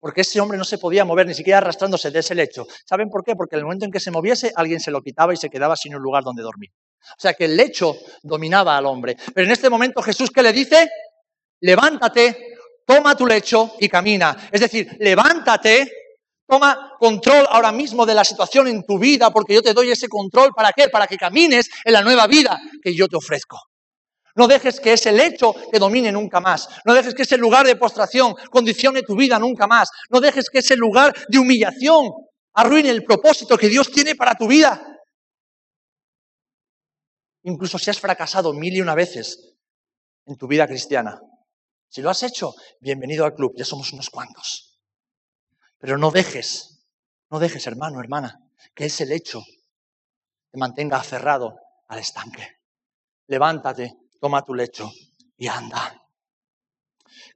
porque 0.00 0.20
ese 0.22 0.40
hombre 0.40 0.58
no 0.58 0.64
se 0.64 0.78
podía 0.78 1.04
mover 1.04 1.26
ni 1.26 1.34
siquiera 1.34 1.58
arrastrándose 1.58 2.10
de 2.10 2.20
ese 2.20 2.34
lecho. 2.34 2.66
¿Saben 2.84 3.08
por 3.08 3.24
qué? 3.24 3.34
Porque 3.34 3.56
en 3.56 3.60
el 3.60 3.64
momento 3.64 3.84
en 3.84 3.90
que 3.90 4.00
se 4.00 4.10
moviese, 4.10 4.52
alguien 4.54 4.80
se 4.80 4.90
lo 4.90 5.02
quitaba 5.02 5.34
y 5.34 5.36
se 5.36 5.50
quedaba 5.50 5.76
sin 5.76 5.94
un 5.94 6.02
lugar 6.02 6.24
donde 6.24 6.42
dormir. 6.42 6.70
O 7.00 7.20
sea 7.20 7.34
que 7.34 7.46
el 7.46 7.56
lecho 7.56 7.96
dominaba 8.22 8.76
al 8.76 8.86
hombre. 8.86 9.16
Pero 9.34 9.46
en 9.46 9.52
este 9.52 9.70
momento 9.70 10.02
Jesús, 10.02 10.30
¿qué 10.30 10.42
le 10.42 10.52
dice? 10.52 10.88
Levántate, 11.60 12.56
toma 12.86 13.16
tu 13.16 13.26
lecho 13.26 13.74
y 13.80 13.88
camina. 13.88 14.48
Es 14.52 14.60
decir, 14.60 14.96
levántate, 15.00 15.90
toma 16.46 16.92
control 16.98 17.46
ahora 17.50 17.72
mismo 17.72 18.06
de 18.06 18.14
la 18.14 18.24
situación 18.24 18.68
en 18.68 18.84
tu 18.84 18.98
vida, 18.98 19.30
porque 19.30 19.54
yo 19.54 19.62
te 19.62 19.74
doy 19.74 19.90
ese 19.90 20.08
control. 20.08 20.52
¿Para 20.54 20.72
qué? 20.72 20.88
Para 20.88 21.06
que 21.06 21.16
camines 21.16 21.68
en 21.84 21.92
la 21.92 22.02
nueva 22.02 22.26
vida 22.26 22.58
que 22.82 22.94
yo 22.94 23.08
te 23.08 23.16
ofrezco. 23.16 23.58
No 24.38 24.46
dejes 24.46 24.78
que 24.78 24.92
ese 24.92 25.10
lecho 25.10 25.52
te 25.72 25.80
domine 25.80 26.12
nunca 26.12 26.38
más. 26.38 26.68
No 26.84 26.94
dejes 26.94 27.12
que 27.12 27.22
ese 27.22 27.36
lugar 27.36 27.66
de 27.66 27.74
postración 27.74 28.36
condicione 28.52 29.02
tu 29.02 29.16
vida 29.16 29.36
nunca 29.36 29.66
más. 29.66 29.90
No 30.10 30.20
dejes 30.20 30.48
que 30.48 30.60
ese 30.60 30.76
lugar 30.76 31.12
de 31.28 31.38
humillación 31.40 32.12
arruine 32.52 32.90
el 32.90 33.02
propósito 33.02 33.58
que 33.58 33.68
Dios 33.68 33.90
tiene 33.90 34.14
para 34.14 34.36
tu 34.36 34.46
vida. 34.46 34.80
Incluso 37.42 37.80
si 37.80 37.90
has 37.90 37.98
fracasado 37.98 38.52
mil 38.52 38.76
y 38.76 38.80
una 38.80 38.94
veces 38.94 39.56
en 40.24 40.36
tu 40.36 40.46
vida 40.46 40.68
cristiana. 40.68 41.20
Si 41.88 42.00
lo 42.00 42.08
has 42.08 42.22
hecho, 42.22 42.54
bienvenido 42.78 43.24
al 43.24 43.34
club, 43.34 43.54
ya 43.56 43.64
somos 43.64 43.92
unos 43.92 44.08
cuantos. 44.08 44.78
Pero 45.78 45.98
no 45.98 46.12
dejes, 46.12 46.86
no 47.30 47.40
dejes, 47.40 47.66
hermano, 47.66 47.98
hermana, 47.98 48.38
que 48.72 48.84
ese 48.84 49.04
lecho 49.04 49.42
te 50.52 50.58
mantenga 50.58 50.98
aferrado 50.98 51.58
al 51.88 51.98
estanque. 51.98 52.46
Levántate, 53.26 53.96
toma 54.20 54.44
tu 54.44 54.54
lecho 54.54 54.90
y 55.36 55.48
anda. 55.48 56.02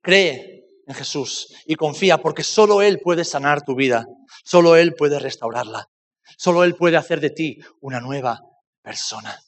Cree 0.00 0.66
en 0.86 0.94
Jesús 0.94 1.54
y 1.66 1.76
confía 1.76 2.18
porque 2.18 2.42
solo 2.42 2.82
Él 2.82 3.00
puede 3.00 3.24
sanar 3.24 3.64
tu 3.64 3.74
vida, 3.74 4.06
solo 4.44 4.76
Él 4.76 4.94
puede 4.94 5.18
restaurarla, 5.18 5.88
solo 6.36 6.64
Él 6.64 6.74
puede 6.74 6.96
hacer 6.96 7.20
de 7.20 7.30
ti 7.30 7.58
una 7.80 8.00
nueva 8.00 8.40
persona. 8.82 9.40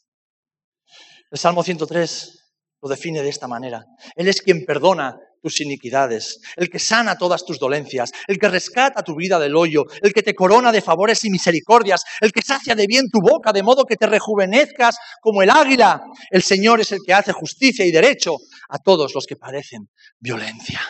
El 1.30 1.38
Salmo 1.38 1.62
103 1.62 2.44
lo 2.82 2.88
define 2.88 3.22
de 3.22 3.28
esta 3.28 3.48
manera. 3.48 3.84
Él 4.14 4.28
es 4.28 4.40
quien 4.40 4.64
perdona 4.64 5.18
tus 5.44 5.60
iniquidades, 5.60 6.40
el 6.56 6.70
que 6.70 6.78
sana 6.78 7.18
todas 7.18 7.44
tus 7.44 7.58
dolencias, 7.58 8.10
el 8.26 8.38
que 8.38 8.48
rescata 8.48 9.02
tu 9.02 9.14
vida 9.14 9.38
del 9.38 9.54
hoyo, 9.54 9.84
el 10.00 10.14
que 10.14 10.22
te 10.22 10.34
corona 10.34 10.72
de 10.72 10.80
favores 10.80 11.22
y 11.24 11.30
misericordias, 11.30 12.02
el 12.22 12.32
que 12.32 12.40
sacia 12.40 12.74
de 12.74 12.86
bien 12.86 13.10
tu 13.10 13.20
boca 13.20 13.52
de 13.52 13.62
modo 13.62 13.84
que 13.84 13.96
te 13.96 14.06
rejuvenezcas 14.06 14.96
como 15.20 15.42
el 15.42 15.50
águila. 15.50 16.02
El 16.30 16.42
Señor 16.42 16.80
es 16.80 16.92
el 16.92 17.00
que 17.04 17.12
hace 17.12 17.32
justicia 17.32 17.84
y 17.84 17.90
derecho 17.90 18.38
a 18.70 18.78
todos 18.78 19.14
los 19.14 19.26
que 19.26 19.36
padecen 19.36 19.90
violencia. 20.18 20.80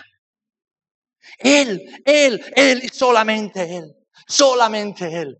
Él, 1.40 1.82
Él, 2.04 2.40
Él 2.54 2.80
y 2.84 2.88
solamente 2.90 3.76
Él, 3.76 3.92
solamente 4.28 5.20
Él, 5.20 5.36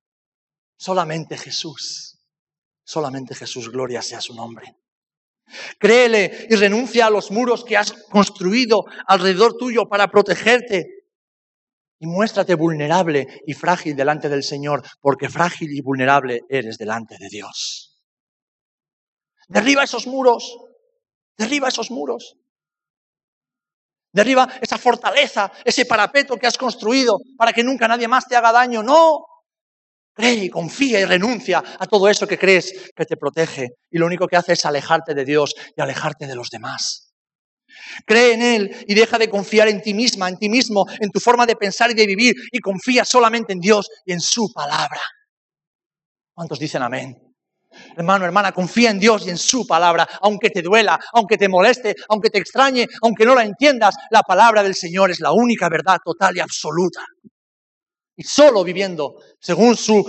solamente 0.77 1.39
Jesús, 1.39 2.19
solamente 2.83 3.37
Jesús, 3.37 3.71
gloria 3.71 4.03
sea 4.03 4.21
su 4.21 4.35
nombre. 4.35 4.75
Créele 5.79 6.47
y 6.51 6.57
renuncia 6.57 7.07
a 7.07 7.11
los 7.11 7.31
muros 7.31 7.65
que 7.65 7.77
has 7.77 7.93
construido 7.93 8.85
alrededor 9.07 9.57
tuyo 9.57 9.89
para 9.89 10.09
protegerte. 10.09 10.87
Y 11.99 12.07
muéstrate 12.07 12.55
vulnerable 12.55 13.43
y 13.47 13.55
frágil 13.55 13.97
delante 13.97 14.29
del 14.29 14.43
Señor, 14.43 14.83
porque 15.01 15.29
frágil 15.29 15.73
y 15.73 15.81
vulnerable 15.81 16.41
eres 16.49 16.77
delante 16.77 17.17
de 17.19 17.29
Dios. 17.29 18.03
Derriba 19.49 19.85
esos 19.85 20.07
muros, 20.07 20.59
derriba 21.37 21.69
esos 21.69 21.91
muros. 21.91 22.37
Derriba 24.13 24.49
esa 24.61 24.79
fortaleza, 24.79 25.51
ese 25.65 25.87
parapeto 25.87 26.37
que 26.37 26.47
has 26.47 26.57
construido 26.57 27.19
para 27.37 27.53
que 27.53 27.65
nunca 27.65 27.89
nadie 27.89 28.07
más 28.07 28.27
te 28.29 28.37
haga 28.37 28.53
daño. 28.53 28.83
No, 28.83 29.25
Cree 30.15 30.45
y 30.45 30.51
confía 30.51 31.01
y 31.01 31.05
renuncia 31.05 31.63
a 31.79 31.87
todo 31.87 32.09
eso 32.09 32.27
que 32.27 32.39
crees 32.39 32.93
que 32.95 33.05
te 33.05 33.17
protege 33.17 33.71
y 33.91 33.99
lo 33.99 34.07
único 34.07 34.29
que 34.29 34.37
hace 34.37 34.53
es 34.53 34.65
alejarte 34.65 35.13
de 35.13 35.25
Dios 35.25 35.55
y 35.77 35.81
alejarte 35.81 36.27
de 36.27 36.37
los 36.37 36.51
demás. 36.51 37.13
Cree 38.07 38.35
en 38.35 38.43
Él 38.43 38.85
y 38.87 38.95
deja 38.95 39.19
de 39.19 39.29
confiar 39.29 39.67
en 39.67 39.83
ti 39.83 39.93
misma, 39.93 40.29
en 40.29 40.39
ti 40.39 40.49
mismo, 40.49 40.87
en 41.01 41.11
tu 41.11 41.19
forma 41.19 41.47
de 41.47 41.57
pensar 41.57 41.91
y 41.91 41.95
de 41.95 42.07
vivir 42.07 42.35
y 42.53 42.61
confía 42.61 43.05
solamente 43.05 43.53
en 43.53 43.59
Dios 43.59 43.89
y 44.05 44.13
en 44.13 44.21
su 44.21 44.53
palabra. 44.53 45.01
¿Cuántos 46.33 46.61
dicen 46.61 46.83
amén? 46.83 47.17
Hermano, 47.97 48.25
hermana, 48.25 48.53
confía 48.53 48.91
en 48.91 49.01
Dios 49.01 49.27
y 49.27 49.31
en 49.31 49.39
su 49.39 49.67
palabra, 49.67 50.09
aunque 50.21 50.51
te 50.51 50.63
duela, 50.63 50.99
aunque 51.13 51.37
te 51.37 51.49
moleste, 51.49 51.97
aunque 52.09 52.31
te 52.31 52.39
extrañe, 52.39 52.87
aunque 53.03 53.25
no 53.25 53.35
la 53.35 53.45
entiendas, 53.45 53.97
la 54.11 54.23
palabra 54.23 54.63
del 54.63 54.77
Señor 54.77 55.11
es 55.11 55.19
la 55.19 55.33
única 55.33 55.69
verdad 55.69 55.99
total 56.05 56.37
y 56.37 56.41
absoluta. 56.41 57.05
Y 58.17 58.23
solo 58.23 58.63
viviendo 58.63 59.17
según 59.41 59.77
su 59.77 60.05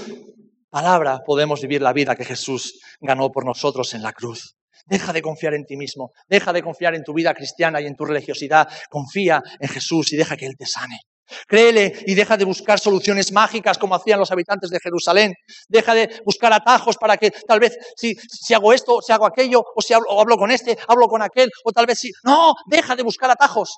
palabra 0.69 1.21
podemos 1.25 1.61
vivir 1.61 1.81
la 1.81 1.93
vida 1.93 2.15
que 2.15 2.25
Jesús 2.25 2.79
ganó 2.99 3.31
por 3.31 3.45
nosotros 3.45 3.93
en 3.93 4.03
la 4.03 4.13
cruz. 4.13 4.55
Deja 4.85 5.11
de 5.13 5.21
confiar 5.21 5.55
en 5.55 5.65
ti 5.65 5.77
mismo, 5.77 6.11
deja 6.27 6.53
de 6.53 6.61
confiar 6.61 6.93
en 6.93 7.03
tu 7.03 7.13
vida 7.13 7.33
cristiana 7.33 7.81
y 7.81 7.87
en 7.87 7.95
tu 7.95 8.05
religiosidad. 8.05 8.67
Confía 8.89 9.41
en 9.59 9.69
Jesús 9.69 10.13
y 10.13 10.17
deja 10.17 10.37
que 10.37 10.45
Él 10.45 10.55
te 10.57 10.67
sane. 10.67 10.99
Créele 11.47 12.03
y 12.05 12.13
deja 12.13 12.37
de 12.37 12.45
buscar 12.45 12.79
soluciones 12.79 13.31
mágicas 13.31 13.77
como 13.79 13.95
hacían 13.95 14.19
los 14.19 14.31
habitantes 14.31 14.69
de 14.69 14.79
Jerusalén. 14.79 15.33
Deja 15.67 15.95
de 15.95 16.21
buscar 16.23 16.53
atajos 16.53 16.97
para 16.97 17.17
que 17.17 17.31
tal 17.31 17.59
vez 17.59 17.77
si, 17.95 18.53
hago 18.53 18.73
esto, 18.73 19.01
si 19.01 19.11
hago 19.11 19.25
aquello, 19.25 19.63
o 19.75 19.81
si 19.81 19.93
hablo, 19.93 20.07
o 20.09 20.21
hablo 20.21 20.37
con 20.37 20.51
este, 20.51 20.77
hablo 20.87 21.07
con 21.07 21.21
aquel, 21.23 21.49
o 21.63 21.71
tal 21.71 21.87
vez 21.87 21.99
si... 21.99 22.11
No, 22.23 22.53
deja 22.67 22.95
de 22.95 23.01
buscar 23.01 23.31
atajos. 23.31 23.75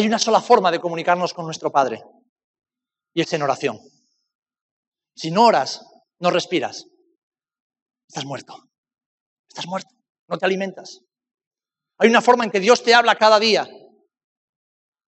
Hay 0.00 0.06
una 0.06 0.18
sola 0.18 0.40
forma 0.40 0.70
de 0.70 0.80
comunicarnos 0.80 1.34
con 1.34 1.44
nuestro 1.44 1.70
Padre 1.70 2.02
y 3.12 3.20
es 3.20 3.30
en 3.34 3.42
oración. 3.42 3.78
Si 5.14 5.30
no 5.30 5.44
oras, 5.44 5.84
no 6.20 6.30
respiras. 6.30 6.86
Estás 8.08 8.24
muerto. 8.24 8.70
Estás 9.46 9.66
muerto. 9.66 9.90
No 10.26 10.38
te 10.38 10.46
alimentas. 10.46 11.02
Hay 11.98 12.08
una 12.08 12.22
forma 12.22 12.44
en 12.44 12.50
que 12.50 12.60
Dios 12.60 12.82
te 12.82 12.94
habla 12.94 13.14
cada 13.16 13.38
día 13.38 13.68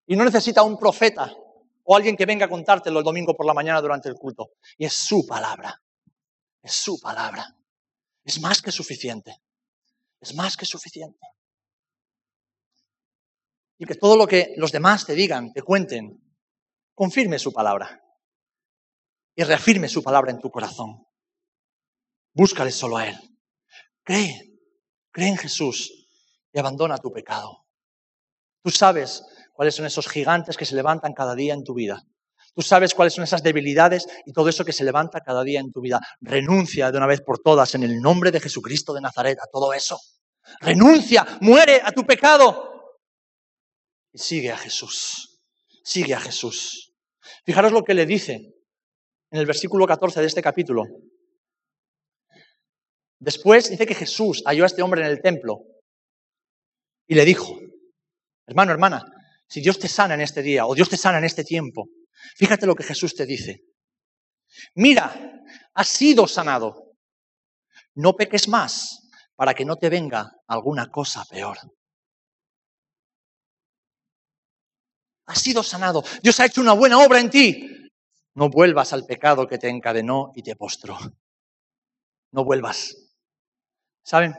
y 0.06 0.16
no 0.16 0.24
necesita 0.24 0.64
un 0.64 0.80
profeta 0.80 1.36
o 1.84 1.94
alguien 1.94 2.16
que 2.16 2.26
venga 2.26 2.46
a 2.46 2.50
contártelo 2.50 3.00
el 3.00 3.06
domingo 3.06 3.36
por 3.36 3.46
la 3.46 3.54
mañana 3.54 3.82
durante 3.82 4.08
el 4.08 4.16
culto. 4.16 4.52
Y 4.78 4.86
es 4.86 4.94
su 4.94 5.28
palabra. 5.28 5.82
Es 6.62 6.72
su 6.72 6.98
palabra. 7.02 7.46
Es 8.24 8.40
más 8.40 8.62
que 8.62 8.72
suficiente. 8.72 9.36
Es 10.22 10.34
más 10.34 10.56
que 10.56 10.66
suficiente 10.66 11.20
y 13.78 13.86
que 13.86 13.96
todo 13.96 14.18
lo 14.18 14.28
que 14.28 14.54
los 14.58 14.72
demás 14.72 15.06
te 15.06 15.14
digan, 15.14 15.54
te 15.54 15.62
cuenten, 15.62 16.22
confirme 16.94 17.38
su 17.40 17.54
palabra 17.54 18.04
y 19.36 19.44
reafirme 19.44 19.88
su 19.88 20.02
palabra 20.02 20.32
en 20.32 20.40
tu 20.40 20.50
corazón. 20.50 21.06
Búscale 22.34 22.72
solo 22.72 22.98
a 22.98 23.08
Él. 23.08 23.18
Cree, 24.04 24.60
cree 25.12 25.30
en 25.30 25.38
Jesús 25.38 26.10
y 26.52 26.60
abandona 26.60 26.98
tu 26.98 27.12
pecado. 27.12 27.66
Tú 28.64 28.72
sabes 28.72 29.24
cuáles 29.54 29.76
son 29.76 29.86
esos 29.86 30.08
gigantes 30.08 30.58
que 30.58 30.66
se 30.66 30.76
levantan 30.76 31.14
cada 31.14 31.36
día 31.36 31.54
en 31.54 31.64
tu 31.64 31.74
vida. 31.74 32.04
Tú 32.56 32.64
sabes 32.64 32.96
cuáles 32.96 33.14
son 33.14 33.24
esas 33.24 33.44
debilidades 33.44 34.08
y 34.26 34.34
todo 34.34 34.50
eso 34.50 34.66
que 34.66 34.74
se 34.74 34.84
levanta 34.84 35.22
cada 35.22 35.44
día 35.44 35.60
en 35.60 35.72
tu 35.72 35.82
vida. 35.82 36.00
Renuncia 36.22 36.92
de 36.92 36.98
una 36.98 37.06
vez 37.06 37.22
por 37.22 37.38
todas 37.40 37.76
en 37.76 37.84
el 37.84 38.02
nombre 38.02 38.32
de 38.32 38.40
Jesucristo 38.40 38.94
de 38.94 39.02
Nazaret 39.02 39.38
a 39.40 39.48
todo 39.52 39.74
eso. 39.74 40.00
Renuncia, 40.62 41.26
muere 41.42 41.82
a 41.84 41.92
tu 41.92 42.04
pecado 42.04 42.77
sigue 44.14 44.52
a 44.52 44.58
Jesús. 44.58 45.40
Sigue 45.84 46.14
a 46.14 46.20
Jesús. 46.20 46.94
Fijaros 47.46 47.72
lo 47.72 47.84
que 47.84 47.94
le 47.94 48.06
dice 48.06 48.34
en 49.32 49.40
el 49.40 49.46
versículo 49.46 49.86
14 49.86 50.22
de 50.22 50.28
este 50.28 50.42
capítulo. 50.42 50.84
Después 53.20 53.70
dice 53.70 53.86
que 53.86 53.96
Jesús 53.96 54.44
halló 54.46 54.64
a 54.64 54.68
este 54.68 54.82
hombre 54.82 55.02
en 55.02 55.08
el 55.08 55.22
templo 55.22 55.60
y 57.08 57.16
le 57.16 57.26
dijo, 57.26 57.58
hermano, 58.46 58.72
hermana, 58.72 59.04
si 59.48 59.62
Dios 59.62 59.80
te 59.80 59.88
sana 59.88 60.14
en 60.14 60.22
este 60.22 60.42
día 60.42 60.66
o 60.66 60.76
Dios 60.76 60.90
te 60.90 60.98
sana 60.98 61.18
en 61.18 61.24
este 61.24 61.44
tiempo, 61.44 61.88
fíjate 62.36 62.66
lo 62.66 62.76
que 62.76 62.84
Jesús 62.84 63.16
te 63.16 63.26
dice. 63.26 63.64
Mira, 64.76 65.44
has 65.74 65.88
sido 65.88 66.28
sanado. 66.28 66.94
No 67.96 68.14
peques 68.14 68.48
más 68.48 69.10
para 69.36 69.54
que 69.54 69.66
no 69.66 69.78
te 69.78 69.90
venga 69.90 70.32
alguna 70.48 70.88
cosa 70.88 71.24
peor. 71.30 71.58
Has 75.28 75.40
sido 75.40 75.62
sanado. 75.62 76.04
Dios 76.24 76.40
ha 76.40 76.46
hecho 76.46 76.62
una 76.62 76.74
buena 76.74 77.00
obra 77.00 77.20
en 77.20 77.30
ti. 77.30 77.90
No 78.34 78.50
vuelvas 78.50 78.94
al 78.94 79.06
pecado 79.06 79.48
que 79.48 79.58
te 79.58 79.70
encadenó 79.70 80.32
y 80.36 80.42
te 80.42 80.56
postró. 80.56 80.98
No 82.32 82.44
vuelvas. 82.44 82.96
¿Saben? 84.04 84.36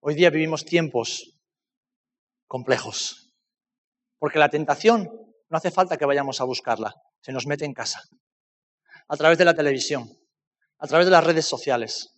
Hoy 0.00 0.14
día 0.14 0.30
vivimos 0.30 0.64
tiempos 0.64 1.38
complejos. 2.46 3.32
Porque 4.18 4.38
la 4.38 4.50
tentación 4.50 5.10
no 5.48 5.56
hace 5.56 5.70
falta 5.70 5.96
que 5.96 6.04
vayamos 6.04 6.40
a 6.40 6.44
buscarla, 6.44 6.94
se 7.20 7.32
nos 7.32 7.46
mete 7.46 7.64
en 7.64 7.72
casa. 7.72 8.02
A 9.08 9.16
través 9.16 9.38
de 9.38 9.44
la 9.44 9.54
televisión, 9.54 10.08
a 10.78 10.86
través 10.86 11.06
de 11.06 11.12
las 11.12 11.24
redes 11.24 11.46
sociales, 11.46 12.16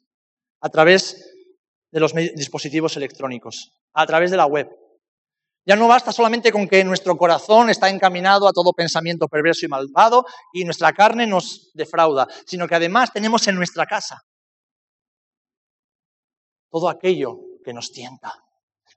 a 0.60 0.68
través 0.70 1.34
de 1.90 2.00
los 2.00 2.14
dispositivos 2.14 2.96
electrónicos, 2.96 3.72
a 3.92 4.06
través 4.06 4.30
de 4.30 4.36
la 4.36 4.46
web. 4.46 4.68
Ya 5.68 5.76
no 5.76 5.86
basta 5.86 6.12
solamente 6.12 6.50
con 6.50 6.66
que 6.66 6.82
nuestro 6.82 7.18
corazón 7.18 7.68
está 7.68 7.90
encaminado 7.90 8.48
a 8.48 8.54
todo 8.54 8.72
pensamiento 8.72 9.28
perverso 9.28 9.66
y 9.66 9.68
malvado 9.68 10.24
y 10.50 10.64
nuestra 10.64 10.94
carne 10.94 11.26
nos 11.26 11.70
defrauda, 11.74 12.26
sino 12.46 12.66
que 12.66 12.74
además 12.74 13.12
tenemos 13.12 13.46
en 13.48 13.56
nuestra 13.56 13.84
casa 13.84 14.24
todo 16.70 16.88
aquello 16.88 17.36
que 17.62 17.74
nos 17.74 17.92
tienta, 17.92 18.32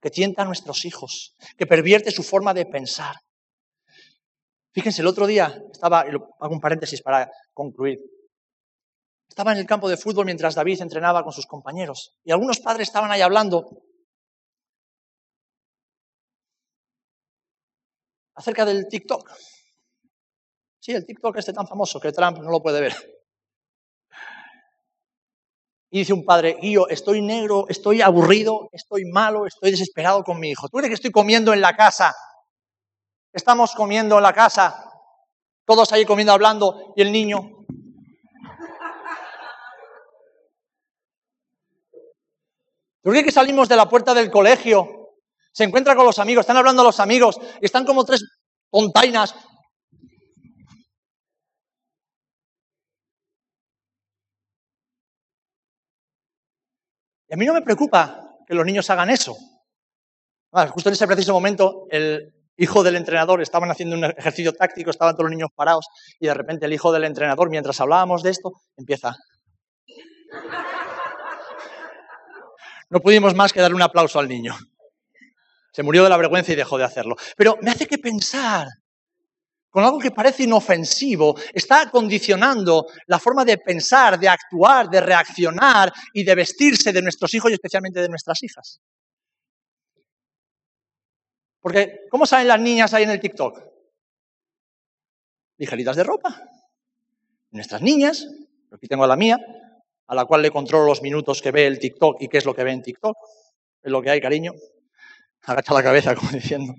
que 0.01 0.09
tienta 0.09 0.43
a 0.43 0.45
nuestros 0.45 0.85
hijos, 0.85 1.35
que 1.57 1.67
pervierte 1.67 2.09
su 2.09 2.23
forma 2.23 2.53
de 2.53 2.65
pensar. 2.65 3.17
Fíjense, 4.71 5.01
el 5.01 5.07
otro 5.07 5.27
día 5.27 5.53
estaba, 5.73 5.99
hago 5.99 6.53
un 6.53 6.61
paréntesis 6.61 7.01
para 7.01 7.29
concluir, 7.53 7.99
estaba 9.27 9.51
en 9.51 9.57
el 9.57 9.65
campo 9.65 9.89
de 9.89 9.97
fútbol 9.97 10.23
mientras 10.23 10.55
David 10.55 10.81
entrenaba 10.81 11.21
con 11.21 11.33
sus 11.33 11.47
compañeros 11.47 12.13
y 12.23 12.31
algunos 12.31 12.61
padres 12.61 12.87
estaban 12.87 13.11
ahí 13.11 13.19
hablando 13.19 13.90
acerca 18.41 18.65
del 18.65 18.87
TikTok. 18.87 19.29
Sí, 20.79 20.91
el 20.93 21.05
TikTok 21.05 21.37
este 21.37 21.53
tan 21.53 21.67
famoso 21.67 21.99
que 21.99 22.11
Trump 22.11 22.39
no 22.39 22.49
lo 22.49 22.61
puede 22.61 22.81
ver. 22.81 22.95
Y 25.91 25.99
dice 25.99 26.13
un 26.13 26.25
padre, 26.25 26.57
yo 26.61 26.87
estoy 26.87 27.21
negro, 27.21 27.65
estoy 27.69 28.01
aburrido, 28.01 28.69
estoy 28.71 29.05
malo, 29.05 29.45
estoy 29.45 29.71
desesperado 29.71 30.23
con 30.23 30.39
mi 30.39 30.49
hijo. 30.49 30.69
¿Tú 30.69 30.77
crees 30.77 30.89
que 30.89 30.95
estoy 30.95 31.11
comiendo 31.11 31.53
en 31.53 31.61
la 31.61 31.75
casa? 31.75 32.15
Estamos 33.33 33.75
comiendo 33.75 34.17
en 34.17 34.23
la 34.23 34.33
casa, 34.33 34.89
todos 35.65 35.91
ahí 35.91 36.05
comiendo, 36.05 36.33
hablando, 36.33 36.93
y 36.95 37.01
el 37.01 37.11
niño, 37.11 37.61
¿Tú 43.03 43.09
crees 43.09 43.25
que 43.25 43.31
salimos 43.31 43.67
de 43.67 43.75
la 43.75 43.89
puerta 43.89 44.13
del 44.13 44.29
colegio? 44.29 45.00
Se 45.51 45.63
encuentra 45.65 45.95
con 45.95 46.05
los 46.05 46.19
amigos, 46.19 46.41
están 46.41 46.57
hablando 46.57 46.83
los 46.83 46.99
amigos, 46.99 47.39
están 47.59 47.85
como 47.85 48.05
tres 48.05 48.23
tontainas. 48.69 49.35
Y 57.27 57.33
a 57.33 57.37
mí 57.37 57.45
no 57.45 57.53
me 57.53 57.61
preocupa 57.61 58.37
que 58.45 58.53
los 58.53 58.65
niños 58.65 58.89
hagan 58.89 59.09
eso. 59.09 59.35
justo 60.73 60.89
en 60.89 60.93
ese 60.93 61.07
preciso 61.07 61.33
momento, 61.33 61.87
el 61.89 62.33
hijo 62.57 62.83
del 62.83 62.97
entrenador, 62.97 63.41
estaban 63.41 63.71
haciendo 63.71 63.95
un 63.95 64.05
ejercicio 64.05 64.53
táctico, 64.53 64.91
estaban 64.91 65.15
todos 65.15 65.25
los 65.25 65.31
niños 65.31 65.49
parados, 65.55 65.87
y 66.19 66.27
de 66.27 66.33
repente 66.33 66.65
el 66.65 66.73
hijo 66.73 66.91
del 66.91 67.05
entrenador, 67.05 67.49
mientras 67.49 67.79
hablábamos 67.79 68.23
de 68.23 68.31
esto, 68.31 68.51
empieza. 68.75 69.15
No 72.89 72.99
pudimos 72.99 73.33
más 73.33 73.53
que 73.53 73.61
dar 73.61 73.73
un 73.73 73.81
aplauso 73.81 74.19
al 74.19 74.27
niño. 74.27 74.57
Se 75.71 75.83
murió 75.83 76.03
de 76.03 76.09
la 76.09 76.17
vergüenza 76.17 76.51
y 76.51 76.55
dejó 76.55 76.77
de 76.77 76.83
hacerlo. 76.83 77.15
Pero 77.37 77.57
me 77.61 77.71
hace 77.71 77.87
que 77.87 77.97
pensar, 77.97 78.67
con 79.69 79.83
algo 79.83 79.99
que 79.99 80.11
parece 80.11 80.43
inofensivo, 80.43 81.35
está 81.53 81.89
condicionando 81.89 82.87
la 83.07 83.19
forma 83.19 83.45
de 83.45 83.57
pensar, 83.57 84.19
de 84.19 84.27
actuar, 84.27 84.89
de 84.89 84.99
reaccionar 84.99 85.91
y 86.13 86.23
de 86.23 86.35
vestirse 86.35 86.91
de 86.91 87.01
nuestros 87.01 87.33
hijos 87.33 87.51
y 87.51 87.53
especialmente 87.53 88.01
de 88.01 88.09
nuestras 88.09 88.43
hijas. 88.43 88.81
Porque, 91.61 92.01
¿cómo 92.09 92.25
salen 92.25 92.47
las 92.47 92.59
niñas 92.59 92.93
ahí 92.93 93.03
en 93.03 93.11
el 93.11 93.19
TikTok? 93.19 93.61
Ligeritas 95.57 95.95
de 95.95 96.03
ropa. 96.03 96.49
Nuestras 97.51 97.81
niñas, 97.81 98.27
aquí 98.71 98.87
tengo 98.87 99.03
a 99.03 99.07
la 99.07 99.15
mía, 99.15 99.37
a 100.07 100.15
la 100.15 100.25
cual 100.25 100.41
le 100.41 100.51
controlo 100.51 100.85
los 100.85 101.01
minutos 101.01 101.41
que 101.41 101.51
ve 101.51 101.67
el 101.67 101.79
TikTok 101.79 102.17
y 102.19 102.27
qué 102.27 102.39
es 102.39 102.45
lo 102.45 102.55
que 102.55 102.63
ve 102.63 102.71
en 102.71 102.81
TikTok. 102.81 103.15
Es 103.83 103.91
lo 103.91 104.01
que 104.01 104.09
hay, 104.09 104.19
cariño. 104.19 104.53
Agacha 105.43 105.73
la 105.73 105.83
cabeza, 105.83 106.15
como 106.15 106.31
diciendo. 106.31 106.73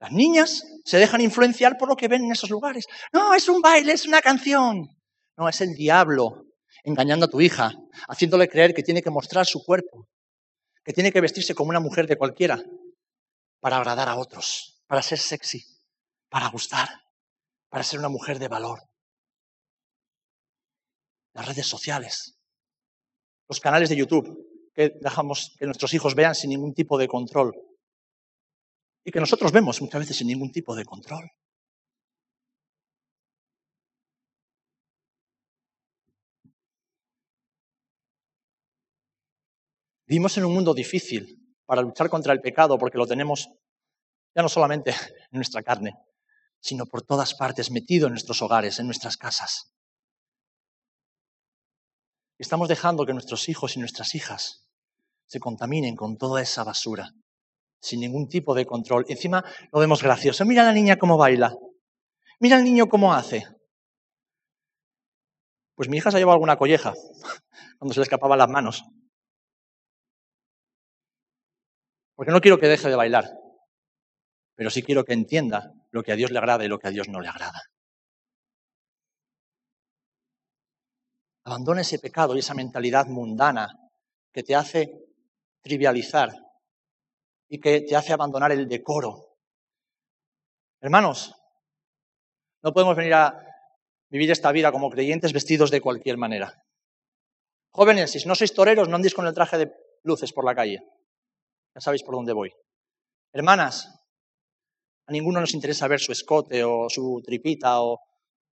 Las 0.00 0.12
niñas 0.12 0.64
se 0.84 0.98
dejan 0.98 1.20
influenciar 1.20 1.76
por 1.76 1.88
lo 1.88 1.96
que 1.96 2.08
ven 2.08 2.24
en 2.24 2.32
esos 2.32 2.50
lugares. 2.50 2.86
No, 3.12 3.34
es 3.34 3.48
un 3.48 3.60
baile, 3.60 3.92
es 3.92 4.06
una 4.06 4.20
canción. 4.20 4.88
No, 5.36 5.48
es 5.48 5.60
el 5.60 5.74
diablo 5.74 6.46
engañando 6.84 7.26
a 7.26 7.30
tu 7.30 7.40
hija, 7.40 7.72
haciéndole 8.08 8.48
creer 8.48 8.74
que 8.74 8.82
tiene 8.82 9.02
que 9.02 9.10
mostrar 9.10 9.44
su 9.46 9.64
cuerpo, 9.64 10.08
que 10.84 10.92
tiene 10.92 11.12
que 11.12 11.20
vestirse 11.20 11.54
como 11.54 11.70
una 11.70 11.80
mujer 11.80 12.06
de 12.06 12.16
cualquiera 12.16 12.62
para 13.60 13.76
agradar 13.76 14.08
a 14.08 14.16
otros, 14.16 14.80
para 14.86 15.02
ser 15.02 15.18
sexy, 15.18 15.64
para 16.28 16.48
gustar, 16.48 16.88
para 17.68 17.82
ser 17.82 17.98
una 17.98 18.08
mujer 18.08 18.38
de 18.38 18.48
valor 18.48 18.80
las 21.38 21.46
redes 21.46 21.66
sociales, 21.66 22.36
los 23.48 23.60
canales 23.60 23.88
de 23.88 23.96
YouTube 23.96 24.47
que 24.78 24.96
dejamos 25.00 25.56
que 25.58 25.64
nuestros 25.64 25.92
hijos 25.92 26.14
vean 26.14 26.36
sin 26.36 26.50
ningún 26.50 26.72
tipo 26.72 26.96
de 26.96 27.08
control 27.08 27.52
y 29.04 29.10
que 29.10 29.18
nosotros 29.18 29.50
vemos 29.50 29.82
muchas 29.82 30.02
veces 30.02 30.16
sin 30.18 30.28
ningún 30.28 30.52
tipo 30.52 30.76
de 30.76 30.84
control. 30.84 31.28
Vivimos 40.06 40.38
en 40.38 40.44
un 40.44 40.54
mundo 40.54 40.72
difícil 40.72 41.56
para 41.66 41.82
luchar 41.82 42.08
contra 42.08 42.32
el 42.32 42.40
pecado 42.40 42.78
porque 42.78 42.98
lo 42.98 43.06
tenemos 43.08 43.48
ya 44.32 44.42
no 44.42 44.48
solamente 44.48 44.90
en 44.92 45.38
nuestra 45.40 45.64
carne, 45.64 45.94
sino 46.60 46.86
por 46.86 47.02
todas 47.02 47.34
partes, 47.34 47.72
metido 47.72 48.06
en 48.06 48.12
nuestros 48.12 48.40
hogares, 48.42 48.78
en 48.78 48.86
nuestras 48.86 49.16
casas. 49.16 49.74
Estamos 52.38 52.68
dejando 52.68 53.04
que 53.04 53.12
nuestros 53.12 53.48
hijos 53.48 53.76
y 53.76 53.80
nuestras 53.80 54.14
hijas 54.14 54.67
se 55.28 55.38
contaminen 55.38 55.94
con 55.94 56.16
toda 56.16 56.40
esa 56.42 56.64
basura, 56.64 57.12
sin 57.80 58.00
ningún 58.00 58.28
tipo 58.28 58.54
de 58.54 58.66
control. 58.66 59.04
Encima 59.08 59.44
lo 59.70 59.78
vemos 59.78 60.02
gracioso. 60.02 60.44
Mira 60.44 60.62
a 60.62 60.64
la 60.64 60.72
niña 60.72 60.96
cómo 60.96 61.16
baila. 61.18 61.54
Mira 62.40 62.56
al 62.56 62.64
niño 62.64 62.88
cómo 62.88 63.12
hace. 63.12 63.46
Pues 65.76 65.88
mi 65.88 65.98
hija 65.98 66.10
se 66.10 66.16
ha 66.16 66.20
llevado 66.20 66.34
alguna 66.34 66.56
colleja 66.56 66.94
cuando 67.78 67.94
se 67.94 68.00
le 68.00 68.04
escapaban 68.04 68.38
las 68.38 68.48
manos. 68.48 68.82
Porque 72.16 72.32
no 72.32 72.40
quiero 72.40 72.58
que 72.58 72.66
deje 72.66 72.88
de 72.88 72.96
bailar, 72.96 73.30
pero 74.56 74.70
sí 74.70 74.82
quiero 74.82 75.04
que 75.04 75.12
entienda 75.12 75.72
lo 75.92 76.02
que 76.02 76.10
a 76.10 76.16
Dios 76.16 76.32
le 76.32 76.38
agrada 76.38 76.64
y 76.64 76.68
lo 76.68 76.80
que 76.80 76.88
a 76.88 76.90
Dios 76.90 77.08
no 77.08 77.20
le 77.20 77.28
agrada. 77.28 77.62
Abandona 81.44 81.82
ese 81.82 82.00
pecado 82.00 82.34
y 82.34 82.40
esa 82.40 82.54
mentalidad 82.54 83.06
mundana 83.06 83.68
que 84.32 84.42
te 84.42 84.56
hace 84.56 85.07
trivializar 85.62 86.30
y 87.48 87.60
que 87.60 87.80
te 87.80 87.96
hace 87.96 88.12
abandonar 88.12 88.52
el 88.52 88.68
decoro. 88.68 89.36
Hermanos, 90.80 91.34
no 92.62 92.72
podemos 92.72 92.96
venir 92.96 93.14
a 93.14 93.44
vivir 94.10 94.30
esta 94.30 94.52
vida 94.52 94.72
como 94.72 94.90
creyentes 94.90 95.32
vestidos 95.32 95.70
de 95.70 95.80
cualquier 95.80 96.16
manera. 96.16 96.62
Jóvenes, 97.70 98.12
si 98.12 98.26
no 98.26 98.34
sois 98.34 98.54
toreros, 98.54 98.88
no 98.88 98.96
andéis 98.96 99.14
con 99.14 99.26
el 99.26 99.34
traje 99.34 99.58
de 99.58 99.72
luces 100.02 100.32
por 100.32 100.44
la 100.44 100.54
calle. 100.54 100.80
Ya 101.74 101.80
sabéis 101.80 102.02
por 102.02 102.14
dónde 102.14 102.32
voy. 102.32 102.52
Hermanas, 103.32 103.98
a 105.06 105.12
ninguno 105.12 105.40
nos 105.40 105.54
interesa 105.54 105.88
ver 105.88 106.00
su 106.00 106.12
escote 106.12 106.64
o 106.64 106.88
su 106.88 107.22
tripita 107.24 107.82
o 107.82 108.00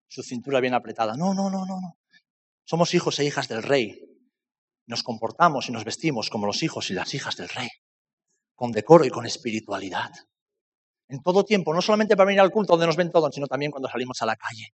su 0.09 0.23
cintura 0.23 0.61
bien 0.61 0.75
apretada. 0.75 1.17
No, 1.17 1.35
no, 1.35 1.51
no, 1.51 1.67
no, 1.67 1.81
no. 1.81 1.99
Somos 2.65 2.95
hijos 2.95 3.19
e 3.19 3.25
hijas 3.25 3.49
del 3.49 3.63
rey. 3.63 4.16
Nos 4.87 5.03
comportamos 5.03 5.69
y 5.69 5.73
nos 5.73 5.85
vestimos 5.85 6.31
como 6.31 6.47
los 6.47 6.63
hijos 6.63 6.91
y 6.91 6.95
las 6.95 7.13
hijas 7.15 7.37
del 7.37 7.49
rey. 7.49 7.69
con 8.55 8.73
decoro 8.73 9.05
y 9.05 9.11
con 9.11 9.27
espiritualidad. 9.27 10.11
En 11.09 11.23
todo 11.23 11.45
tiempo, 11.45 11.75
no 11.75 11.83
solamente 11.83 12.17
para 12.17 12.29
venir 12.29 12.41
al 12.41 12.51
culto 12.51 12.73
donde 12.73 12.87
nos 12.87 12.97
ven 12.97 13.13
todos, 13.13 13.35
sino 13.35 13.47
también 13.47 13.71
cuando 13.71 13.89
salimos 13.89 14.23
a 14.23 14.27
la 14.27 14.35
calle. 14.35 14.73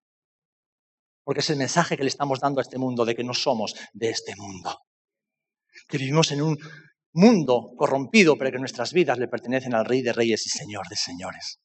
Porque 1.24 1.40
es 1.40 1.48
el 1.48 1.56
mensaje 1.56 1.96
que 1.96 2.02
le 2.02 2.10
estamos 2.10 2.40
dando 2.40 2.60
a 2.60 2.62
este 2.62 2.76
mundo 2.76 3.06
de 3.06 3.14
que 3.14 3.24
no 3.24 3.32
somos 3.32 3.74
de 3.94 4.10
este 4.10 4.36
mundo. 4.36 4.80
Que 5.88 5.96
vivimos 5.96 6.30
en 6.30 6.42
un 6.42 6.58
mundo 7.14 7.72
corrompido, 7.76 8.36
pero 8.36 8.52
que 8.52 8.58
nuestras 8.58 8.92
vidas 8.92 9.18
le 9.18 9.28
pertenecen 9.28 9.74
al 9.74 9.86
Rey 9.86 10.02
de 10.02 10.12
Reyes 10.12 10.46
y 10.46 10.50
Señor 10.50 10.86
de 10.88 10.96
Señores. 10.96 11.58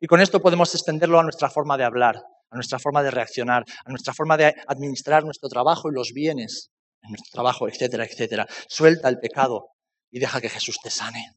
Y 0.00 0.06
con 0.06 0.20
esto 0.20 0.42
podemos 0.42 0.74
extenderlo 0.74 1.18
a 1.18 1.22
nuestra 1.22 1.48
forma 1.48 1.78
de 1.78 1.84
hablar, 1.84 2.16
a 2.50 2.54
nuestra 2.54 2.78
forma 2.78 3.02
de 3.02 3.10
reaccionar, 3.10 3.64
a 3.84 3.90
nuestra 3.90 4.12
forma 4.12 4.36
de 4.36 4.54
administrar 4.68 5.24
nuestro 5.24 5.48
trabajo 5.48 5.90
y 5.90 5.94
los 5.94 6.12
bienes 6.12 6.70
en 7.04 7.10
nuestro 7.10 7.30
trabajo, 7.30 7.68
etcétera, 7.68 8.04
etcétera. 8.04 8.46
Suelta 8.68 9.08
el 9.08 9.18
pecado 9.18 9.70
y 10.10 10.18
deja 10.18 10.40
que 10.40 10.48
Jesús 10.48 10.78
te 10.82 10.90
sane. 10.90 11.32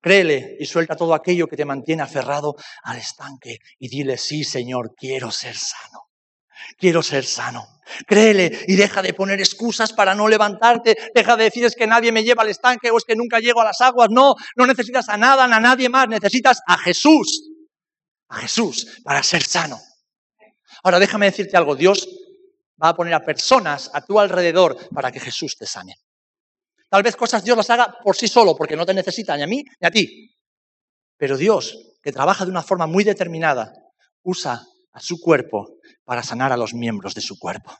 Créele 0.00 0.56
y 0.58 0.66
suelta 0.66 0.96
todo 0.96 1.14
aquello 1.14 1.46
que 1.46 1.56
te 1.56 1.64
mantiene 1.64 2.02
aferrado 2.02 2.56
al 2.82 2.98
estanque 2.98 3.58
y 3.78 3.88
dile, 3.88 4.18
sí, 4.18 4.42
Señor, 4.42 4.94
quiero 4.96 5.30
ser 5.30 5.56
sano. 5.56 6.08
Quiero 6.76 7.02
ser 7.02 7.24
sano. 7.24 7.66
Créele 8.06 8.64
y 8.66 8.76
deja 8.76 9.02
de 9.02 9.14
poner 9.14 9.40
excusas 9.40 9.92
para 9.92 10.14
no 10.14 10.28
levantarte. 10.28 10.96
Deja 11.14 11.36
de 11.36 11.44
decir 11.44 11.64
es 11.64 11.74
que 11.74 11.86
nadie 11.86 12.12
me 12.12 12.24
lleva 12.24 12.42
al 12.42 12.48
estanque 12.48 12.90
o 12.90 12.98
es 12.98 13.04
que 13.04 13.16
nunca 13.16 13.38
llego 13.38 13.60
a 13.60 13.64
las 13.64 13.80
aguas. 13.80 14.08
No, 14.10 14.34
no 14.56 14.66
necesitas 14.66 15.08
a 15.08 15.16
nada, 15.16 15.44
a 15.44 15.60
nadie 15.60 15.88
más. 15.88 16.08
Necesitas 16.08 16.60
a 16.66 16.78
Jesús. 16.78 17.50
A 18.28 18.38
Jesús 18.38 19.00
para 19.04 19.22
ser 19.22 19.42
sano. 19.42 19.80
Ahora 20.82 20.98
déjame 20.98 21.26
decirte 21.26 21.56
algo. 21.56 21.76
Dios 21.76 22.08
va 22.82 22.88
a 22.88 22.96
poner 22.96 23.14
a 23.14 23.24
personas 23.24 23.90
a 23.92 24.04
tu 24.04 24.18
alrededor 24.18 24.76
para 24.90 25.12
que 25.12 25.20
Jesús 25.20 25.56
te 25.56 25.66
sane. 25.66 25.94
Tal 26.88 27.02
vez 27.02 27.16
cosas 27.16 27.44
Dios 27.44 27.56
las 27.56 27.70
haga 27.70 27.98
por 28.02 28.16
sí 28.16 28.28
solo, 28.28 28.56
porque 28.56 28.76
no 28.76 28.84
te 28.84 28.92
necesita 28.92 29.36
ni 29.36 29.42
a 29.42 29.46
mí 29.46 29.64
ni 29.80 29.86
a 29.86 29.90
ti. 29.90 30.34
Pero 31.16 31.36
Dios, 31.36 31.78
que 32.02 32.12
trabaja 32.12 32.44
de 32.44 32.50
una 32.50 32.62
forma 32.62 32.86
muy 32.86 33.04
determinada, 33.04 33.72
usa 34.22 34.66
a 34.92 35.00
su 35.00 35.20
cuerpo 35.20 35.78
para 36.04 36.22
sanar 36.22 36.52
a 36.52 36.56
los 36.56 36.74
miembros 36.74 37.14
de 37.14 37.20
su 37.20 37.38
cuerpo. 37.38 37.72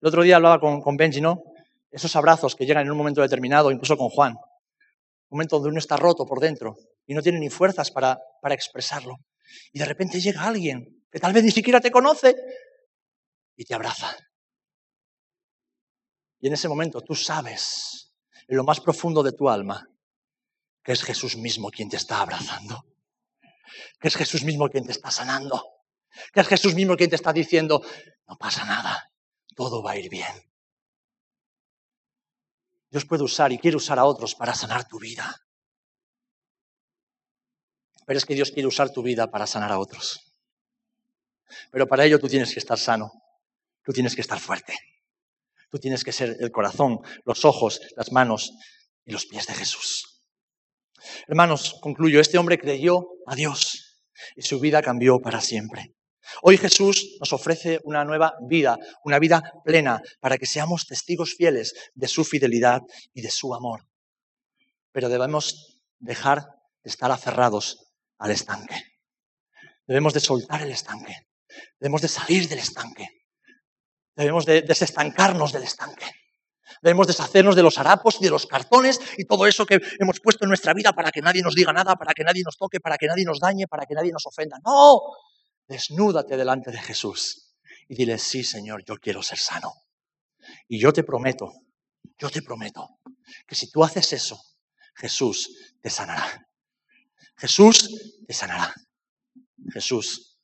El 0.00 0.08
otro 0.08 0.22
día 0.22 0.36
hablaba 0.36 0.60
con, 0.60 0.96
Benji, 0.96 1.20
¿no? 1.20 1.42
Esos 1.90 2.14
abrazos 2.14 2.54
que 2.54 2.66
llegan 2.66 2.84
en 2.84 2.92
un 2.92 2.98
momento 2.98 3.22
determinado, 3.22 3.72
incluso 3.72 3.96
con 3.96 4.10
Juan. 4.10 4.34
Un 4.34 5.36
momento 5.36 5.56
donde 5.56 5.70
uno 5.70 5.78
está 5.78 5.96
roto 5.96 6.24
por 6.26 6.38
dentro 6.38 6.76
y 7.06 7.14
no 7.14 7.22
tiene 7.22 7.40
ni 7.40 7.48
fuerzas 7.48 7.90
para, 7.90 8.20
para 8.40 8.54
expresarlo. 8.54 9.16
Y 9.72 9.78
de 9.78 9.86
repente 9.86 10.20
llega 10.20 10.44
alguien 10.44 11.02
que 11.10 11.18
tal 11.18 11.32
vez 11.32 11.42
ni 11.42 11.50
siquiera 11.50 11.80
te 11.80 11.90
conoce 11.90 12.36
y 13.58 13.64
te 13.64 13.74
abraza. 13.74 14.16
Y 16.40 16.46
en 16.46 16.54
ese 16.54 16.68
momento 16.68 17.02
tú 17.02 17.14
sabes, 17.14 18.14
en 18.46 18.56
lo 18.56 18.64
más 18.64 18.80
profundo 18.80 19.22
de 19.22 19.32
tu 19.32 19.50
alma, 19.50 19.86
que 20.82 20.92
es 20.92 21.02
Jesús 21.02 21.36
mismo 21.36 21.68
quien 21.68 21.90
te 21.90 21.96
está 21.96 22.20
abrazando, 22.20 22.86
que 24.00 24.08
es 24.08 24.16
Jesús 24.16 24.44
mismo 24.44 24.68
quien 24.68 24.86
te 24.86 24.92
está 24.92 25.10
sanando, 25.10 25.62
que 26.32 26.40
es 26.40 26.46
Jesús 26.46 26.74
mismo 26.74 26.96
quien 26.96 27.10
te 27.10 27.16
está 27.16 27.32
diciendo, 27.32 27.82
no 28.28 28.36
pasa 28.36 28.64
nada, 28.64 29.12
todo 29.56 29.82
va 29.82 29.90
a 29.90 29.98
ir 29.98 30.08
bien. 30.08 30.32
Dios 32.90 33.04
puede 33.04 33.24
usar 33.24 33.52
y 33.52 33.58
quiere 33.58 33.76
usar 33.76 33.98
a 33.98 34.04
otros 34.04 34.36
para 34.36 34.54
sanar 34.54 34.86
tu 34.86 35.00
vida. 35.00 35.36
Pero 38.06 38.18
es 38.18 38.24
que 38.24 38.34
Dios 38.34 38.52
quiere 38.52 38.68
usar 38.68 38.90
tu 38.90 39.02
vida 39.02 39.30
para 39.30 39.48
sanar 39.48 39.72
a 39.72 39.80
otros. 39.80 40.32
Pero 41.72 41.88
para 41.88 42.04
ello 42.04 42.20
tú 42.20 42.28
tienes 42.28 42.52
que 42.52 42.60
estar 42.60 42.78
sano, 42.78 43.12
tú 43.88 43.94
tienes 43.94 44.14
que 44.14 44.20
estar 44.20 44.38
fuerte. 44.38 44.74
Tú 45.70 45.78
tienes 45.78 46.04
que 46.04 46.12
ser 46.12 46.36
el 46.40 46.50
corazón, 46.50 46.98
los 47.24 47.46
ojos, 47.46 47.80
las 47.96 48.12
manos 48.12 48.52
y 49.06 49.12
los 49.12 49.24
pies 49.24 49.46
de 49.46 49.54
Jesús. 49.54 50.22
Hermanos, 51.26 51.78
concluyo, 51.80 52.20
este 52.20 52.36
hombre 52.36 52.58
creyó 52.58 53.06
a 53.26 53.34
Dios 53.34 54.02
y 54.36 54.42
su 54.42 54.60
vida 54.60 54.82
cambió 54.82 55.20
para 55.20 55.40
siempre. 55.40 55.94
Hoy 56.42 56.58
Jesús 56.58 57.16
nos 57.18 57.32
ofrece 57.32 57.80
una 57.82 58.04
nueva 58.04 58.34
vida, 58.46 58.76
una 59.04 59.18
vida 59.18 59.42
plena, 59.64 60.02
para 60.20 60.36
que 60.36 60.44
seamos 60.44 60.86
testigos 60.86 61.34
fieles 61.34 61.72
de 61.94 62.08
su 62.08 62.26
fidelidad 62.26 62.82
y 63.14 63.22
de 63.22 63.30
su 63.30 63.54
amor. 63.54 63.88
Pero 64.92 65.08
debemos 65.08 65.80
dejar 65.98 66.42
de 66.82 66.90
estar 66.90 67.10
aferrados 67.10 67.90
al 68.18 68.32
estanque. 68.32 68.76
Debemos 69.86 70.12
de 70.12 70.20
soltar 70.20 70.60
el 70.60 70.72
estanque. 70.72 71.16
Debemos 71.80 72.02
de 72.02 72.08
salir 72.08 72.46
del 72.48 72.58
estanque. 72.58 73.17
Debemos 74.18 74.44
de 74.44 74.62
desestancarnos 74.62 75.52
del 75.52 75.62
estanque. 75.62 76.06
Debemos 76.82 77.06
deshacernos 77.06 77.54
de 77.54 77.62
los 77.62 77.78
harapos 77.78 78.16
y 78.20 78.24
de 78.24 78.30
los 78.30 78.46
cartones 78.46 79.00
y 79.16 79.24
todo 79.24 79.46
eso 79.46 79.64
que 79.64 79.80
hemos 80.00 80.18
puesto 80.18 80.44
en 80.44 80.48
nuestra 80.48 80.74
vida 80.74 80.92
para 80.92 81.12
que 81.12 81.22
nadie 81.22 81.40
nos 81.40 81.54
diga 81.54 81.72
nada, 81.72 81.94
para 81.94 82.12
que 82.14 82.24
nadie 82.24 82.42
nos 82.44 82.56
toque, 82.56 82.80
para 82.80 82.98
que 82.98 83.06
nadie 83.06 83.24
nos 83.24 83.38
dañe, 83.38 83.68
para 83.68 83.86
que 83.86 83.94
nadie 83.94 84.10
nos 84.10 84.26
ofenda. 84.26 84.58
No, 84.64 85.00
desnúdate 85.68 86.36
delante 86.36 86.72
de 86.72 86.78
Jesús 86.78 87.54
y 87.88 87.94
dile, 87.94 88.18
sí, 88.18 88.42
Señor, 88.42 88.84
yo 88.84 88.96
quiero 88.96 89.22
ser 89.22 89.38
sano. 89.38 89.72
Y 90.66 90.80
yo 90.80 90.92
te 90.92 91.04
prometo, 91.04 91.52
yo 92.18 92.28
te 92.28 92.42
prometo 92.42 92.98
que 93.46 93.54
si 93.54 93.70
tú 93.70 93.84
haces 93.84 94.12
eso, 94.12 94.42
Jesús 94.96 95.76
te 95.80 95.90
sanará. 95.90 96.44
Jesús 97.36 98.18
te 98.26 98.34
sanará. 98.34 98.74
Jesús 99.72 100.40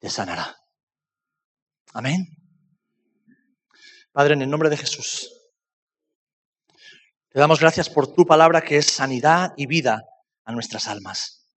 te 0.00 0.10
sanará. 0.10 0.56
Amén. 1.92 2.41
Padre, 4.12 4.34
en 4.34 4.42
el 4.42 4.50
nombre 4.50 4.68
de 4.68 4.76
Jesús, 4.76 5.32
te 7.30 7.40
damos 7.40 7.60
gracias 7.60 7.88
por 7.88 8.12
tu 8.12 8.26
palabra 8.26 8.60
que 8.60 8.76
es 8.76 8.86
sanidad 8.86 9.52
y 9.56 9.64
vida 9.64 10.02
a 10.44 10.52
nuestras 10.52 10.86
almas. 10.86 11.48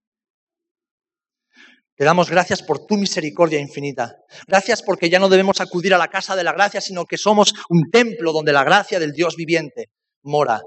Te 1.97 2.05
damos 2.05 2.29
gracias 2.29 2.63
por 2.63 2.85
tu 2.85 2.95
misericordia 2.95 3.59
infinita. 3.59 4.15
Gracias 4.47 4.81
porque 4.81 5.09
ya 5.09 5.19
no 5.19 5.27
debemos 5.27 5.59
acudir 5.59 5.93
a 5.93 5.97
la 5.97 6.07
casa 6.07 6.35
de 6.35 6.45
la 6.45 6.53
gracia, 6.53 6.79
sino 6.79 7.05
que 7.05 7.17
somos 7.17 7.53
un 7.69 7.89
templo 7.91 8.31
donde 8.31 8.53
la 8.53 8.63
gracia 8.63 8.99
del 8.99 9.11
Dios 9.11 9.35
viviente 9.35 9.89
mora 10.23 10.61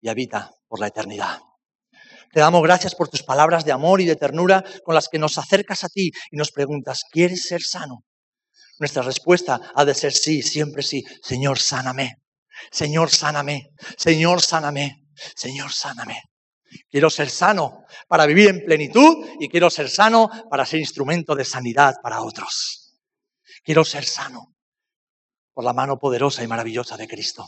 y 0.00 0.08
habita 0.08 0.50
por 0.66 0.80
la 0.80 0.86
eternidad. 0.86 1.40
Te 2.32 2.40
damos 2.40 2.62
gracias 2.62 2.94
por 2.94 3.08
tus 3.08 3.22
palabras 3.22 3.66
de 3.66 3.72
amor 3.72 4.00
y 4.00 4.06
de 4.06 4.16
ternura 4.16 4.64
con 4.82 4.94
las 4.94 5.08
que 5.08 5.18
nos 5.18 5.36
acercas 5.36 5.84
a 5.84 5.88
ti 5.88 6.10
y 6.30 6.36
nos 6.36 6.52
preguntas, 6.52 7.04
¿quieres 7.10 7.42
ser 7.44 7.60
sano? 7.62 8.04
Nuestra 8.78 9.02
respuesta 9.02 9.72
ha 9.74 9.84
de 9.84 9.94
ser 9.94 10.12
sí, 10.12 10.42
siempre 10.42 10.82
sí. 10.82 11.04
Señor, 11.22 11.58
sáname. 11.58 12.16
Señor, 12.70 13.10
sáname. 13.10 13.70
Señor, 13.96 14.40
sáname. 14.40 15.04
Señor, 15.34 15.72
sáname. 15.72 16.22
Quiero 16.90 17.10
ser 17.10 17.30
sano 17.30 17.84
para 18.08 18.26
vivir 18.26 18.48
en 18.48 18.64
plenitud 18.64 19.26
y 19.40 19.48
quiero 19.48 19.70
ser 19.70 19.88
sano 19.88 20.30
para 20.50 20.66
ser 20.66 20.80
instrumento 20.80 21.34
de 21.34 21.44
sanidad 21.44 21.94
para 22.02 22.20
otros. 22.20 22.94
Quiero 23.64 23.84
ser 23.84 24.04
sano 24.04 24.54
por 25.52 25.64
la 25.64 25.72
mano 25.72 25.98
poderosa 25.98 26.42
y 26.42 26.46
maravillosa 26.46 26.96
de 26.96 27.08
Cristo. 27.08 27.46